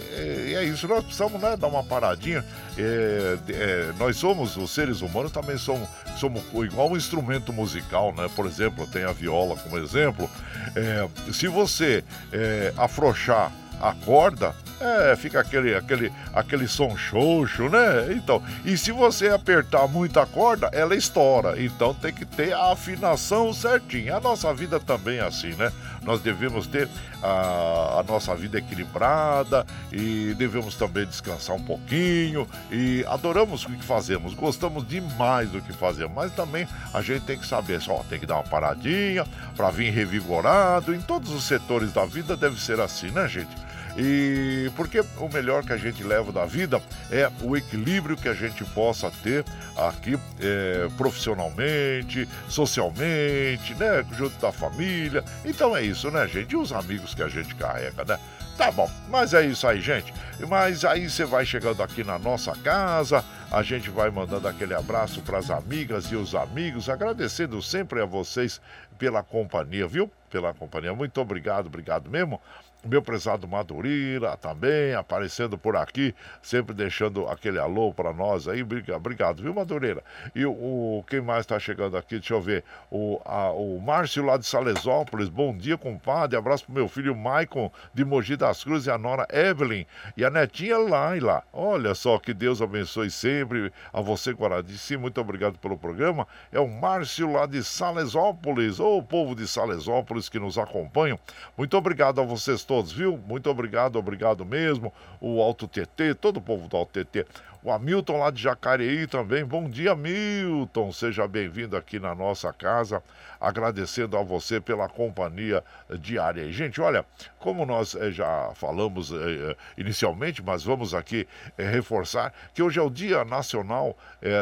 e, 0.50 0.56
é 0.56 0.64
isso, 0.64 0.88
nós 0.88 1.04
precisamos 1.04 1.42
né, 1.42 1.58
dar 1.58 1.68
uma 1.68 1.84
paradinha. 1.84 2.46
É, 2.78 3.38
é, 3.50 3.94
nós 3.98 4.18
somos, 4.18 4.56
os 4.58 4.72
seres 4.72 5.02
humanos 5.02 5.32
também 5.32 5.58
somos, 5.58 5.90
somos 6.18 6.44
igual 6.64 6.92
um 6.92 6.98
instrumento 6.98 7.52
musical, 7.52 8.14
né? 8.14 8.30
Por 8.36 8.46
exemplo, 8.46 8.86
tem 8.88 9.04
a 9.04 9.12
viola 9.12 9.56
como 9.58 9.78
exemplo. 9.78 10.30
É, 10.76 11.08
se 11.34 11.48
você 11.48 12.04
é, 12.32 12.74
afrouxar 12.78 13.52
a 13.82 13.94
corda, 14.06 14.54
é, 14.82 15.16
fica 15.16 15.40
aquele, 15.40 15.76
aquele, 15.76 16.12
aquele 16.34 16.68
som 16.68 16.98
xoxo, 16.98 17.70
né? 17.70 18.14
Então, 18.14 18.42
e 18.66 18.76
se 18.76 18.92
você 18.92 19.30
apertar 19.30 19.88
muita 19.88 20.26
corda, 20.26 20.70
ela 20.74 20.96
estoura. 20.96 21.62
Então 21.62 21.94
tem 21.94 22.12
que 22.12 22.26
ter 22.26 22.52
a 22.54 22.72
afinação 22.72 23.54
certinha. 23.54 24.16
A 24.16 24.20
nossa 24.20 24.52
vida 24.54 24.80
também 24.80 25.20
é 25.20 25.22
assim, 25.22 25.54
né? 25.54 25.72
Nós 26.02 26.20
devemos 26.22 26.66
ter 26.66 26.90
a, 27.22 28.00
a 28.00 28.04
nossa 28.08 28.36
vida 28.36 28.58
equilibrada 28.58 29.66
e 29.92 30.34
devemos 30.36 30.76
também 30.76 31.06
descansar 31.06 31.56
um 31.56 31.64
pouquinho. 31.64 32.48
E 32.72 33.06
adoramos 33.08 33.64
o 33.64 33.70
que 33.70 33.86
fazemos, 33.86 34.34
gostamos 34.34 34.88
demais 34.88 35.50
do 35.50 35.62
que 35.62 35.74
fazemos, 35.74 36.16
mas 36.16 36.32
também 36.34 36.68
a 36.92 37.04
gente 37.04 37.22
tem 37.22 37.38
que 37.38 37.46
saber, 37.46 37.80
só 37.82 38.04
tem 38.10 38.20
que 38.20 38.26
dar 38.26 38.36
uma 38.36 38.44
paradinha 38.44 39.26
para 39.56 39.70
vir 39.70 39.92
revigorado. 39.92 40.96
Em 40.96 41.02
todos 41.02 41.32
os 41.32 41.44
setores 41.44 41.94
da 41.94 42.04
vida 42.04 42.36
deve 42.36 42.60
ser 42.60 42.80
assim, 42.80 43.12
né, 43.12 43.28
gente? 43.28 43.71
E 43.98 44.72
porque 44.76 45.02
o 45.18 45.30
melhor 45.30 45.64
que 45.64 45.74
a 45.74 45.78
gente 45.78 46.04
leva 46.04 46.32
da 46.32 46.46
vida 46.46 46.82
é 47.10 47.30
o 47.42 47.58
equilíbrio 47.58 48.16
que 48.16 48.30
a 48.30 48.34
gente 48.34 48.64
possa 48.66 49.12
ter 49.24 49.44
aqui 49.76 50.18
é, 50.40 50.88
profissionalmente, 50.98 52.28
socialmente, 52.48 53.76
né? 53.76 54.06
Junto 54.18 54.40
da 54.40 54.52
família. 54.52 55.24
Então 55.44 55.76
é 55.76 55.82
isso, 55.82 56.10
né, 56.10 56.28
gente? 56.28 56.54
E 56.54 56.58
os 56.58 56.72
amigos 56.72 57.14
que 57.14 57.24
a 57.24 57.28
gente 57.28 57.54
carrega, 57.56 58.06
né? 58.06 58.20
Tá 58.58 58.70
bom, 58.70 58.90
mas 59.10 59.34
é 59.34 59.44
isso 59.46 59.66
aí, 59.68 59.82
gente. 59.82 60.14
Mas 60.48 60.86
aí 60.86 61.10
você 61.10 61.26
vai 61.26 61.46
chegando 61.46 61.82
aqui 61.82 62.04
na 62.04 62.20
nossa 62.20 62.56
casa, 62.58 63.26
a 63.52 63.64
gente 63.64 63.90
vai 63.90 64.12
mandando 64.12 64.48
aquele 64.48 64.74
abraço 64.74 65.22
para 65.22 65.40
as 65.40 65.50
amigas 65.50 66.06
e 66.06 66.16
os 66.16 66.36
amigos, 66.36 66.90
agradecendo 66.90 67.62
sempre 67.62 68.02
a 68.02 68.06
vocês 68.06 68.62
pela 69.00 69.24
companhia, 69.24 69.88
viu? 69.88 70.12
Pela 70.30 70.54
companhia. 70.54 70.94
Muito 70.94 71.20
obrigado, 71.20 71.68
obrigado 71.68 72.10
mesmo 72.10 72.40
meu 72.84 73.02
prezado 73.02 73.48
Madureira 73.48 74.36
também 74.38 74.94
aparecendo 74.94 75.58
por 75.58 75.76
aqui, 75.76 76.16
sempre 76.42 76.74
deixando 76.74 77.28
aquele 77.28 77.60
alô 77.60 77.94
para 77.94 78.12
nós 78.12 78.48
aí. 78.48 78.64
Obrigado, 78.64 79.42
viu, 79.42 79.54
Madureira? 79.54 80.04
E 80.34 80.46
o, 80.46 80.52
o 80.52 81.04
quem 81.08 81.22
mais 81.22 81.42
está 81.42 81.60
chegando 81.60 81.96
aqui? 81.96 82.18
Deixa 82.18 82.34
eu 82.34 82.42
ver. 82.42 82.64
O, 82.90 83.22
a, 83.26 83.52
o 83.52 83.80
Márcio 83.80 84.26
lá 84.26 84.38
de 84.38 84.46
Salesópolis. 84.46 85.30
Bom 85.30 85.56
dia, 85.56 85.78
compadre. 85.78 86.38
Abraço 86.38 86.66
pro 86.66 86.74
meu 86.74 86.88
filho 86.88 87.16
Maicon 87.16 87.72
de 87.94 88.04
Mogi 88.04 88.36
das 88.36 88.64
Cruzes 88.64 88.88
e 88.88 88.92
a 88.92 88.98
nora 88.98 89.28
Evelyn 89.32 89.86
e 90.18 90.26
a 90.26 90.30
netinha 90.30 90.78
lá. 90.78 91.12
Olha 91.52 91.94
só 91.94 92.18
que 92.18 92.34
Deus 92.34 92.62
abençoe 92.62 93.12
sempre 93.12 93.72
a 93.92 94.02
você, 94.02 94.32
Guaradici. 94.32 94.98
Muito 94.98 95.20
obrigado 95.20 95.58
pelo 95.60 95.78
programa. 95.78 96.28
É 96.52 96.60
o 96.60 96.68
Márcio 96.68 97.32
lá 97.32 97.46
de 97.46 97.64
Salesópolis. 97.64 98.80
Ô, 98.80 99.04
povo 99.04 99.36
de 99.36 99.48
Salesópolis 99.48 100.30
que 100.30 100.40
nos 100.40 100.58
acompanham. 100.58 101.20
Muito 101.58 101.78
obrigado 101.78 102.22
a 102.22 102.24
vocês 102.24 102.64
todos, 102.64 102.71
viu? 102.94 103.18
Muito 103.18 103.50
obrigado, 103.50 103.98
obrigado 103.98 104.46
mesmo. 104.46 104.94
O 105.20 105.42
Alto 105.42 105.68
TT, 105.68 106.16
todo 106.16 106.38
o 106.38 106.42
povo 106.42 106.70
do 106.70 106.78
Alto 106.78 107.04
TT. 107.04 107.26
O 107.64 107.72
Hamilton 107.72 108.18
lá 108.18 108.32
de 108.32 108.42
Jacareí 108.42 109.06
também. 109.06 109.44
Bom 109.44 109.70
dia, 109.70 109.94
Milton. 109.94 110.92
Seja 110.92 111.28
bem-vindo 111.28 111.76
aqui 111.76 112.00
na 112.00 112.16
nossa 112.16 112.52
casa. 112.54 113.04
Agradecendo 113.42 114.16
a 114.18 114.24
você 114.24 114.62
pela 114.62 114.88
companhia 114.88 115.64
diária. 116.00 116.50
Gente, 116.52 116.80
olha, 116.80 117.04
como 117.40 117.66
nós 117.66 117.96
eh, 117.96 118.12
já 118.12 118.52
falamos 118.54 119.12
eh, 119.12 119.16
eh, 119.16 119.56
inicialmente, 119.78 120.44
mas 120.44 120.64
vamos 120.64 120.94
aqui 120.94 121.28
reforçar 121.58 122.32
que 122.54 122.62
hoje 122.62 122.80
é 122.80 122.82
o 122.82 122.90
Dia 122.90 123.26
Nacional 123.26 123.98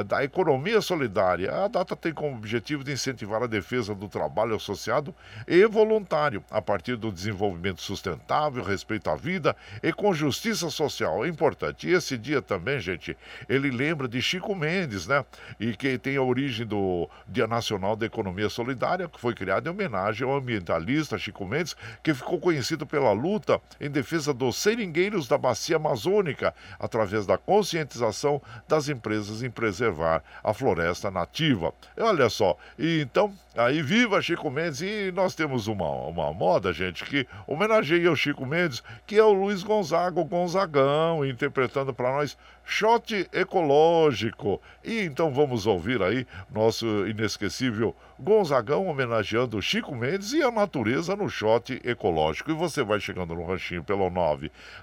da 0.08 0.24
Economia 0.24 0.82
Solidária. 0.82 1.64
A 1.64 1.68
data 1.68 1.95
tem 1.95 2.14
como 2.14 2.36
objetivo 2.36 2.84
de 2.84 2.91
incentivar 2.91 3.41
a 3.41 3.47
defesa 3.47 3.95
do 3.95 4.10
trabalho 4.10 4.56
associado 4.56 5.16
e 5.47 5.66
voluntário 5.66 6.43
a 6.52 6.62
partir 6.62 6.97
do 6.97 7.12
desenvolvimento 7.12 7.82
sustentável, 7.82 8.64
respeito 8.64 9.10
à 9.10 9.16
vida 9.16 9.56
e 9.82 9.93
com 9.93 10.14
justiça 10.14 10.70
social. 10.70 11.26
É 11.26 11.30
importante. 11.30 11.88
E 11.88 11.93
esse 11.93 12.18
dia 12.18 12.41
também, 12.41 12.80
gente, 12.80 13.16
ele 13.47 13.72
lembra 13.72 14.08
de 14.08 14.22
Chico 14.22 14.54
Mendes, 14.54 15.08
né? 15.08 15.24
E 15.60 15.76
que 15.76 15.97
tem 15.97 16.18
a 16.18 16.22
origem 16.22 16.66
do 16.66 17.10
Dia 17.28 17.47
Nacional 17.47 17.95
da 17.95 18.06
Economia 18.06 18.50
Solidária, 18.50 18.89
que 18.98 19.20
foi 19.20 19.34
criado 19.34 19.68
em 19.68 19.70
homenagem 19.70 20.28
ao 20.28 20.36
ambientalista 20.36 21.18
Chico 21.18 21.46
Mendes, 21.46 21.76
que 22.02 22.14
ficou 22.14 22.40
conhecido 22.40 22.86
pela 22.86 23.12
luta 23.12 23.62
em 23.80 23.90
defesa 23.90 24.34
dos 24.34 24.56
seringueiros 24.56 25.28
da 25.28 25.38
bacia 25.38 25.76
amazônica, 25.76 26.54
através 26.80 27.26
da 27.26 27.38
conscientização 27.38 28.42
das 28.68 28.90
empresas 28.90 29.44
em 29.44 29.50
preservar 29.50 30.24
a 30.44 30.54
floresta 30.54 31.12
nativa. 31.12 31.74
E 31.96 32.02
olha 32.02 32.30
só, 32.30 32.58
e 32.78 33.02
então, 33.02 33.34
aí 33.56 33.82
viva 33.82 34.22
Chico 34.22 34.50
Mendes, 34.50 34.82
e 34.82 35.12
nós 35.14 35.36
temos 35.36 35.68
uma, 35.68 35.90
uma 36.08 36.34
moda, 36.34 36.74
gente, 36.74 37.04
que 37.04 37.28
homenageia 37.46 38.12
o 38.12 38.16
Chico 38.16 38.46
Mendes, 38.46 38.82
que 39.06 39.18
é 39.18 39.24
o 39.24 39.34
Luiz 39.34 39.64
Gonzaga, 39.64 40.20
o 40.20 40.26
Gonzagão, 40.26 41.26
interpretando 41.26 41.94
para 41.94 42.12
nós 42.12 42.38
Shot 42.70 43.28
Ecológico. 43.34 44.62
E 44.86 45.02
então 45.02 45.34
vamos 45.34 45.66
ouvir 45.66 46.04
aí 46.04 46.28
nosso 46.54 46.86
inesquecível 47.08 47.96
Gonzagão 48.20 48.86
homenageando 48.86 49.60
Chico 49.60 49.96
Mendes 49.96 50.34
e 50.34 50.44
a 50.44 50.52
natureza 50.52 51.16
no 51.16 51.28
shot 51.28 51.82
ecológico. 51.84 52.52
E 52.52 52.54
você 52.54 52.84
vai 52.84 53.00
chegando 53.00 53.34
no 53.34 53.44
ranchinho 53.44 53.84
pelo 53.84 54.08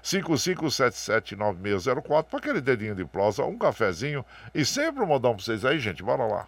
955779604 0.03 2.25
para 2.25 2.39
aquele 2.39 2.59
dedinho 2.59 2.93
de 2.93 3.05
prosa, 3.05 3.45
um 3.45 3.57
cafezinho 3.57 4.25
e 4.53 4.65
sempre 4.65 5.01
um 5.01 5.07
modão 5.07 5.33
para 5.33 5.45
vocês 5.45 5.63
aí, 5.63 5.79
gente. 5.79 6.03
Bora 6.03 6.25
lá. 6.25 6.45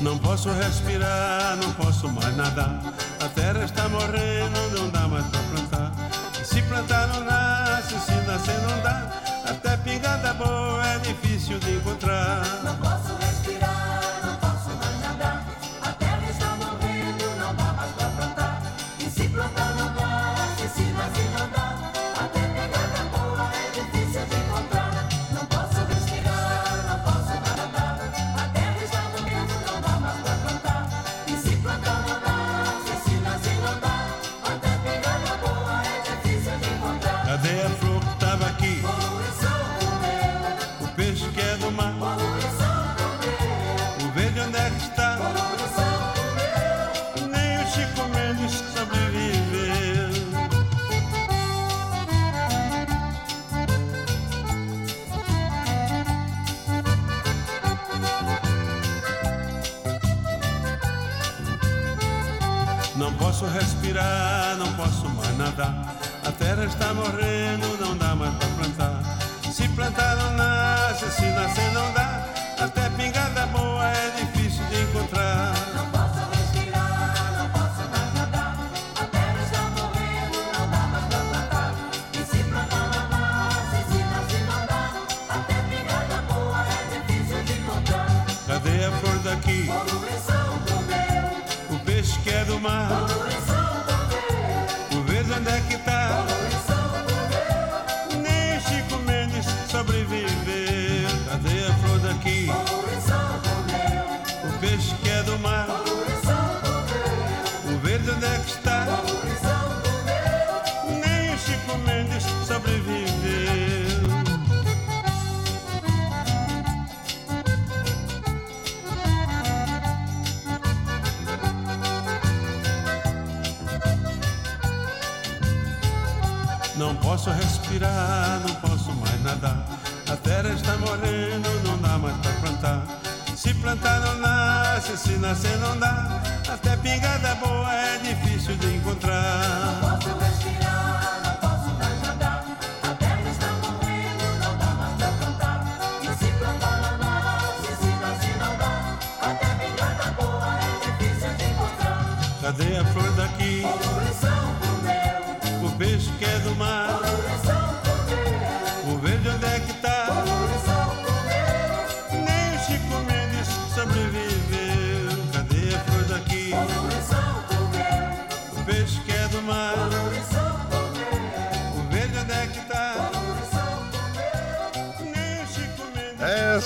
Não 0.00 0.16
posso 0.16 0.48
respirar, 0.50 1.56
não 1.56 1.72
posso 1.72 2.08
mais 2.08 2.36
nadar. 2.36 2.80
A 3.20 3.28
terra 3.28 3.64
está 3.64 3.88
morrendo, 3.88 4.78
não 4.78 4.88
dá 4.90 5.08
mais 5.08 5.26
pra 5.26 5.40
plantar. 5.40 5.92
Se 6.44 6.62
plantar 6.62 7.08
não 7.08 7.24
nasce, 7.24 7.98
se 7.98 8.12
nascer 8.26 8.58
não 8.62 8.80
dá. 8.80 9.10
Até 9.44 9.76
pingada 9.78 10.34
boa 10.34 10.86
é 10.86 10.98
difícil 10.98 11.58
de 11.58 11.76
encontrar. 11.76 12.42
A 66.58 66.60
terra 66.60 66.72
está 66.72 66.92
morrendo, 66.92 67.77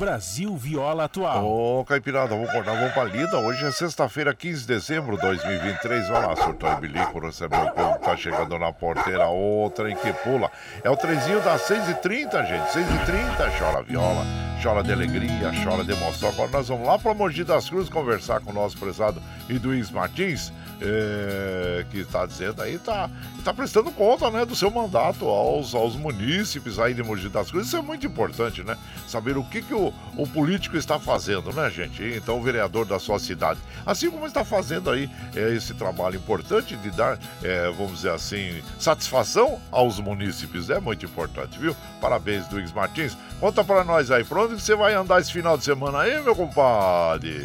Brasil 0.00 0.56
Viola 0.56 1.04
Atual. 1.04 1.44
Ô, 1.44 1.84
Caipirada, 1.84 2.28
vamos 2.30 2.48
acordar, 2.48 2.74
vamos 2.74 2.94
pra 2.94 3.04
lida. 3.04 3.38
Hoje 3.38 3.66
é 3.66 3.70
sexta-feira, 3.70 4.34
15 4.34 4.62
de 4.62 4.66
dezembro 4.66 5.16
de 5.16 5.20
2023. 5.20 6.08
Vai 6.08 6.26
lá, 6.26 6.34
surtou 6.36 6.72
e 6.72 6.76
bilico, 6.76 7.18
recebeu 7.20 7.60
o 7.60 7.70
povo 7.70 7.98
que 7.98 8.04
tá 8.06 8.16
chegando 8.16 8.58
na 8.58 8.72
porteira. 8.72 9.26
Outra 9.26 9.90
em 9.90 9.94
que 9.94 10.10
pula. 10.24 10.50
É 10.82 10.88
o 10.88 10.96
trezinho 10.96 11.42
das 11.42 11.68
6h30, 11.68 12.46
gente. 12.46 12.66
6h30, 12.70 13.58
chora 13.58 13.82
viola, 13.82 14.24
chora 14.62 14.82
de 14.82 14.92
alegria, 14.92 15.50
chora 15.64 15.82
de 15.82 15.92
emoção. 15.92 16.28
Agora 16.28 16.50
nós 16.50 16.68
vamos 16.68 16.86
lá 16.86 16.98
pra 16.98 17.14
Mogi 17.14 17.44
das 17.44 17.70
Cruzes 17.70 17.88
conversar 17.88 18.40
com 18.40 18.50
o 18.50 18.54
nosso 18.54 18.76
prezado 18.76 19.20
Iduís 19.48 19.90
Martins. 19.90 20.52
É, 20.82 21.84
que 21.90 21.98
está 21.98 22.24
dizendo 22.24 22.62
aí, 22.62 22.76
está 22.76 23.10
tá 23.44 23.52
prestando 23.52 23.92
conta 23.92 24.30
né, 24.30 24.46
do 24.46 24.56
seu 24.56 24.70
mandato 24.70 25.26
aos, 25.26 25.74
aos 25.74 25.94
munícipes 25.94 26.78
aí 26.78 26.94
de 26.94 27.02
Mogi 27.02 27.28
das 27.28 27.50
Cruzes. 27.50 27.68
Isso 27.68 27.76
é 27.76 27.82
muito 27.82 28.06
importante, 28.06 28.62
né? 28.64 28.78
Saber 29.06 29.36
o 29.36 29.44
que, 29.44 29.60
que 29.60 29.74
o, 29.74 29.92
o 30.16 30.26
político 30.26 30.78
está 30.78 30.98
fazendo, 30.98 31.52
né, 31.52 31.68
gente? 31.68 32.02
Então, 32.02 32.38
o 32.38 32.42
vereador 32.42 32.86
da 32.86 32.98
sua 32.98 33.18
cidade. 33.18 33.60
Assim 33.84 34.10
como 34.10 34.26
está 34.26 34.42
fazendo 34.42 34.90
aí 34.90 35.10
é, 35.36 35.52
esse 35.52 35.74
trabalho 35.74 36.16
importante 36.16 36.74
de 36.76 36.90
dar, 36.90 37.18
é, 37.42 37.70
vamos 37.72 37.96
dizer 37.96 38.12
assim, 38.12 38.62
satisfação 38.78 39.60
aos 39.70 40.00
munícipes. 40.00 40.70
É 40.70 40.80
muito 40.80 41.04
importante, 41.04 41.58
viu? 41.58 41.76
Parabéns, 42.00 42.50
Luiz 42.50 42.72
Martins. 42.72 43.18
Conta 43.38 43.62
para 43.62 43.84
nós 43.84 44.10
aí, 44.10 44.24
por 44.24 44.38
onde 44.50 44.62
você 44.62 44.74
vai 44.74 44.94
andar 44.94 45.20
esse 45.20 45.32
final 45.32 45.56
de 45.56 45.64
semana 45.64 46.00
aí, 46.00 46.20
meu 46.22 46.34
compadre? 46.34 47.44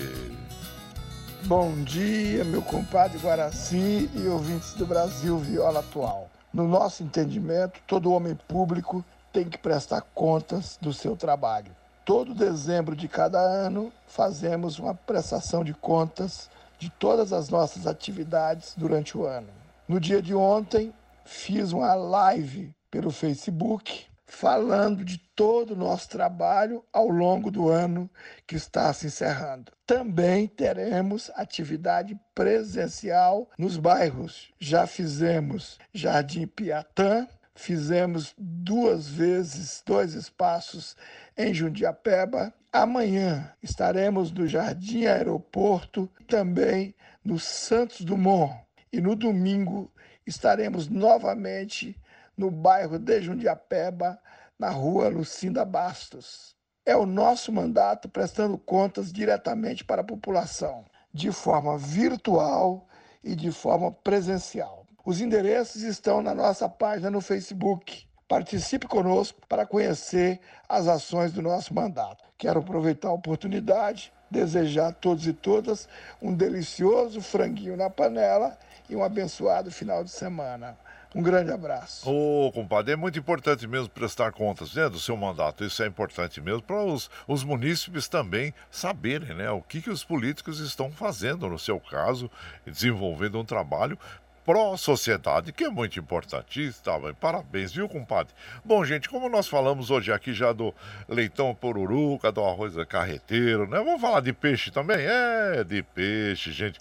Bom 1.43 1.71
dia, 1.83 2.43
meu 2.43 2.63
compadre 2.63 3.19
Guaraci 3.19 4.09
e 4.15 4.27
ouvintes 4.27 4.73
do 4.73 4.87
Brasil 4.87 5.37
Viola 5.37 5.81
Atual. 5.81 6.29
No 6.51 6.67
nosso 6.67 7.03
entendimento, 7.03 7.79
todo 7.85 8.11
homem 8.11 8.35
público 8.47 9.05
tem 9.31 9.47
que 9.47 9.57
prestar 9.57 10.01
contas 10.15 10.79
do 10.81 10.91
seu 10.91 11.15
trabalho. 11.15 11.71
Todo 12.03 12.33
dezembro 12.33 12.95
de 12.95 13.07
cada 13.07 13.39
ano 13.39 13.91
fazemos 14.07 14.79
uma 14.79 14.95
prestação 14.95 15.63
de 15.63 15.73
contas 15.73 16.49
de 16.79 16.89
todas 16.89 17.31
as 17.31 17.49
nossas 17.49 17.85
atividades 17.85 18.73
durante 18.75 19.15
o 19.15 19.25
ano. 19.25 19.49
No 19.87 19.99
dia 19.99 20.21
de 20.21 20.33
ontem, 20.33 20.91
fiz 21.23 21.71
uma 21.71 21.93
live 21.93 22.73
pelo 22.89 23.11
Facebook 23.11 24.07
falando 24.25 25.05
de 25.05 25.17
todo 25.17 25.71
o 25.71 25.77
nosso 25.77 26.09
trabalho 26.09 26.83
ao 26.91 27.07
longo 27.07 27.51
do 27.51 27.69
ano 27.69 28.09
que 28.47 28.55
está 28.55 28.91
se 28.93 29.07
encerrando. 29.07 29.71
Também 29.85 30.47
teremos 30.47 31.31
atividade 31.35 32.19
presencial 32.33 33.49
nos 33.57 33.77
bairros. 33.77 34.51
Já 34.59 34.87
fizemos 34.87 35.77
Jardim 35.93 36.47
Piatã, 36.47 37.27
fizemos 37.53 38.33
duas 38.37 39.07
vezes 39.07 39.83
dois 39.85 40.13
espaços 40.13 40.95
em 41.37 41.53
Jundiapeba. 41.53 42.53
Amanhã 42.73 43.53
estaremos 43.61 44.31
no 44.31 44.47
Jardim 44.47 45.05
Aeroporto, 45.05 46.09
também 46.27 46.95
no 47.23 47.39
Santos 47.39 48.01
Dumont. 48.01 48.53
E 48.91 48.99
no 48.99 49.15
domingo 49.15 49.91
estaremos 50.25 50.87
novamente 50.87 51.95
no 52.37 52.51
bairro 52.51 52.99
de 52.99 53.21
Jundiapeba, 53.21 54.19
na 54.57 54.69
rua 54.69 55.09
Lucinda 55.09 55.65
Bastos. 55.65 56.55
É 56.85 56.95
o 56.95 57.05
nosso 57.05 57.51
mandato 57.51 58.07
prestando 58.07 58.57
contas 58.57 59.11
diretamente 59.11 59.83
para 59.83 60.01
a 60.01 60.05
população, 60.05 60.85
de 61.13 61.31
forma 61.31 61.77
virtual 61.77 62.87
e 63.23 63.35
de 63.35 63.51
forma 63.51 63.91
presencial. 63.91 64.85
Os 65.03 65.21
endereços 65.21 65.81
estão 65.81 66.21
na 66.21 66.33
nossa 66.33 66.67
página 66.67 67.09
no 67.09 67.21
Facebook. 67.21 68.07
Participe 68.27 68.87
conosco 68.87 69.39
para 69.47 69.65
conhecer 69.65 70.39
as 70.67 70.87
ações 70.87 71.31
do 71.31 71.41
nosso 71.41 71.73
mandato. 71.73 72.23
Quero 72.37 72.59
aproveitar 72.59 73.09
a 73.09 73.13
oportunidade, 73.13 74.11
desejar 74.31 74.87
a 74.87 74.91
todos 74.91 75.27
e 75.27 75.33
todas 75.33 75.87
um 76.21 76.33
delicioso 76.33 77.21
franguinho 77.21 77.77
na 77.77 77.89
panela 77.89 78.57
e 78.89 78.95
um 78.95 79.03
abençoado 79.03 79.71
final 79.71 80.03
de 80.03 80.09
semana. 80.09 80.77
Um 81.15 81.23
grande 81.23 81.49
abraço. 81.49 82.09
Ô, 82.09 82.51
compadre, 82.51 82.91
é 82.91 82.95
muito 82.97 83.17
importante 83.17 83.65
mesmo 83.65 83.87
prestar 83.87 84.33
contas 84.33 84.75
né, 84.75 84.89
do 84.89 84.99
seu 84.99 85.15
mandato. 85.15 85.63
Isso 85.63 85.81
é 85.81 85.87
importante 85.87 86.41
mesmo 86.41 86.61
para 86.61 86.83
os, 86.83 87.09
os 87.25 87.41
munícipes 87.41 88.09
também 88.09 88.53
saberem 88.69 89.33
né, 89.33 89.49
o 89.49 89.61
que, 89.61 89.81
que 89.81 89.89
os 89.89 90.03
políticos 90.03 90.59
estão 90.59 90.91
fazendo, 90.91 91.47
no 91.47 91.57
seu 91.57 91.79
caso, 91.79 92.29
desenvolvendo 92.65 93.39
um 93.39 93.45
trabalho 93.45 93.97
pró-sociedade, 94.45 95.53
que 95.53 95.63
é 95.63 95.69
muito 95.69 95.97
importante. 95.97 96.71
Tá, 96.83 96.99
parabéns, 97.19 97.71
viu, 97.71 97.87
compadre? 97.87 98.33
Bom, 98.63 98.83
gente, 98.83 99.09
como 99.09 99.29
nós 99.29 99.47
falamos 99.47 99.89
hoje 99.89 100.11
aqui 100.11 100.33
já 100.33 100.51
do 100.51 100.75
leitão 101.07 101.55
pururuca, 101.55 102.29
do 102.29 102.43
arroz 102.43 102.75
carreteiro, 102.87 103.67
né? 103.67 103.77
Vamos 103.77 104.01
falar 104.01 104.19
de 104.19 104.33
peixe 104.33 104.69
também? 104.69 104.97
É, 104.99 105.63
de 105.63 105.81
peixe, 105.81 106.51
gente. 106.51 106.77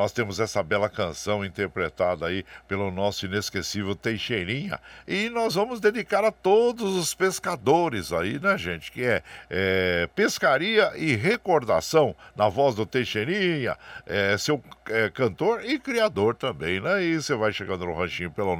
Nós 0.00 0.12
temos 0.12 0.40
essa 0.40 0.62
bela 0.62 0.88
canção 0.88 1.44
interpretada 1.44 2.24
aí 2.24 2.42
pelo 2.66 2.90
nosso 2.90 3.26
inesquecível 3.26 3.94
Teixeirinha. 3.94 4.80
E 5.06 5.28
nós 5.28 5.56
vamos 5.56 5.78
dedicar 5.78 6.24
a 6.24 6.32
todos 6.32 6.96
os 6.96 7.12
pescadores 7.12 8.10
aí, 8.10 8.40
né, 8.40 8.56
gente? 8.56 8.90
Que 8.90 9.04
é, 9.04 9.22
é 9.50 10.08
Pescaria 10.16 10.90
e 10.96 11.14
Recordação, 11.16 12.16
na 12.34 12.48
voz 12.48 12.74
do 12.74 12.86
Teixeirinha, 12.86 13.76
é, 14.06 14.38
seu 14.38 14.64
é, 14.88 15.10
cantor 15.10 15.62
e 15.66 15.78
criador 15.78 16.34
também, 16.34 16.80
né? 16.80 17.02
E 17.02 17.20
você 17.20 17.34
vai 17.34 17.52
chegando 17.52 17.84
no 17.84 17.92
ranchinho 17.92 18.30
pelo 18.30 18.56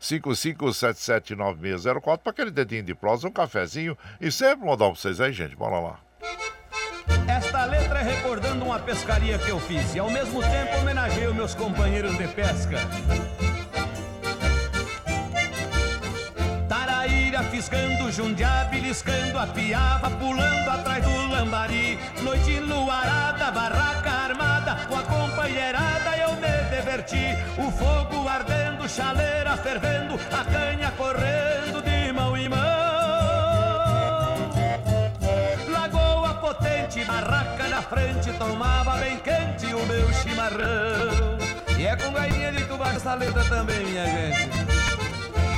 955779604 0.00 2.18
para 2.18 2.32
aquele 2.32 2.50
dedinho 2.50 2.82
de 2.82 2.96
prosa, 2.96 3.28
um 3.28 3.30
cafezinho 3.30 3.96
e 4.20 4.28
sempre 4.32 4.66
mandar 4.66 4.86
pra 4.86 4.96
vocês 4.96 5.20
aí, 5.20 5.32
gente. 5.32 5.54
Bora 5.54 5.78
lá. 5.78 6.00
Esta 7.64 7.78
letra 7.78 8.00
é 8.00 8.02
recordando 8.02 8.62
uma 8.62 8.78
pescaria 8.78 9.38
que 9.38 9.48
eu 9.48 9.58
fiz 9.58 9.94
e 9.94 9.98
ao 9.98 10.10
mesmo 10.10 10.42
tempo 10.42 10.76
homenageio 10.80 11.34
meus 11.34 11.54
companheiros 11.54 12.14
de 12.18 12.28
pesca. 12.28 12.76
Taraíra 16.68 17.42
fisgando, 17.44 18.12
jundiá 18.12 18.68
beliscando, 18.70 19.38
a 19.38 19.46
piava 19.46 20.10
pulando 20.10 20.68
atrás 20.68 21.02
do 21.02 21.26
lambari. 21.28 21.98
Noite 22.22 22.50
enluarada, 22.50 23.50
barraca 23.50 24.10
armada, 24.10 24.86
com 24.86 24.96
a 24.96 25.02
companheirada 25.02 26.18
eu 26.18 26.34
me 26.34 26.76
diverti. 26.76 27.34
O 27.56 27.70
fogo 27.70 28.28
ardendo, 28.28 28.86
chaleira 28.86 29.56
fervendo, 29.56 30.20
a 30.30 30.44
canha 30.44 30.90
correndo 30.90 31.82
de 31.82 32.12
mão 32.12 32.36
em 32.36 32.46
mão. 32.46 32.93
Frente, 37.94 38.32
tomava 38.38 38.96
bem 38.96 39.16
quente 39.18 39.72
o 39.72 39.86
meu 39.86 40.12
chimarrão. 40.14 41.38
E 41.78 41.86
é 41.86 41.96
com 41.96 42.12
gailinha 42.12 42.52
de 42.52 42.64
letra 43.14 43.44
também, 43.44 43.86
minha 43.86 44.06
gente. 44.06 44.50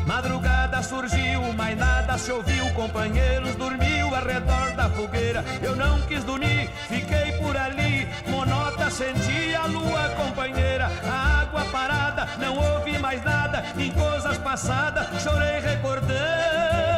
Madrugada 0.07 0.83
surgiu, 0.83 1.41
mas 1.57 1.77
nada 1.77 2.19
se 2.19 2.31
ouviu. 2.31 2.69
Companheiros 2.75 3.55
dormiu 3.57 4.15
ao 4.15 4.25
redor 4.25 4.73
da 4.77 4.89
fogueira. 4.91 5.45
Eu 5.63 5.75
não 5.75 6.01
quis 6.03 6.23
dormir, 6.23 6.69
fiquei 6.89 7.33
por 7.41 7.57
ali. 7.57 8.07
Monota 8.29 8.91
senti 8.91 9.55
a 9.55 9.67
lua 9.67 10.11
companheira. 10.11 10.91
A 11.09 11.41
água 11.41 11.65
parada, 11.73 12.29
não 12.39 12.57
ouvi 12.57 12.99
mais 12.99 13.25
nada. 13.25 13.65
Em 13.79 13.91
coisas 13.91 14.37
passadas, 14.39 15.23
chorei 15.23 15.61
recordando 15.61 16.96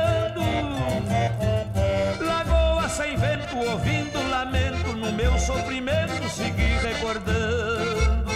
ouvindo 3.58 4.22
lamento, 4.30 4.92
no 4.92 5.12
meu 5.12 5.38
sofrimento 5.38 6.28
segui 6.30 6.78
recordando. 6.82 8.28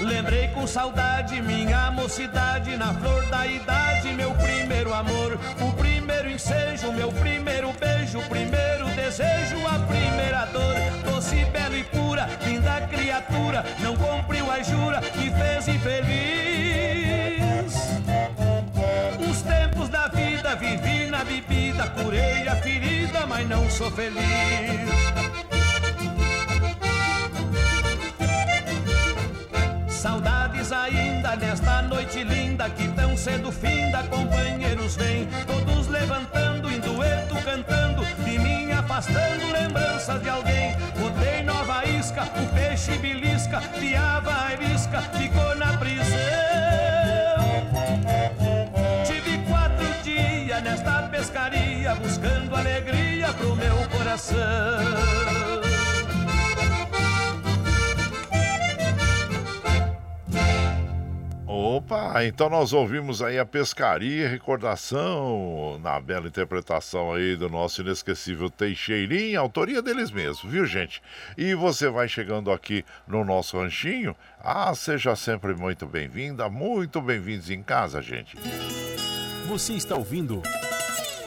Lembrei 0.00 0.48
com 0.48 0.66
saudade 0.66 1.40
minha 1.40 1.90
mocidade, 1.90 2.76
na 2.76 2.92
flor 2.94 3.24
da 3.26 3.46
idade, 3.46 4.12
meu 4.14 4.32
primeiro 4.34 4.92
amor, 4.92 5.38
o 5.60 5.72
primeiro 5.72 6.30
ensejo, 6.30 6.92
meu 6.92 7.10
primeiro 7.12 7.72
beijo, 7.72 8.18
o 8.18 8.28
primeiro 8.28 8.86
desejo, 8.96 9.56
a 9.66 9.78
primeira 9.86 10.44
dor, 10.46 10.74
doce, 11.04 11.44
bela 11.46 11.76
e 11.76 11.84
pura, 11.84 12.28
linda 12.44 12.80
criatura, 12.88 13.64
não 13.80 13.96
cumpriu 13.96 14.50
a 14.50 14.62
jura, 14.62 15.00
me 15.16 15.30
fez 15.30 15.68
infeliz 15.68 17.11
vivi 20.56 21.10
na 21.10 21.24
bebida, 21.24 21.88
curei 21.88 22.46
a 22.46 22.56
ferida, 22.56 23.26
mas 23.26 23.48
não 23.48 23.68
sou 23.70 23.90
feliz. 23.90 24.22
Saudades 29.88 30.72
ainda 30.72 31.36
nesta 31.36 31.82
noite 31.82 32.22
linda 32.22 32.68
que 32.70 32.88
tão 32.88 33.16
cedo 33.16 33.50
finda, 33.50 34.02
companheiros 34.04 34.96
vêm, 34.96 35.28
todos 35.46 35.88
levantando 35.88 36.70
em 36.70 36.80
dueto 36.80 37.34
cantando, 37.44 38.04
de 38.24 38.38
mim 38.38 38.70
afastando 38.72 39.52
lembranças 39.52 40.22
de 40.22 40.28
alguém. 40.28 40.76
Botei 40.98 41.42
nova 41.42 41.84
isca, 41.86 42.22
o 42.24 42.54
peixe 42.54 42.98
belisca, 42.98 43.60
piava 43.78 44.46
a 44.46 44.54
isca, 44.54 45.00
ficou 45.02 45.54
na 45.56 45.76
prisão. 45.78 47.41
Nesta 50.62 51.02
pescaria, 51.08 51.94
buscando 51.96 52.54
alegria 52.54 53.32
pro 53.34 53.56
meu 53.56 53.76
coração. 53.90 55.12
Opa, 61.74 62.24
então 62.24 62.48
nós 62.50 62.72
ouvimos 62.72 63.22
aí 63.22 63.38
a 63.38 63.46
pescaria, 63.46 64.28
recordação 64.28 65.78
na 65.82 66.00
bela 66.00 66.28
interpretação 66.28 67.12
aí 67.12 67.34
do 67.34 67.48
nosso 67.48 67.80
inesquecível 67.80 68.50
Teixeirinha, 68.50 69.40
autoria 69.40 69.80
deles 69.80 70.10
mesmos, 70.10 70.50
viu 70.50 70.66
gente? 70.66 71.02
E 71.36 71.54
você 71.54 71.88
vai 71.88 72.08
chegando 72.08 72.52
aqui 72.52 72.84
no 73.06 73.24
nosso 73.24 73.58
ranchinho, 73.58 74.14
ah, 74.40 74.74
seja 74.74 75.16
sempre 75.16 75.54
muito 75.54 75.86
bem-vinda, 75.86 76.48
muito 76.48 77.00
bem-vindos 77.00 77.50
em 77.50 77.62
casa, 77.62 78.02
gente. 78.02 78.36
Você 79.52 79.74
está 79.74 79.94
ouvindo 79.94 80.40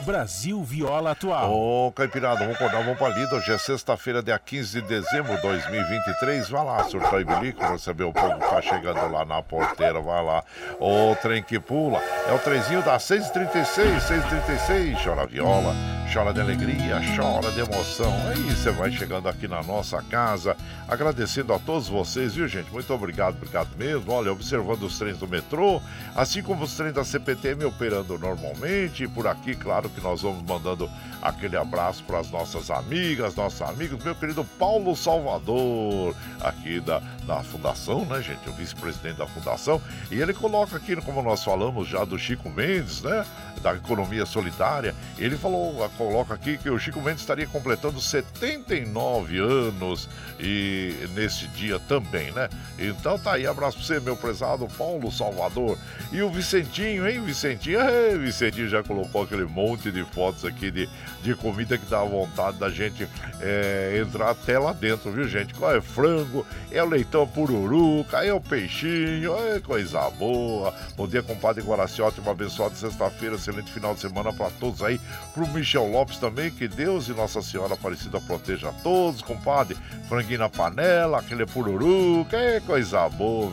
Brasil 0.04 0.64
Viola 0.64 1.12
Atual. 1.12 1.54
Ô, 1.54 1.92
Caipirada, 1.92 2.40
vamos 2.40 2.56
acordar, 2.56 2.82
vamos 2.82 2.98
pra 2.98 3.10
lida. 3.10 3.36
Hoje 3.36 3.54
é 3.54 3.58
sexta-feira, 3.60 4.24
dia 4.24 4.40
15 4.40 4.82
de 4.82 4.88
dezembro 4.88 5.36
de 5.36 5.42
2023. 5.44 6.50
Vai 6.50 6.66
lá, 6.66 6.84
surtar 6.86 7.22
e 7.22 7.24
bilico, 7.24 7.64
receber 7.64 8.04
o 8.04 8.12
povo 8.12 8.34
que 8.34 8.50
tá 8.50 8.60
chegando 8.64 9.12
lá 9.12 9.24
na 9.26 9.44
porteira. 9.44 10.02
Vai 10.02 10.26
lá. 10.26 10.44
O 10.80 11.16
trem 11.22 11.44
que 11.44 11.60
pula. 11.60 12.02
É 12.28 12.34
o 12.34 12.40
trenzinho 12.40 12.82
das 12.82 13.04
6h36, 13.04 14.00
6h36. 14.00 15.04
Chora 15.04 15.28
viola, 15.28 15.76
chora 16.14 16.34
de 16.34 16.40
alegria, 16.40 17.02
chora 17.16 17.52
de 17.52 17.60
emoção. 17.60 18.14
Aí 18.28 18.42
você 18.44 18.72
vai 18.72 18.92
chegando 18.92 19.28
aqui 19.28 19.48
na 19.48 19.62
nossa 19.64 20.02
casa. 20.04 20.56
Agradecendo 20.88 21.54
a 21.54 21.60
todos 21.60 21.88
vocês, 21.88 22.36
viu, 22.36 22.48
gente? 22.48 22.72
Muito 22.72 22.94
obrigado, 22.94 23.36
obrigado 23.36 23.70
mesmo. 23.78 24.12
Olha, 24.12 24.32
observando 24.32 24.84
os 24.84 24.98
trens 24.98 25.18
do 25.18 25.28
metrô, 25.28 25.82
assim 26.16 26.42
como 26.42 26.64
os 26.64 26.76
trens 26.76 26.94
da 26.94 27.04
CPTM 27.04 27.66
operando 27.66 28.18
normalmente. 28.18 29.04
E 29.04 29.08
por 29.08 29.28
aqui, 29.28 29.56
claro 29.56 29.90
que 29.90 30.00
nós 30.02 30.22
vamos 30.22 30.44
mandando 30.44 30.90
aquele 31.22 31.58
abraço 31.58 32.04
para 32.04 32.20
as 32.20 32.30
nossas 32.30 32.70
amigas, 32.70 33.36
nossos 33.36 33.62
amigos, 33.62 34.04
meu 34.04 34.14
querido 34.14 34.44
Paulo 34.60 34.96
Salvador, 34.96 36.16
aqui 36.40 36.80
da, 36.80 37.00
da 37.26 37.44
Fundação, 37.44 38.06
né, 38.06 38.22
gente? 38.22 38.48
O 38.48 38.54
vice-presidente 38.54 39.18
da 39.18 39.28
Fundação. 39.28 39.82
E 40.12 40.22
ele 40.22 40.34
coloca 40.34 40.78
aqui, 40.78 40.96
como 40.98 41.22
nós 41.22 41.44
falamos 41.44 41.88
já 41.88 42.06
do 42.06 42.18
Chico 42.18 42.50
Mendes, 42.50 43.02
né? 43.02 43.26
Da 43.66 43.74
economia 43.74 44.28
solidária. 44.28 44.94
Ele 45.18 45.36
falou, 45.36 45.90
coloca 45.98 46.36
aqui 46.36 46.56
que 46.56 46.70
o 46.70 46.78
Chico 46.78 47.02
Mendes 47.02 47.22
estaria 47.22 47.48
completando 47.48 48.00
79 48.00 49.40
anos 49.40 50.08
e 50.40 50.94
nesse 51.16 51.48
dia 51.48 51.80
também, 51.80 52.32
né? 52.32 52.48
Então 52.78 53.18
tá 53.18 53.34
aí, 53.34 53.48
abraço 53.48 53.78
pra 53.78 53.88
você, 53.88 54.00
meu 54.00 54.16
prezado 54.16 54.68
Paulo 54.78 55.12
Salvador. 55.12 55.80
E 56.12 56.22
o 56.22 56.30
Vicentinho, 56.30 57.10
hein, 57.10 57.20
Vicentinho? 57.22 57.80
Ei, 57.82 58.16
Vicentinho 58.20 58.70
já 58.70 58.84
colocou 58.84 59.24
aquele 59.24 59.46
monte 59.46 59.92
de 59.92 60.04
fotos 60.04 60.46
aqui 60.46 60.70
de, 60.70 60.88
de 61.24 61.34
comida 61.34 61.76
que 61.76 61.88
dá 61.88 62.04
vontade 62.04 62.58
da 62.58 62.70
gente 62.70 63.08
é, 63.42 64.00
entrar 64.00 64.30
até 64.30 64.60
lá 64.60 64.74
dentro, 64.74 65.12
viu, 65.12 65.28
gente? 65.28 65.56
Qual 65.56 65.76
é 65.76 65.82
frango, 65.82 66.46
é 66.72 66.84
o 66.84 66.88
leitão 66.88 67.28
pururuca, 67.28 68.24
é 68.24 68.32
o 68.32 68.40
peixinho, 68.40 69.36
é 69.56 69.60
coisa 69.60 70.08
boa. 70.12 70.72
Bom 70.96 71.08
dia, 71.08 71.24
compadre 71.24 71.64
Guaraciote, 71.64 72.20
uma 72.20 72.32
abençoada 72.32 72.76
sexta-feira, 72.76 73.40
excelente 73.56 73.72
final 73.72 73.94
de 73.94 74.02
semana 74.02 74.34
para 74.34 74.50
todos 74.52 74.82
aí. 74.84 75.00
Pro 75.34 75.48
Michel 75.48 75.88
Lopes 75.88 76.18
também, 76.18 76.52
que 76.52 76.68
Deus 76.68 77.08
e 77.08 77.12
Nossa 77.12 77.42
Senhora 77.42 77.74
Aparecida 77.74 78.20
proteja 78.20 78.70
a 78.70 78.74
todos, 78.74 79.22
compadre. 79.22 79.78
Franguinho 80.08 80.40
na 80.40 80.50
panela, 80.50 81.20
aquele 81.20 81.46
pururuca, 81.46 82.38
é 82.38 82.60
coisa 82.60 83.08
boa, 83.10 83.52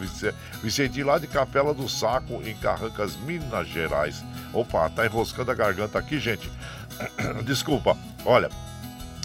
Vicente. 0.62 1.02
Lá 1.02 1.18
de 1.18 1.26
Capela 1.26 1.72
do 1.72 1.88
Saco, 1.88 2.42
em 2.44 2.54
Carrancas, 2.56 3.16
Minas 3.16 3.68
Gerais. 3.68 4.22
Opa, 4.52 4.88
tá 4.90 5.04
enroscando 5.04 5.50
a 5.50 5.54
garganta 5.54 5.98
aqui, 5.98 6.18
gente. 6.18 6.50
Desculpa. 7.44 7.96
Olha, 8.24 8.50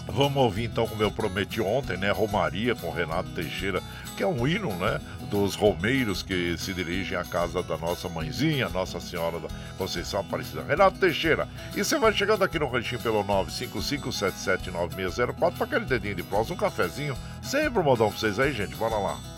vamos 0.06 0.36
ouvir 0.36 0.64
então, 0.64 0.86
como 0.86 1.02
eu 1.02 1.10
prometi 1.10 1.60
ontem, 1.60 1.96
né? 1.96 2.10
Romaria 2.10 2.74
com 2.74 2.90
Renato 2.90 3.30
Teixeira, 3.30 3.82
que 4.16 4.22
é 4.22 4.26
um 4.26 4.46
hino, 4.46 4.74
né? 4.76 5.00
Dos 5.30 5.54
romeiros 5.54 6.22
que 6.22 6.56
se 6.56 6.72
dirigem 6.72 7.18
à 7.18 7.24
casa 7.24 7.62
da 7.62 7.76
nossa 7.76 8.08
mãezinha, 8.08 8.70
Nossa 8.70 8.98
Senhora 8.98 9.38
da 9.38 9.48
Conceição 9.76 10.20
Aparecida. 10.20 10.62
Renato 10.62 10.98
Teixeira. 10.98 11.46
E 11.76 11.84
você 11.84 11.98
vai 11.98 12.14
chegando 12.14 12.42
aqui 12.42 12.58
no 12.58 12.66
ranchinho 12.66 13.02
pelo 13.02 13.22
955779604 13.24 15.52
para 15.52 15.66
aquele 15.66 15.84
dedinho 15.84 16.14
de 16.14 16.22
prós, 16.22 16.50
um 16.50 16.56
cafezinho. 16.56 17.14
Sempre 17.42 17.80
um 17.80 17.82
modão 17.82 18.08
pra 18.08 18.18
vocês 18.18 18.38
aí, 18.38 18.52
gente. 18.52 18.74
Bora 18.76 18.96
lá. 18.96 19.37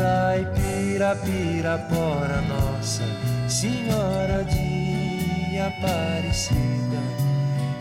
caipira, 0.00 1.14
pirapora, 1.16 2.40
Nossa 2.42 3.04
Senhora 3.48 4.44
de 4.44 5.58
Aparecida. 5.58 7.00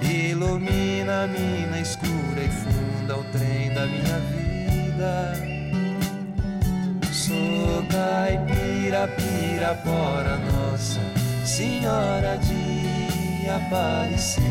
Ilumina 0.01 1.23
a 1.23 1.27
mina 1.27 1.79
escura 1.79 2.41
e 2.43 2.49
funda 2.49 3.17
o 3.17 3.23
trem 3.25 3.73
da 3.73 3.85
minha 3.85 4.19
vida. 4.31 5.33
Sou 7.11 7.83
caipira, 7.89 9.07
pirapora, 9.07 10.37
Nossa 10.51 10.99
Senhora 11.45 12.37
de 12.37 13.49
Aparecida. 13.49 14.49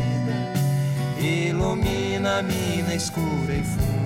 Ilumina 1.19 2.39
a 2.39 2.41
mina 2.41 2.95
escura 2.95 3.53
e 3.53 3.63
funda 3.63 3.98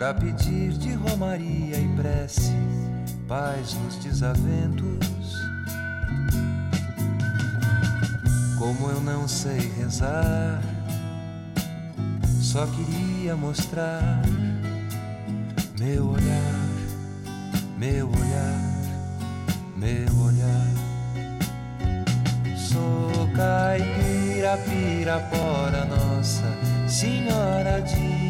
pra 0.00 0.14
pedir 0.14 0.72
de 0.78 0.94
romaria 0.94 1.76
e 1.78 1.86
prece 1.94 2.54
paz 3.28 3.74
nos 3.74 3.96
desaventos. 3.96 5.06
Como 8.58 8.90
eu 8.90 8.98
não 9.02 9.28
sei 9.28 9.70
rezar, 9.76 10.62
só 12.40 12.66
queria 12.66 13.36
mostrar 13.36 14.22
meu 15.78 16.12
olhar, 16.12 16.68
meu 17.76 18.08
olhar, 18.08 18.80
meu 19.76 20.24
olhar. 20.24 20.70
Sou 22.56 23.28
caipira, 23.36 24.56
pirapora, 24.64 25.84
Nossa 25.84 26.46
Senhora 26.88 27.82
de 27.82 28.29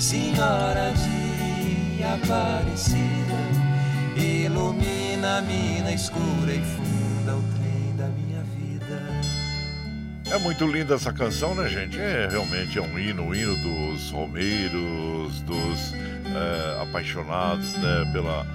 Senhora 0.00 0.94
de 0.94 2.02
Aparecida. 2.02 3.36
Ilumina 4.16 5.38
a 5.38 5.42
mina 5.42 5.92
escura 5.92 6.54
e 6.54 6.60
funda 6.62 7.36
o 7.36 7.42
trem 7.58 7.94
da 7.96 8.08
minha 8.08 8.42
vida. 8.42 8.98
É 10.34 10.38
muito 10.38 10.66
linda 10.66 10.94
essa 10.94 11.12
canção, 11.12 11.54
né, 11.54 11.68
gente? 11.68 11.98
É 12.00 12.28
realmente 12.30 12.78
é 12.78 12.82
um 12.82 12.98
hino, 12.98 13.24
um 13.24 13.34
hino 13.34 13.54
dos 13.56 14.10
romeiros, 14.10 15.42
dos 15.42 15.92
é, 15.92 16.82
apaixonados, 16.82 17.74
né, 17.74 18.10
pela 18.10 18.46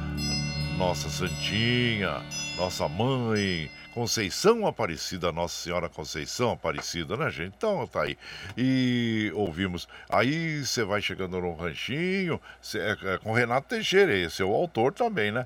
nossa 0.79 1.09
Santinha, 1.09 2.23
nossa 2.57 2.87
mãe, 2.87 3.69
Conceição 3.93 4.65
Aparecida, 4.65 5.31
Nossa 5.31 5.55
Senhora 5.55 5.89
Conceição 5.89 6.51
Aparecida, 6.51 7.15
né, 7.15 7.29
gente? 7.29 7.53
Então 7.57 7.85
tá 7.87 8.03
aí. 8.03 8.17
E 8.57 9.31
ouvimos. 9.35 9.87
Aí 10.09 10.65
você 10.65 10.83
vai 10.83 11.01
chegando 11.01 11.39
no 11.39 11.53
ranchinho, 11.55 12.39
cê, 12.61 12.79
é, 12.79 12.97
é, 13.03 13.17
com 13.17 13.31
Renato 13.31 13.67
Teixeira, 13.67 14.15
esse 14.15 14.41
é 14.41 14.45
o 14.45 14.53
autor 14.53 14.93
também, 14.93 15.31
né? 15.31 15.45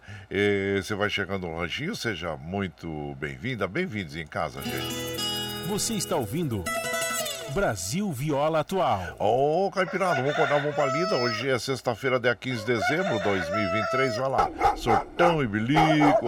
Você 0.82 0.96
vai 0.96 1.10
chegando 1.10 1.48
no 1.48 1.58
ranchinho, 1.58 1.96
seja 1.96 2.36
muito 2.38 3.16
bem-vinda, 3.20 3.68
bem-vindos 3.68 4.16
em 4.16 4.26
casa, 4.26 4.62
gente. 4.62 5.68
Você 5.68 5.94
está 5.94 6.16
ouvindo 6.16 6.64
Brasil 7.54 8.12
Viola 8.12 8.60
Atual. 8.60 9.16
Ô, 9.18 9.68
oh, 9.68 9.72
Caipirada, 9.72 10.22
vamos 10.22 10.32
acordar, 10.32 10.60
vamos 10.60 10.76
pra 10.76 10.86
lida. 10.86 11.16
Hoje 11.16 11.50
é 11.50 11.58
sexta-feira, 11.58 12.20
dia 12.20 12.36
15 12.36 12.66
de 12.66 12.74
dezembro 12.74 13.18
de 13.18 13.24
2023. 13.24 14.18
Vai 14.18 14.30
lá, 14.30 14.50
sortão 14.76 15.42
e 15.44 15.48
bilico. 15.48 16.28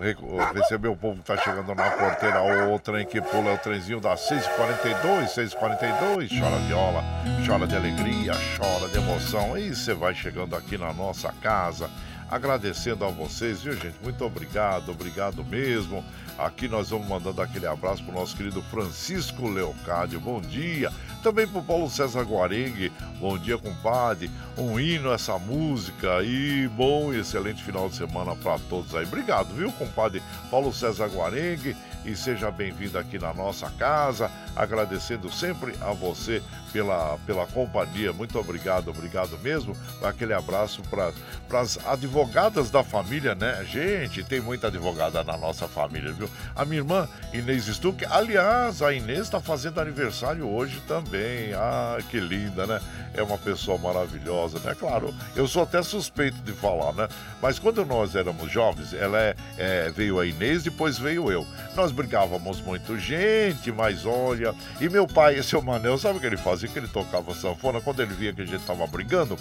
Re 0.00 0.16
receber 0.54 0.88
o 0.88 0.96
povo 0.96 1.18
que 1.18 1.24
tá 1.24 1.36
chegando 1.38 1.74
na 1.74 1.90
porteira. 1.90 2.42
O 2.42 2.78
trem 2.78 3.06
que 3.06 3.20
pula 3.20 3.50
é 3.50 3.54
o 3.54 3.58
trenzinho 3.58 4.00
da 4.00 4.16
642, 4.16 5.30
642. 5.30 6.30
Chora 6.30 6.56
viola, 6.66 7.04
chora 7.46 7.66
de 7.66 7.76
alegria, 7.76 8.32
chora 8.56 8.88
de 8.88 8.98
emoção. 8.98 9.56
E 9.56 9.74
você 9.74 9.94
vai 9.94 10.14
chegando 10.14 10.54
aqui 10.54 10.76
na 10.76 10.92
nossa 10.92 11.32
casa. 11.40 11.90
Agradecendo 12.30 13.06
a 13.06 13.08
vocês, 13.08 13.62
viu, 13.62 13.72
gente? 13.72 13.96
Muito 14.02 14.22
obrigado, 14.22 14.90
obrigado 14.90 15.42
mesmo. 15.44 16.04
Aqui 16.38 16.68
nós 16.68 16.90
vamos 16.90 17.08
mandando 17.08 17.42
aquele 17.42 17.66
abraço 17.66 18.04
pro 18.04 18.14
nosso 18.14 18.36
querido 18.36 18.62
Francisco 18.62 19.48
Leocádio. 19.48 20.20
Bom 20.20 20.40
dia. 20.40 20.92
Também 21.20 21.48
pro 21.48 21.60
Paulo 21.60 21.90
César 21.90 22.22
Guarengue. 22.22 22.92
Bom 23.18 23.36
dia, 23.36 23.58
compadre. 23.58 24.30
Um 24.56 24.78
hino 24.78 25.12
essa 25.12 25.36
música 25.36 26.22
e 26.22 26.68
bom 26.68 27.12
e 27.12 27.18
excelente 27.18 27.62
final 27.64 27.88
de 27.88 27.96
semana 27.96 28.36
para 28.36 28.56
todos 28.68 28.94
aí. 28.94 29.04
Obrigado, 29.04 29.52
viu, 29.52 29.72
compadre 29.72 30.22
Paulo 30.48 30.72
César 30.72 31.08
Guarengue 31.08 31.76
e 32.04 32.14
seja 32.14 32.52
bem-vindo 32.52 32.96
aqui 32.98 33.18
na 33.18 33.34
nossa 33.34 33.68
casa. 33.70 34.30
Agradecendo 34.54 35.30
sempre 35.32 35.74
a 35.80 35.92
você 35.92 36.40
pela, 36.72 37.18
pela 37.26 37.46
companhia. 37.46 38.12
Muito 38.12 38.38
obrigado, 38.38 38.88
obrigado 38.88 39.38
mesmo. 39.38 39.76
Aquele 40.02 40.32
abraço 40.32 40.82
para 40.82 41.12
as 41.60 41.78
advogadas 41.86 42.70
da 42.70 42.82
família, 42.82 43.34
né? 43.34 43.64
Gente, 43.64 44.22
tem 44.22 44.40
muita 44.40 44.68
advogada 44.68 45.22
na 45.24 45.36
nossa 45.36 45.66
família, 45.66 46.12
viu? 46.12 46.28
A 46.54 46.64
minha 46.64 46.80
irmã 46.80 47.08
Inês 47.32 47.66
Stuck, 47.66 48.04
aliás, 48.06 48.82
a 48.82 48.92
Inês 48.92 49.20
está 49.20 49.40
fazendo 49.40 49.80
aniversário 49.80 50.48
hoje 50.48 50.80
também. 50.86 51.52
Ah, 51.54 51.98
que 52.10 52.20
linda, 52.20 52.66
né? 52.66 52.80
É 53.14 53.22
uma 53.22 53.38
pessoa 53.38 53.78
maravilhosa, 53.78 54.58
né? 54.60 54.74
Claro, 54.78 55.14
eu 55.34 55.46
sou 55.48 55.62
até 55.62 55.82
suspeito 55.82 56.38
de 56.42 56.52
falar, 56.52 56.92
né? 56.92 57.08
Mas 57.40 57.58
quando 57.58 57.84
nós 57.84 58.14
éramos 58.14 58.50
jovens, 58.50 58.92
ela 58.92 59.18
é, 59.18 59.34
é, 59.56 59.90
veio 59.90 60.20
a 60.20 60.26
Inês, 60.26 60.62
depois 60.62 60.98
veio 60.98 61.30
eu. 61.30 61.46
Nós 61.74 61.92
brigávamos 61.92 62.60
muito, 62.60 62.98
gente, 62.98 63.72
mas 63.72 64.04
olha. 64.04 64.54
E 64.80 64.88
meu 64.88 65.06
pai, 65.06 65.36
esse 65.36 65.54
é 65.54 65.58
o 65.58 65.62
Manel, 65.62 65.98
sabe 65.98 66.18
o 66.18 66.20
que 66.20 66.26
ele 66.26 66.36
Que 66.66 66.78
ele 66.78 66.88
tocava 66.88 67.34
sanfona. 67.34 67.80
Quando 67.80 68.00
ele 68.00 68.14
via 68.14 68.32
que 68.32 68.42
a 68.42 68.46
gente 68.46 68.64
tava 68.64 68.86
brigando, 68.86 69.38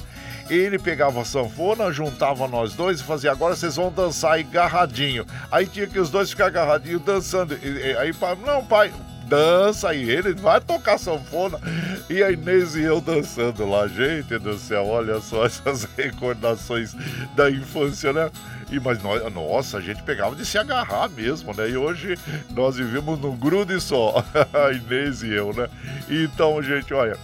ele 0.50 0.78
pegava 0.78 1.22
a 1.22 1.26
sanfona, 1.26 1.92
juntava 1.92 2.48
nós 2.48 2.74
dois 2.74 3.00
e 3.00 3.04
fazia: 3.04 3.32
agora 3.32 3.56
vocês 3.56 3.76
vão 3.76 3.92
dançar 3.92 4.38
agarradinho. 4.38 5.26
Aí 5.52 5.66
tinha 5.66 5.88
que 5.88 6.00
os 6.00 6.10
dois 6.10 6.30
ficar 6.30 6.48
agarradinhos 6.48 7.02
dançando. 7.02 7.56
E, 7.56 7.68
e, 7.68 7.98
aí, 7.98 8.12
não, 8.46 8.64
pai, 8.66 8.94
dança 9.28 9.94
e 9.94 10.10
ele 10.10 10.34
vai 10.34 10.60
tocar 10.60 10.98
sanfona 10.98 11.60
e 12.10 12.24
a 12.24 12.32
Inês 12.32 12.76
e 12.76 12.84
eu 12.84 13.02
dançando 13.02 13.70
lá, 13.70 13.88
gente 13.88 14.38
do 14.40 14.58
céu, 14.58 14.88
olha 14.88 15.20
só 15.20 15.46
essas 15.48 15.84
recordações 15.98 16.96
da 17.36 17.50
infância, 17.52 18.14
né? 18.14 18.32
E, 18.72 18.80
mas 18.80 19.02
nós, 19.02 19.34
nossa, 19.34 19.78
a 19.78 19.82
gente 19.82 20.04
pegava 20.04 20.36
de 20.36 20.46
se 20.46 20.58
agarrar 20.58 21.10
mesmo, 21.10 21.54
né? 21.54 21.70
E 21.70 21.78
hoje 21.78 22.18
nós 22.52 22.76
vivemos 22.76 23.20
num 23.20 23.36
grude 23.36 23.80
só, 23.80 24.24
a 24.54 24.72
Inês 24.72 25.24
e 25.24 25.34
eu, 25.34 25.54
né? 25.54 25.70
Então, 26.10 26.62
gente, 26.62 26.94
olha, 26.94 27.18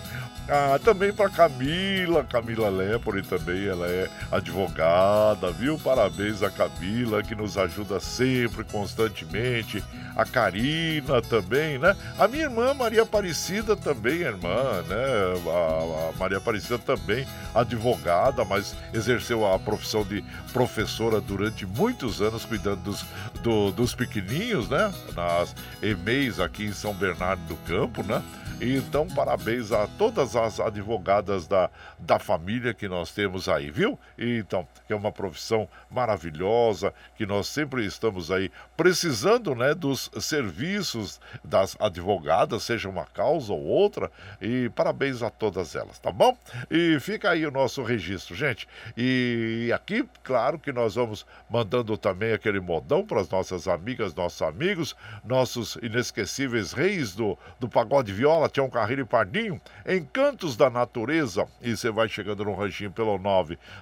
ah, 0.49 0.77
também 0.83 1.13
para 1.13 1.29
Camila, 1.29 2.23
Camila 2.25 2.69
Lepore 2.69 3.21
também, 3.21 3.65
ela 3.65 3.87
é 3.87 4.09
advogada, 4.29 5.51
viu? 5.51 5.79
Parabéns 5.79 6.43
a 6.43 6.49
Camila, 6.49 7.23
que 7.23 7.33
nos 7.33 7.57
ajuda 7.57 7.99
sempre, 7.99 8.63
constantemente. 8.65 9.81
A 10.15 10.25
Karina 10.25 11.21
também, 11.21 11.79
né? 11.79 11.95
A 12.19 12.27
minha 12.27 12.43
irmã 12.43 12.73
Maria 12.73 13.03
Aparecida 13.03 13.75
também, 13.75 14.19
irmã, 14.19 14.83
né? 14.87 15.05
A, 15.47 16.09
a 16.09 16.17
Maria 16.19 16.37
Aparecida 16.37 16.77
também, 16.77 17.25
advogada, 17.55 18.43
mas 18.43 18.75
exerceu 18.93 19.45
a 19.45 19.57
profissão 19.57 20.03
de 20.03 20.23
professora 20.51 21.21
durante 21.21 21.65
muitos 21.65 22.21
anos, 22.21 22.43
cuidando 22.43 22.81
dos, 22.81 23.05
do, 23.41 23.71
dos 23.71 23.95
pequeninhos, 23.95 24.69
né? 24.69 24.93
Nas 25.15 25.55
EMEIs 25.81 26.39
aqui 26.39 26.65
em 26.65 26.73
São 26.73 26.93
Bernardo 26.93 27.41
do 27.47 27.55
Campo, 27.65 28.03
né? 28.03 28.21
Então, 28.65 29.06
parabéns 29.06 29.73
a 29.73 29.85
todas 29.88 30.38
as 30.38 30.57
advogadas 30.57 31.45
da, 31.45 31.69
da 31.99 32.18
família 32.18 32.73
que 32.73 32.88
nós 32.88 33.11
temos 33.11 33.49
aí, 33.49 33.69
viu? 33.69 33.99
Então, 34.18 34.65
é 34.88 34.95
uma 34.95 35.11
profissão 35.11 35.68
maravilhosa 35.91 36.94
que 37.18 37.26
nós 37.26 37.48
sempre 37.48 37.85
estamos 37.85 38.31
aí 38.31 38.49
precisando, 38.77 39.53
né, 39.53 39.73
dos 39.73 40.10
serviços 40.22 41.19
das 41.44 41.76
advogadas, 41.77 42.64
seja 42.64 42.88
uma 42.88 43.06
causa 43.06 43.52
ou 43.52 43.61
outra, 43.61 44.10
e 44.41 44.69
parabéns 44.69 45.22
a 45.22 45.30
todas 45.30 45.76
elas, 45.76 45.99
tá 45.99 46.10
bom? 46.10 46.38
E 46.72 46.98
fica 47.02 47.31
aí 47.31 47.45
o 47.45 47.52
nosso 47.52 47.84
registro, 47.84 48.34
gente. 48.34 48.65
E 48.95 49.72
aqui, 49.76 50.07
claro 50.23 50.57
que 50.57 50.72
nós 50.72 50.95
vamos 50.95 51.26
mandando 51.49 51.98
também 51.98 52.31
aquele 52.31 52.61
modão 52.61 53.06
para 53.06 53.19
as 53.19 53.30
nossas 53.30 53.68
amigas, 53.68 54.15
nossos 54.15 54.41
amigos, 54.41 54.95
nossos 55.26 55.77
inesquecíveis 55.81 56.72
reis 56.72 57.14
do, 57.14 57.38
do 57.60 57.68
pagode 57.68 58.14
viola 58.14 58.52
Tião 58.53 58.69
Carreiro 58.69 59.01
e 59.01 59.05
Pardinho, 59.05 59.59
Encantos 59.85 60.55
da 60.55 60.69
Natureza. 60.69 61.45
E 61.59 61.75
você 61.75 61.89
vai 61.89 62.07
chegando 62.07 62.45
no 62.45 62.53
ranchinho 62.53 62.91
pelo 62.91 63.17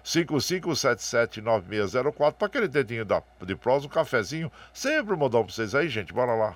955779604 0.04 2.34
para 2.34 2.48
aquele 2.48 2.70
dedinho 2.70 3.04
da, 3.04 3.22
de 3.46 3.56
prosa, 3.56 3.86
um 3.86 3.90
cafezinho. 3.90 4.50
Sempre 4.74 5.14
um 5.14 5.18
modão 5.18 5.44
para 5.44 5.54
vocês 5.54 5.76
aí, 5.76 5.90
gente. 5.90 6.14
Bora 6.14 6.34
lá. 6.34 6.56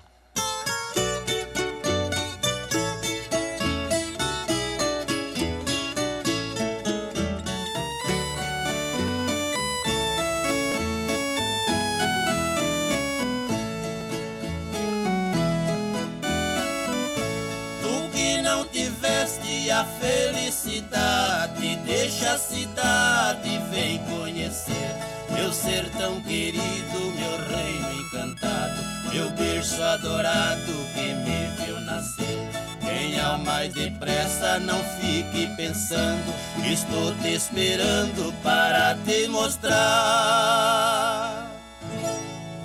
Cidade, 22.56 23.60
vem 23.70 24.00
conhecer 24.00 24.96
meu 25.30 25.52
sertão 25.52 26.22
querido, 26.22 27.12
meu 27.18 27.38
reino 27.50 28.02
encantado, 28.02 28.82
meu 29.12 29.30
berço 29.32 29.84
adorado 29.84 30.74
que 30.94 31.14
me 31.14 31.48
viu 31.58 31.80
nascer. 31.82 32.50
Venha 32.82 33.34
o 33.34 33.40
mais 33.40 33.74
depressa, 33.74 34.60
não 34.60 34.82
fique 35.00 35.48
pensando, 35.58 36.34
estou 36.64 37.14
te 37.16 37.34
esperando 37.34 38.34
para 38.42 38.96
te 39.06 39.28
mostrar. 39.28 40.32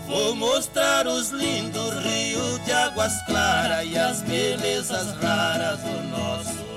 Vou 0.07 0.37
mostrar 0.37 1.07
os 1.07 1.31
lindos 1.31 1.95
rios 2.05 2.65
de 2.65 2.73
águas 2.73 3.13
claras 3.27 3.87
e 3.87 3.99
as 3.99 4.23
belezas 4.23 5.15
raras 5.21 5.81
do 5.81 6.03
nosso 6.09 6.70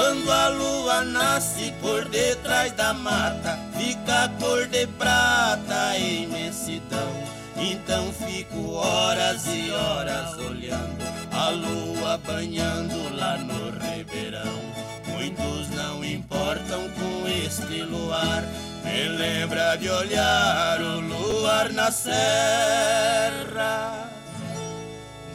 Quando 0.00 0.32
a 0.32 0.48
lua 0.48 1.04
nasce 1.04 1.74
por 1.78 2.08
detrás 2.08 2.72
da 2.72 2.94
mata, 2.94 3.58
fica 3.76 4.24
a 4.24 4.28
cor 4.30 4.66
de 4.66 4.86
prata, 4.86 5.88
a 5.90 5.98
imensidão. 5.98 7.12
Então 7.54 8.10
fico 8.10 8.72
horas 8.76 9.44
e 9.46 9.70
horas 9.70 10.38
olhando 10.38 11.04
a 11.30 11.50
lua 11.50 12.16
banhando 12.16 13.14
lá 13.14 13.36
no 13.36 13.72
ribeirão. 13.78 14.58
Muitos 15.06 15.68
não 15.68 16.02
importam 16.02 16.88
com 16.92 17.28
este 17.28 17.82
luar. 17.82 18.42
Me 18.82 19.06
lembra 19.06 19.76
de 19.76 19.90
olhar 19.90 20.80
o 20.80 21.00
luar 21.00 21.70
na 21.74 21.92
serra. 21.92 22.90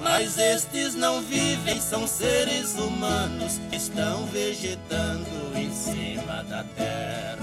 Mas 0.05 0.37
estes 0.37 0.93
não 0.93 1.19
vivem, 1.19 1.81
são 1.81 2.05
seres 2.05 2.75
humanos 2.75 3.59
que 3.71 3.75
estão 3.75 4.27
vegetando 4.27 5.27
em 5.55 5.73
cima 5.73 6.43
da 6.43 6.63
terra. 6.77 7.34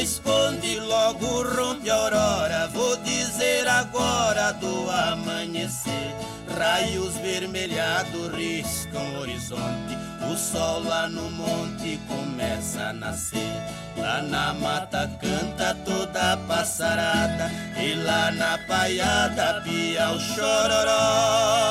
Esconde, 0.00 0.78
logo 0.80 1.42
rompe 1.42 1.90
a 1.90 1.94
aurora. 1.94 2.68
Vou 2.68 2.96
dizer 2.98 3.66
agora 3.66 4.52
do 4.52 4.90
amanhecer. 4.90 6.14
Raios 6.56 7.16
vermelhados 7.16 8.34
riscam 8.34 9.02
o 9.14 9.20
horizonte. 9.20 9.96
O 10.30 10.36
sol 10.36 10.82
lá 10.82 11.08
no 11.08 11.30
monte 11.30 11.98
começa 12.08 12.88
a 12.88 12.92
nascer. 12.92 13.62
Lá 13.96 14.22
na 14.22 14.54
mata 14.54 15.10
canta 15.20 15.74
toda 15.84 16.32
a 16.32 16.36
passarada. 16.36 17.50
E 17.76 17.94
lá 17.94 18.30
na 18.30 18.58
paiada 18.66 19.62
pia 19.62 20.10
o 20.10 20.20
chororó. 20.20 21.68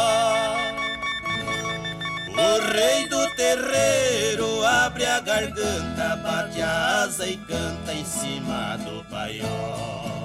O 2.38 2.72
rei 2.72 3.08
do 3.08 3.28
terreiro 3.36 4.64
abre 4.64 5.06
a 5.06 5.20
garganta, 5.20 6.16
bate 6.18 6.62
a 6.62 7.04
asa 7.04 7.26
e 7.26 7.36
canta 7.38 7.94
em 7.94 8.06
cima 8.06 8.78
do 8.78 9.04
paiol. 9.06 10.17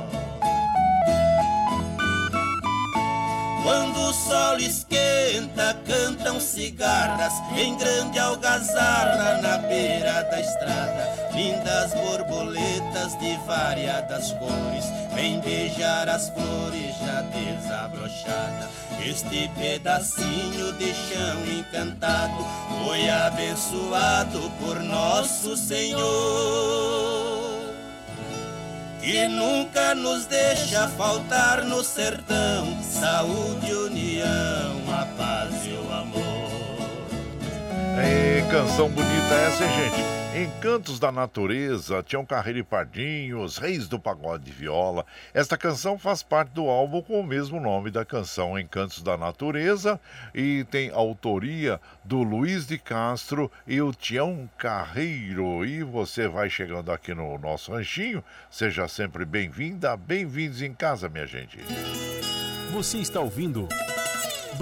Quando 3.62 4.00
o 4.00 4.12
sol 4.12 4.58
esquenta, 4.58 5.76
cantam 5.86 6.40
cigarras 6.40 7.32
em 7.56 7.76
grande 7.76 8.18
algazarra 8.18 9.40
na 9.40 9.58
beira 9.58 10.22
da 10.24 10.40
estrada. 10.40 11.30
Lindas 11.32 11.94
borboletas 11.94 13.18
de 13.20 13.36
variadas 13.46 14.32
cores 14.32 14.84
vêm 15.14 15.40
beijar 15.40 16.08
as 16.08 16.28
flores 16.30 16.96
já 16.98 17.22
desabrochada. 17.22 18.68
Este 19.04 19.48
pedacinho 19.56 20.72
de 20.72 20.92
chão 20.92 21.58
encantado 21.58 22.44
foi 22.84 23.08
abençoado 23.08 24.50
por 24.60 24.80
nosso 24.80 25.56
Senhor 25.56 27.51
que 29.02 29.26
nunca 29.26 29.96
nos 29.96 30.26
deixa 30.26 30.86
faltar 30.90 31.64
no 31.64 31.82
sertão 31.82 32.80
saúde, 32.82 33.72
união, 33.72 34.80
a 34.88 35.04
paz 35.18 35.66
e 35.66 35.72
o 35.72 35.92
amor. 35.92 36.22
É, 37.98 38.46
canção 38.48 38.88
bonita 38.88 39.34
essa, 39.34 39.66
gente? 39.66 40.21
Encantos 40.34 40.98
da 40.98 41.12
Natureza, 41.12 42.02
Tião 42.02 42.24
Carreiro 42.24 42.60
e 42.60 42.62
Pardinho, 42.62 43.42
Os 43.42 43.58
Reis 43.58 43.86
do 43.86 44.00
Pagode 44.00 44.44
de 44.44 44.50
Viola. 44.50 45.04
Esta 45.34 45.58
canção 45.58 45.98
faz 45.98 46.22
parte 46.22 46.52
do 46.52 46.70
álbum 46.70 47.02
com 47.02 47.20
o 47.20 47.22
mesmo 47.22 47.60
nome 47.60 47.90
da 47.90 48.02
canção, 48.02 48.58
Encantos 48.58 49.02
da 49.02 49.18
Natureza, 49.18 50.00
e 50.34 50.64
tem 50.70 50.90
autoria 50.90 51.78
do 52.02 52.22
Luiz 52.22 52.66
de 52.66 52.78
Castro 52.78 53.52
e 53.66 53.82
o 53.82 53.92
Tião 53.92 54.48
Carreiro. 54.56 55.66
E 55.66 55.82
você 55.82 56.26
vai 56.26 56.48
chegando 56.48 56.90
aqui 56.90 57.12
no 57.12 57.36
nosso 57.36 57.70
ranchinho, 57.70 58.24
seja 58.50 58.88
sempre 58.88 59.26
bem-vinda, 59.26 59.94
bem-vindos 59.98 60.62
em 60.62 60.72
casa, 60.72 61.10
minha 61.10 61.26
gente. 61.26 61.58
Você 62.72 62.96
está 62.96 63.20
ouvindo 63.20 63.68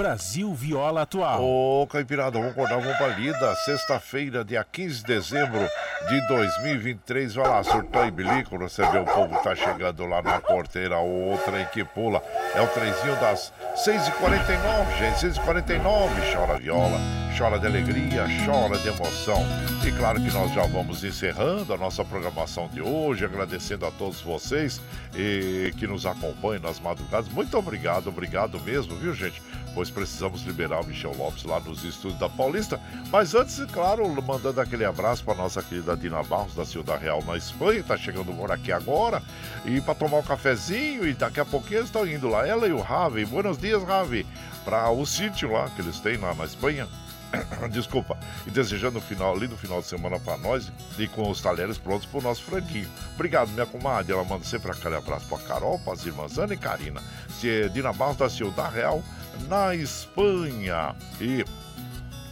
Brasil 0.01 0.55
Viola 0.55 1.03
Atual. 1.03 1.45
Ô, 1.45 1.87
Caipirada, 1.87 2.39
vamos 2.39 2.53
acordar, 2.53 2.81
vamos 2.81 2.97
pra 2.97 3.09
lida. 3.09 3.55
Sexta-feira, 3.67 4.43
dia 4.43 4.65
15 4.65 5.01
de 5.01 5.05
dezembro 5.05 5.61
de 6.09 6.27
2023. 6.27 7.35
Vai 7.35 7.47
lá, 7.47 7.63
surtou 7.63 8.07
e 8.07 8.11
bilico, 8.11 8.59
você 8.59 8.83
vê 8.91 8.99
o 8.99 9.05
povo 9.05 9.39
tá 9.43 9.55
chegando 9.55 10.07
lá 10.07 10.23
na 10.23 10.41
porteira, 10.41 10.97
outra 10.97 11.63
que 11.67 11.85
pula. 11.85 12.23
É 12.55 12.63
o 12.63 12.67
trenzinho 12.69 13.15
das 13.21 13.53
6h49, 13.77 14.99
gente, 14.99 15.39
6h49. 15.39 16.35
Chora 16.35 16.59
viola, 16.59 16.99
chora 17.37 17.59
de 17.59 17.67
alegria, 17.67 18.25
chora 18.47 18.79
de 18.79 18.89
emoção. 18.89 19.45
E 19.87 19.93
claro 19.93 20.19
que 20.19 20.33
nós 20.33 20.51
já 20.55 20.63
vamos 20.63 21.05
encerrando 21.05 21.75
a 21.75 21.77
nossa 21.77 22.03
programação 22.03 22.69
de 22.69 22.81
hoje, 22.81 23.27
agradecendo 23.27 23.85
a 23.85 23.91
todos 23.91 24.23
vocês 24.23 24.81
e 25.15 25.75
que 25.77 25.87
nos 25.87 26.07
acompanham 26.07 26.63
nas 26.63 26.81
madrugadas. 26.81 27.29
Muito 27.29 27.59
obrigado, 27.59 28.09
obrigado 28.09 28.59
mesmo, 28.61 28.97
viu, 28.97 29.13
gente? 29.15 29.43
Pois 29.75 29.91
precisamos 29.91 30.43
liberar 30.43 30.81
o 30.81 30.87
Michel 30.87 31.15
Lopes 31.17 31.45
lá 31.45 31.61
nos 31.61 31.85
estúdios 31.85 32.19
da 32.19 32.29
Paulista. 32.29 32.81
Mas 33.11 33.35
antes, 33.35 33.59
claro, 33.73 34.07
mandando 34.23 34.61
aquele 34.61 34.85
abraço 34.85 35.25
para 35.25 35.35
nossa 35.35 35.63
querida 35.63 35.97
Dina 35.97 36.23
Barros, 36.23 36.55
da 36.55 36.65
Ciudad 36.65 37.01
Real, 37.01 37.23
na 37.25 37.37
Espanha, 37.37 37.83
tá 37.83 37.97
chegando 37.97 38.33
por 38.33 38.51
aqui 38.51 38.73
agora. 38.73 39.23
E 39.65 39.81
para 39.81 39.95
tomar 39.95 40.19
um 40.19 40.23
cafezinho, 40.23 41.07
e 41.07 41.15
daqui 41.15 41.41
a 41.41 41.45
pouquinho 41.45 41.83
estão 41.83 42.07
indo 42.07 42.29
lá. 42.29 42.47
Ela 42.47 42.67
e 42.67 42.73
o 42.73 42.81
Ravi. 42.81 43.25
Buenos 43.25 43.59
dias, 43.59 43.83
Ravi. 43.83 44.27
Para 44.65 44.91
o 44.91 45.07
sítio 45.07 45.53
lá 45.53 45.69
que 45.71 45.81
eles 45.81 46.01
têm 46.01 46.17
lá 46.17 46.35
na 46.35 46.45
Espanha. 46.45 46.89
Desculpa. 47.71 48.19
E 48.47 48.51
desejando 48.51 48.99
o 48.99 49.03
final, 49.03 49.37
lindo 49.37 49.57
final 49.57 49.81
de 49.81 49.87
semana 49.87 50.19
para 50.19 50.37
nós 50.39 50.71
e 50.99 51.07
com 51.09 51.31
os 51.31 51.41
talheres 51.41 51.79
prontos 51.79 52.07
para 52.07 52.19
o 52.19 52.23
nosso 52.23 52.43
franguinho. 52.43 52.89
Obrigado, 53.15 53.51
minha 53.51 53.67
comadre. 53.67 54.13
Ela 54.13 54.25
manda 54.25 54.45
sempre 54.45 54.71
aquele 54.71 54.97
abraço 54.97 55.27
para 55.27 55.39
Carol, 55.39 55.79
para 55.79 55.93
as 55.93 56.05
irmãs 56.05 56.39
Ana 56.39 56.55
e 56.55 56.57
Karina. 56.57 57.03
Se 57.41 57.69
Dina 57.71 57.93
Barros 57.93 58.17
da 58.17 58.29
Ciudad 58.29 58.73
Real, 58.73 59.03
na 59.49 59.75
Espanha. 59.75 60.95
E 61.21 61.45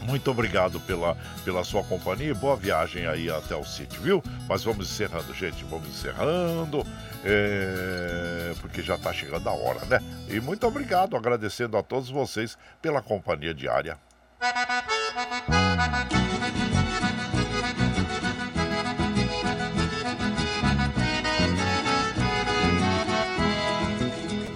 muito 0.03 0.31
obrigado 0.31 0.81
pela, 0.81 1.17
pela 1.45 1.65
sua 1.65 1.83
companhia. 1.85 2.35
Boa 2.35 2.57
viagem 2.57 3.07
aí 3.07 3.31
até 3.31 3.55
o 3.55 3.65
sítio, 3.65 4.01
viu? 4.01 4.23
Mas 4.49 4.65
vamos 4.65 4.91
encerrando, 4.91 5.35
gente. 5.35 5.65
Vamos 5.65 5.89
encerrando. 5.89 6.85
É... 7.25 8.55
Porque 8.61 8.83
já 8.83 8.95
está 8.95 9.13
chegando 9.13 9.49
a 9.49 9.53
hora, 9.53 9.85
né? 9.87 10.01
E 10.29 10.41
muito 10.41 10.67
obrigado, 10.67 11.17
agradecendo 11.17 11.77
a 11.77 11.83
todos 11.83 12.11
vocês 12.11 12.57
pela 12.81 13.03
companhia 13.03 13.53
diária. 13.53 13.99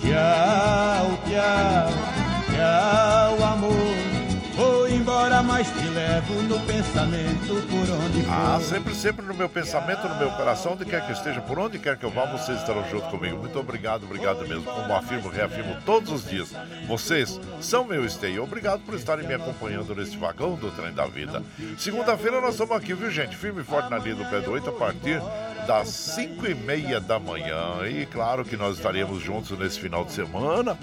Tchau, 0.01 1.19
tchau 1.27 2.12
o 2.63 3.45
amor 3.45 3.82
mas 5.45 5.69
te 5.69 5.87
levo 5.89 6.43
no 6.43 6.61
pensamento 6.61 7.67
por 7.69 7.91
onde 8.05 8.23
for. 8.23 8.33
Ah, 8.33 8.61
sempre, 8.61 8.95
sempre 8.95 9.27
no 9.27 9.35
meu 9.35 9.49
pensamento, 9.49 10.09
no 10.09 10.17
meu 10.17 10.31
coração, 10.31 10.73
onde 10.73 10.85
quer 10.85 11.05
que 11.05 11.11
eu 11.11 11.15
esteja, 11.15 11.41
por 11.41 11.59
onde 11.59 11.79
quer 11.79 11.97
que 11.97 12.05
eu 12.05 12.11
vá, 12.11 12.25
vocês 12.27 12.59
estarão 12.59 12.89
junto 12.91 13.09
comigo. 13.09 13.39
Muito 13.39 13.59
obrigado, 13.59 14.05
obrigado 14.05 14.47
mesmo. 14.47 14.65
Como 14.65 14.95
afirmo, 14.95 15.29
reafirmo 15.29 15.77
todos 15.85 16.11
os 16.13 16.29
dias. 16.29 16.53
Vocês 16.87 17.41
são 17.61 17.85
meu 17.85 18.05
esteio. 18.05 18.43
Obrigado 18.43 18.81
por 18.81 18.95
estarem 18.95 19.27
me 19.27 19.35
acompanhando 19.35 19.95
nesse 19.95 20.17
vagão 20.17 20.55
do 20.55 20.71
trem 20.71 20.93
da 20.93 21.07
vida. 21.07 21.43
Segunda-feira 21.77 22.41
nós 22.41 22.55
estamos 22.55 22.77
aqui, 22.77 22.95
viu, 22.95 23.11
gente? 23.11 23.37
Firme 23.37 23.63
e 23.63 23.65
forte 23.65 23.91
na 23.91 23.99
linha 23.99 24.15
do 24.15 24.25
pé 24.25 24.41
do 24.41 24.51
8 24.53 24.69
a 24.69 24.73
partir 24.73 25.21
das 25.67 25.89
5 25.89 26.47
e 26.47 26.55
meia 26.55 27.01
da 27.01 27.19
manhã. 27.19 27.87
E 27.89 28.07
claro 28.07 28.45
que 28.45 28.57
nós 28.57 28.77
estaremos 28.77 29.23
juntos 29.23 29.57
nesse 29.59 29.79
final 29.79 30.05
de 30.05 30.13
semana, 30.13 30.77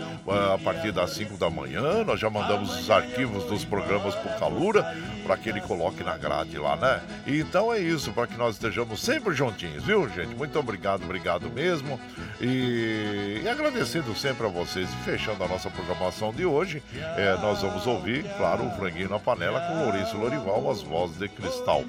a 0.53 0.57
partir 0.57 0.91
das 0.91 1.11
5 1.11 1.37
da 1.37 1.49
manhã. 1.49 2.03
Nós 2.03 2.19
já 2.19 2.29
mandamos 2.29 2.79
os 2.79 2.89
arquivos 2.89 3.43
dos 3.45 3.65
programas 3.65 4.15
pro 4.15 4.29
Calura 4.49 4.95
para 5.29 5.37
que 5.37 5.47
ele 5.47 5.61
coloque 5.61 6.03
na 6.03 6.17
grade 6.17 6.57
lá, 6.57 6.75
né? 6.75 7.01
E 7.27 7.39
então 7.39 7.71
é 7.71 7.79
isso, 7.79 8.11
para 8.11 8.25
que 8.25 8.35
nós 8.35 8.55
estejamos 8.55 8.99
sempre 8.99 9.35
juntinhos, 9.35 9.83
viu, 9.83 10.09
gente? 10.09 10.35
Muito 10.35 10.57
obrigado, 10.57 11.03
obrigado 11.03 11.51
mesmo. 11.51 11.99
E, 12.41 13.41
e 13.43 13.47
agradecendo 13.47 14.15
sempre 14.15 14.47
a 14.47 14.49
vocês. 14.49 14.89
Fechando 15.05 15.43
a 15.43 15.47
nossa 15.47 15.69
programação 15.69 16.33
de 16.33 16.45
hoje, 16.45 16.81
é, 17.15 17.37
nós 17.41 17.61
vamos 17.61 17.85
ouvir, 17.85 18.23
claro, 18.37 18.65
o 18.65 18.71
Franguinho 18.71 19.07
na 19.07 19.19
Panela 19.19 19.61
com 19.61 19.83
Lourenço 19.83 20.17
Lorival, 20.17 20.71
as 20.71 20.81
vozes 20.81 21.19
de 21.19 21.29
cristal. 21.29 21.83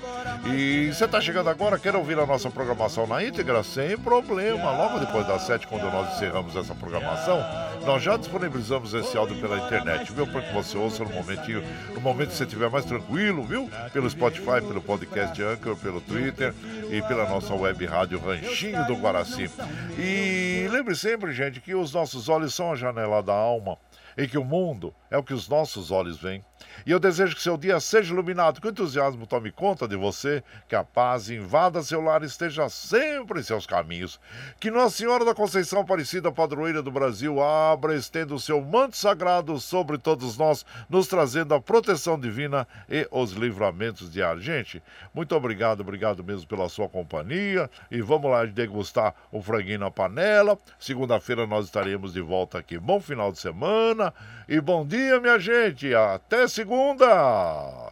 E 0.45 0.93
você 0.93 1.07
está 1.07 1.19
chegando 1.19 1.49
agora, 1.49 1.79
quer 1.79 1.97
ouvir 1.97 2.19
a 2.19 2.27
nossa 2.27 2.51
programação 2.51 3.07
na 3.07 3.25
íntegra? 3.25 3.63
Sem 3.63 3.97
problema. 3.97 4.71
Logo 4.73 4.99
depois 4.99 5.27
das 5.27 5.43
sete, 5.43 5.67
quando 5.67 5.91
nós 5.91 6.15
encerramos 6.15 6.55
essa 6.57 6.75
programação, 6.75 7.39
nós 7.85 8.03
já 8.03 8.17
disponibilizamos 8.17 8.95
esse 8.95 9.17
áudio 9.17 9.41
pela 9.41 9.59
internet, 9.59 10.13
viu? 10.13 10.27
Para 10.27 10.43
que 10.43 10.53
você 10.53 10.77
ouça 10.77 11.03
no 11.05 11.11
momentinho, 11.11 11.63
no 11.95 12.01
momento 12.01 12.31
que 12.31 12.37
você 12.37 12.45
estiver 12.45 12.71
mais 12.71 12.85
tranquilo, 12.85 13.43
viu? 13.43 13.71
Pelo 13.93 14.09
Spotify, 14.09 14.61
pelo 14.67 14.83
podcast 14.83 15.43
Anchor, 15.43 15.77
pelo 15.77 16.01
Twitter 16.01 16.55
e 16.91 17.01
pela 17.03 17.29
nossa 17.29 17.55
web 17.55 17.85
rádio 17.87 18.21
Ranchinho 18.21 18.87
do 18.87 18.95
Guaraci. 18.95 19.51
E 19.99 20.69
lembre 20.71 20.95
sempre, 20.95 21.33
gente, 21.33 21.61
que 21.61 21.75
os 21.75 21.93
nossos 21.93 22.29
olhos 22.29 22.55
são 22.55 22.73
a 22.73 22.77
janela 22.77 23.23
da 23.23 23.35
alma 23.35 23.77
e 24.17 24.27
que 24.29 24.39
o 24.39 24.45
mundo 24.45 24.95
é 25.11 25.17
o 25.17 25.23
que 25.23 25.35
os 25.35 25.49
nossos 25.49 25.91
olhos 25.91 26.19
veem. 26.21 26.45
E 26.87 26.91
eu 26.91 26.99
desejo 26.99 27.35
que 27.35 27.43
seu 27.43 27.57
dia 27.57 27.79
seja 27.81 28.13
iluminado, 28.13 28.61
que 28.61 28.67
o 28.67 28.71
entusiasmo 28.71 29.27
tome 29.27 29.51
conta 29.51 29.87
de 29.87 29.97
você, 29.97 30.43
que 30.69 30.75
a 30.75 30.85
paz 30.85 31.31
invada 31.31 31.83
seu 31.83 32.01
lar 32.01 32.23
e 32.23 32.27
esteja 32.27 32.69
sempre 32.69 33.41
em 33.41 33.43
seus 33.43 33.67
caminhos. 33.67 34.21
Que 34.59 34.71
Nossa 34.71 34.97
Senhora 34.97 35.25
da 35.25 35.35
Conceição 35.35 35.81
Aparecida, 35.81 36.33
padroeira 36.33 36.83
do 36.83 36.91
Brasil, 36.91 37.43
abra 37.43 37.95
e 37.95 37.99
estenda 37.99 38.35
o 38.35 38.41
seu 38.41 38.61
manto 38.61 38.97
sagrado 38.97 39.59
sobre 39.59 39.99
todos 39.99 40.37
nós, 40.37 40.65
nos 40.89 41.07
trazendo 41.07 41.55
a 41.55 41.61
proteção 41.61 42.19
divina 42.19 42.67
e 42.89 43.07
os 43.11 43.33
livramentos 43.33 44.11
diários. 44.11 44.45
Gente, 44.45 44.83
muito 45.15 45.35
obrigado, 45.35 45.81
obrigado 45.81 46.25
mesmo 46.25 46.47
pela 46.47 46.69
sua 46.69 46.89
companhia. 46.89 47.71
E 47.91 48.01
vamos 48.01 48.31
lá 48.31 48.45
degustar 48.45 49.15
o 49.31 49.43
franguinho 49.43 49.81
na 49.81 49.91
panela. 49.91 50.59
Segunda-feira 50.79 51.47
nós 51.47 51.67
estaremos 51.67 52.13
de 52.13 52.21
volta 52.21 52.59
aqui. 52.59 52.79
Bom 52.79 53.01
final 53.01 53.33
de 53.33 53.39
semana 53.39 54.13
e 54.51 54.61
bom 54.61 54.85
dia, 54.85 55.21
minha 55.21 55.39
gente. 55.39 55.95
Até 55.95 56.49
segunda. 56.49 57.89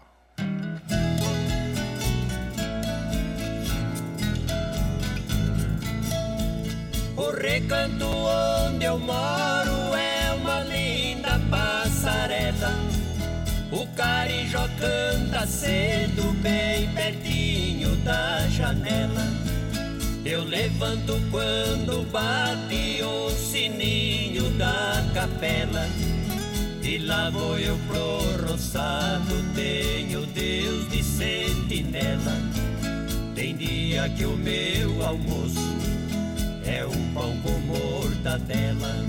O 7.16 7.30
recanto 7.30 8.04
onde 8.04 8.84
eu 8.84 8.98
moro 8.98 9.94
é 9.94 10.32
uma 10.34 10.60
linda 10.64 11.38
passarela. 11.48 12.74
O 13.70 13.86
carijó 13.94 14.66
canta 14.80 15.46
cedo, 15.46 16.32
bem 16.42 16.92
pertinho 16.92 17.94
da 17.98 18.48
janela. 18.48 19.22
Eu 20.24 20.42
levanto 20.42 21.20
quando 21.30 22.02
bate 22.10 23.00
o 23.04 23.30
sininho 23.30 24.50
da 24.58 25.04
capela. 25.14 25.86
E 26.88 26.96
lá 26.96 27.28
vou 27.28 27.58
eu 27.58 27.78
pro 27.86 28.50
roçado, 28.50 29.34
tenho 29.54 30.24
Deus 30.24 30.88
de 30.88 31.04
sentinela. 31.04 32.34
Tem 33.34 33.54
dia 33.54 34.08
que 34.08 34.24
o 34.24 34.34
meu 34.34 35.04
almoço 35.04 35.76
é 36.64 36.86
um 36.86 37.12
pão 37.12 37.36
com 37.42 37.58
mortadela. 37.60 39.04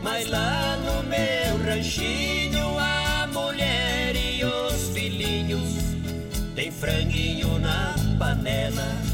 Mas 0.00 0.28
lá 0.28 0.76
no 0.76 1.02
meu 1.02 1.66
ranchinho 1.66 2.78
a 2.78 3.26
mulher 3.32 4.14
e 4.14 4.44
os 4.44 4.90
filhinhos 4.90 5.74
tem 6.54 6.70
franguinho 6.70 7.58
na 7.58 7.96
panela. 8.16 9.11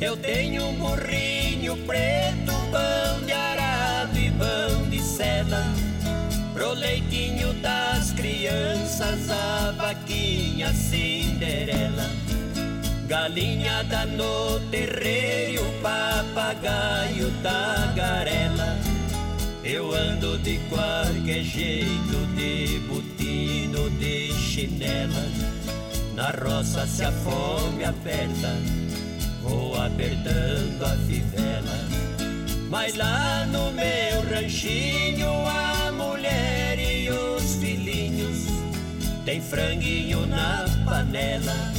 Eu 0.00 0.16
tenho 0.16 0.64
um 0.66 0.74
burrinho 0.74 1.76
preto, 1.86 2.52
pão 2.70 3.24
de 3.24 3.32
arado 3.32 4.18
e 4.18 4.30
pão 4.32 4.88
de 4.90 5.00
seda. 5.00 5.62
Pro 6.52 6.72
leitinho 6.72 7.52
das 7.54 8.10
crianças, 8.12 9.30
a 9.30 9.72
vaquinha 9.72 10.72
Cinderela. 10.72 12.10
Galinhada 13.06 14.06
no 14.06 14.60
terreiro, 14.70 15.62
papagaio 15.82 17.30
da 17.42 17.92
garela. 17.94 18.78
Eu 19.62 19.94
ando 19.94 20.38
de 20.38 20.58
qualquer 20.68 21.42
jeito, 21.42 22.26
de 22.36 22.80
botino, 22.80 23.88
de 23.98 24.32
chinela. 24.34 25.24
Na 26.14 26.30
roça 26.30 26.86
se 26.86 27.02
a 27.04 27.10
fome 27.10 27.84
aperta, 27.84 28.56
vou 29.44 29.74
apertando 29.80 30.82
a 30.84 30.96
fivela. 31.06 31.78
Mas 32.68 32.94
lá 32.96 33.46
no 33.46 33.70
meu 33.72 34.22
ranchinho, 34.28 35.30
a 35.46 35.92
mulher 35.92 36.78
e 36.78 37.10
os 37.10 37.56
filhinhos 37.56 38.46
tem 39.24 39.40
franguinho 39.40 40.26
na 40.26 40.64
panela. 40.84 41.72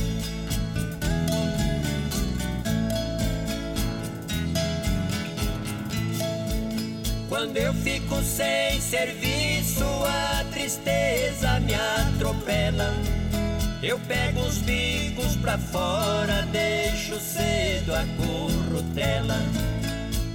Quando 7.28 7.58
eu 7.58 7.74
fico 7.74 8.22
sem 8.24 8.80
serviço, 8.80 9.84
a 9.84 10.46
tristeza 10.52 11.60
me 11.60 11.74
atropela. 11.74 12.94
Eu 13.86 13.99
pego 13.99 14.40
os 14.41 14.57
bicos 14.57 15.36
pra 15.36 15.60
fora, 15.60 16.41
deixo 16.52 17.20
cedo 17.20 17.94
a 17.94 18.03
currutela. 18.18 19.40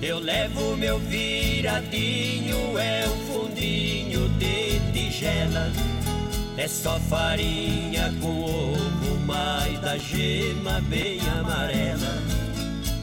Eu 0.01 0.21
levo 0.21 0.77
meu 0.77 1.01
viradinho, 1.01 2.79
é 2.79 3.09
um 3.09 3.27
fundinho 3.27 4.29
de 4.39 4.79
tigela. 4.93 5.69
É 6.57 6.69
só 6.69 7.01
farinha 7.01 8.15
com 8.21 8.45
ovo, 8.45 9.19
mais 9.27 9.81
da 9.81 9.99
gema 9.99 10.81
bem 10.83 11.19
amarela. 11.41 12.23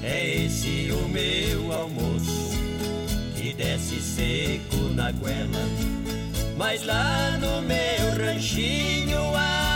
É 0.02 0.46
esse 0.46 0.90
o 0.94 1.10
meu 1.10 1.74
almoço, 1.74 2.58
que 3.36 3.54
desce 3.54 4.00
seco 4.00 4.78
na 4.96 5.12
goela. 5.12 5.60
Mas 6.56 6.86
lá 6.86 7.38
no 7.38 7.62
meu 7.64 8.26
ranchinho, 8.26 9.36
a 9.36 9.67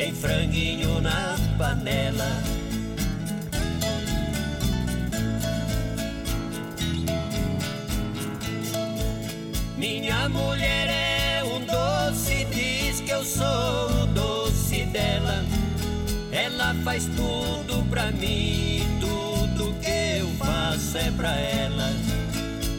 tem 0.00 0.14
franguinho 0.14 0.98
na 1.02 1.36
panela. 1.58 2.42
Minha 9.76 10.26
mulher 10.30 10.88
é 10.88 11.44
um 11.44 11.60
doce, 11.66 12.46
diz 12.46 13.00
que 13.02 13.10
eu 13.10 13.22
sou 13.22 13.44
o 13.44 14.06
doce 14.06 14.86
dela. 14.86 15.44
Ela 16.32 16.74
faz 16.82 17.04
tudo 17.04 17.84
pra 17.90 18.10
mim, 18.10 18.80
tudo 19.00 19.74
que 19.82 20.20
eu 20.20 20.28
faço 20.38 20.96
é 20.96 21.10
pra 21.10 21.38
ela. 21.38 21.92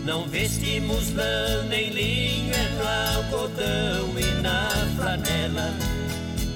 Não 0.06 0.27
vestimos 0.27 1.14
lã 1.14 1.61
nem 1.69 1.91
linho, 1.91 2.52
é 2.52 2.69
no 2.69 3.22
algodão 3.22 4.19
e 4.19 4.41
na 4.41 4.69
flanela. 4.98 6.01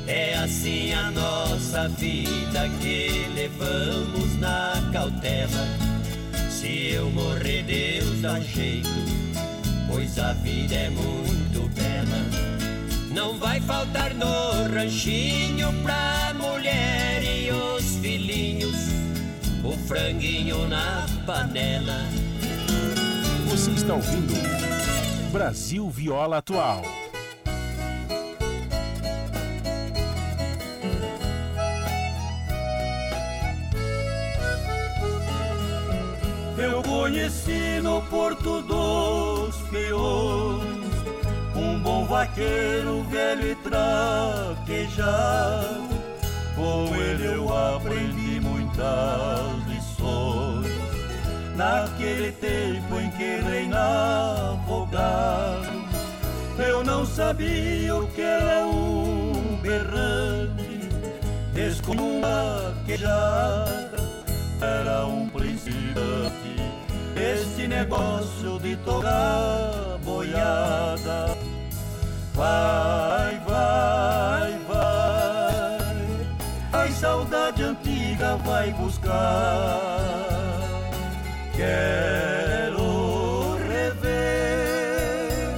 É 0.08 0.36
assim 0.36 0.94
a 0.94 1.12
nossa 1.12 1.88
vida 1.90 2.70
que 2.80 3.28
levamos 3.34 4.40
na 4.40 4.74
cautela. 4.94 5.68
Se 6.50 6.92
eu 6.92 7.10
morrer, 7.10 7.64
Deus 7.64 8.22
dá 8.22 8.34
um 8.34 8.44
jeito, 8.44 8.90
pois 9.90 10.18
a 10.20 10.34
vida 10.34 10.76
é 10.76 10.90
muito 10.90 11.68
bela. 11.74 12.56
Não 13.12 13.38
vai 13.40 13.60
faltar 13.62 14.14
no 14.14 14.74
ranchinho 14.74 15.74
pra 15.82 16.34
mulher 16.36 17.24
e 17.24 17.52
os 17.52 17.98
filhinhos 17.98 18.76
o 19.66 19.72
franguinho 19.88 20.68
na 20.68 21.06
panela. 21.26 22.06
Você 23.50 23.72
está 23.72 23.96
ouvindo 23.96 24.34
Brasil 25.32 25.90
Viola 25.90 26.38
Atual. 26.38 26.84
Eu 36.58 36.82
conheci 36.84 37.82
no 37.84 38.02
Porto 38.04 38.62
dos 38.62 39.56
Peões 39.70 40.86
um 41.56 41.80
bom 41.80 42.06
vaqueiro 42.06 43.04
velho 43.04 43.52
e 43.52 43.56
traquejado. 43.56 44.96
Com 46.56 46.96
ele 46.96 47.26
eu 47.26 47.54
aprendi 47.54 48.40
muitas 48.40 49.68
lições. 49.68 50.74
Naquele 51.56 52.32
tempo 52.34 53.00
em 53.00 53.10
que 53.12 53.42
reinava 53.42 54.72
o 54.72 54.86
gado, 54.86 55.86
eu 56.58 56.84
não 56.84 57.06
sabia 57.06 57.96
o 57.96 58.08
que 58.08 58.22
era 58.22 58.66
um 58.66 59.58
berrante, 59.62 60.90
descomum 61.54 62.22
queijada, 62.86 63.98
era 64.62 65.06
um 65.06 65.28
principiante. 65.30 66.56
Este 67.16 67.68
negócio 67.68 68.60
de 68.60 68.76
tocar 68.78 70.00
boiada, 70.04 71.38
vai, 72.34 73.40
vai, 73.40 74.60
vai, 74.68 76.28
a 76.74 76.92
saudade 76.92 77.64
antiga 77.64 78.36
vai 78.38 78.72
buscar. 78.74 79.80
Quero 81.56 83.56
rever 83.68 85.56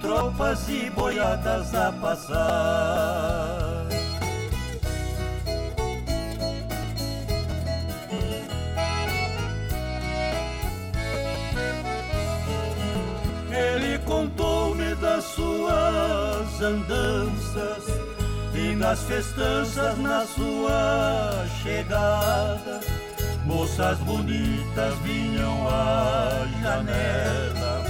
tropas 0.00 0.68
e 0.68 0.90
boiadas 0.90 1.74
a 1.74 1.92
passar. 1.92 3.67
Suas 16.58 16.60
andanças 16.60 17.84
e 18.54 18.74
nas 18.74 19.00
festanças 19.04 19.96
na 19.98 20.26
sua 20.26 21.46
chegada. 21.62 22.80
Moças 23.44 23.98
bonitas 23.98 24.94
vinham 25.04 25.68
à 25.68 26.46
janela 26.60 27.84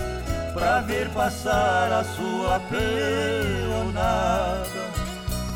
pra 0.52 0.80
ver 0.80 1.08
passar 1.10 1.92
a 1.92 2.04
sua 2.04 2.60
peonada. 2.70 4.08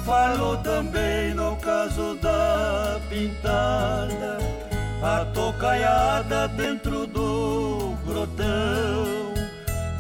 Falou 0.05 0.57
também 0.59 1.35
no 1.35 1.55
caso 1.57 2.17
da 2.17 2.99
pintada, 3.09 4.39
a 5.03 5.25
tocaiada 5.27 6.49
dentro 6.49 7.07
do 7.07 7.95
grotão. 8.05 9.12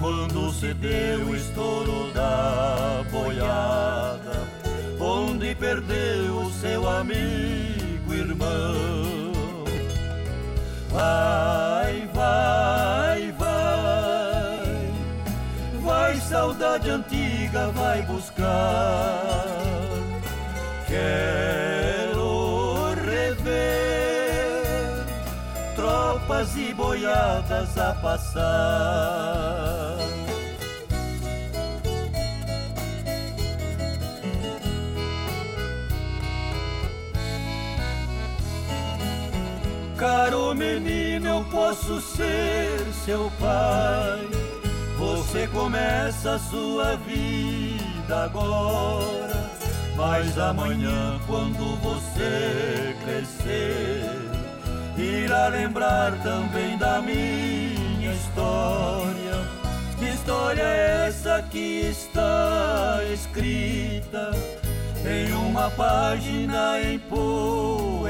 Quando 0.02 0.50
se 0.50 0.74
deu 0.74 1.28
o 1.28 1.36
estouro 1.36 2.10
da 2.12 3.04
boiada, 3.08 4.48
onde 4.98 5.54
perdeu 5.54 6.50
seu 6.60 6.88
amigo 6.88 8.12
irmão. 8.12 9.32
Vai, 10.90 12.08
vai, 12.12 13.32
vai, 13.38 14.92
vai, 15.80 16.16
saudade 16.16 16.90
antiga, 16.90 17.68
vai 17.68 18.02
buscar. 18.02 19.46
Quero 20.88 22.92
rever 23.06 25.04
tropas 25.76 26.56
e 26.56 26.74
boiadas 26.74 27.78
a 27.78 27.94
passar. 28.02 29.91
Caro 40.02 40.52
menino, 40.52 41.28
eu 41.28 41.44
posso 41.44 42.00
ser 42.00 42.84
seu 43.04 43.30
pai. 43.38 44.28
Você 44.98 45.46
começa 45.46 46.32
a 46.34 46.38
sua 46.40 46.96
vida 46.96 48.24
agora, 48.24 49.48
mas 49.94 50.36
amanhã, 50.36 51.20
quando 51.24 51.76
você 51.76 52.96
crescer, 53.04 54.10
irá 54.98 55.46
lembrar 55.46 56.20
também 56.24 56.76
da 56.76 57.00
minha 57.00 58.12
história. 58.12 59.46
Que 60.00 60.06
história 60.06 60.62
é 60.62 61.06
essa 61.06 61.40
que 61.42 61.92
está 61.92 62.98
escrita 63.12 64.32
em 65.06 65.32
uma 65.32 65.70
página 65.70 66.82
empoeirada? 66.82 68.02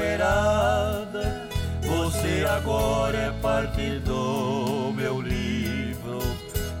Você 1.95 2.45
agora 2.49 3.17
é 3.17 3.31
parte 3.41 3.99
do 3.99 4.91
meu 4.95 5.21
livro 5.21 6.19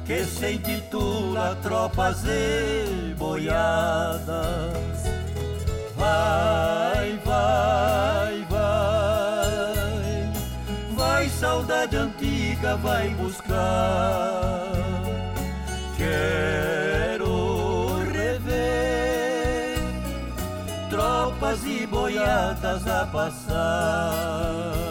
que 0.05 0.25
se 0.25 0.53
intitula 0.53 1.55
Tropas 1.61 2.23
e 2.25 3.13
Boiadas. 3.13 4.33
Vai, 5.95 7.19
vai, 7.23 8.45
vai, 8.49 10.33
vai, 10.95 11.29
saudade 11.29 11.95
antiga, 11.95 12.75
vai 12.77 13.09
buscar. 13.09 14.71
Quero 15.95 17.87
rever 18.11 19.77
tropas 20.89 21.63
e 21.65 21.85
boiadas 21.87 22.87
a 22.87 23.05
passar. 23.05 24.82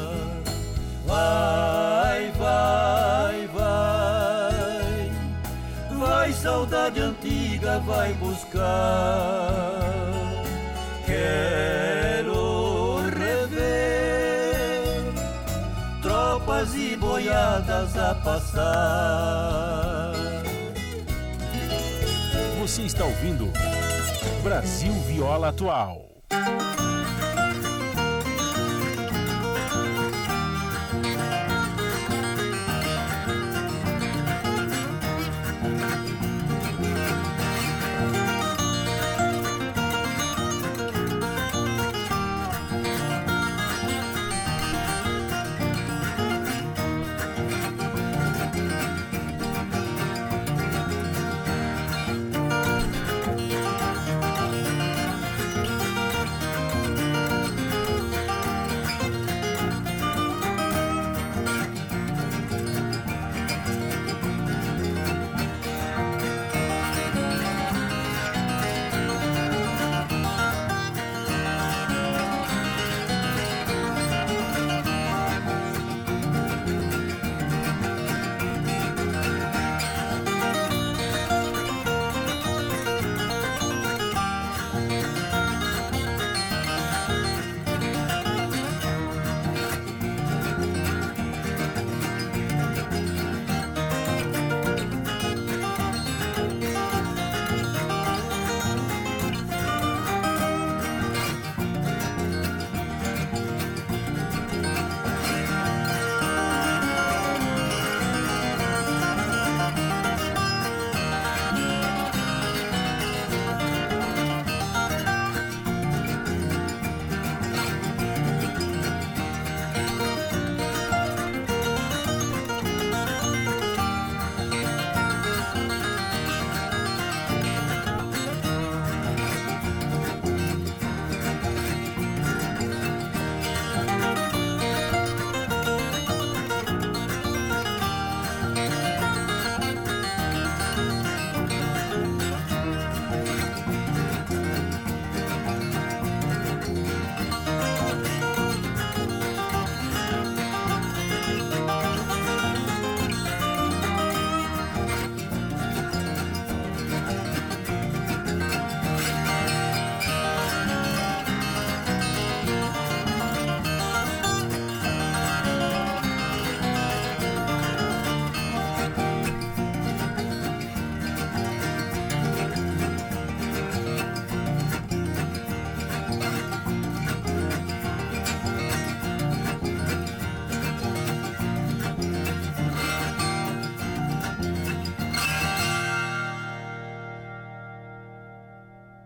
Vai, 1.12 2.32
vai, 2.38 3.46
vai, 3.48 5.12
vai, 5.98 6.32
saudade 6.32 7.00
antiga, 7.00 7.78
vai 7.80 8.14
buscar. 8.14 9.82
Quero 11.04 12.96
rever 13.10 15.12
tropas 16.00 16.74
e 16.74 16.96
boiadas 16.96 17.94
a 17.94 18.14
passar. 18.14 20.12
Você 22.58 22.84
está 22.84 23.04
ouvindo 23.04 23.52
Brasil 24.42 24.94
Viola 25.06 25.50
Atual. 25.50 26.06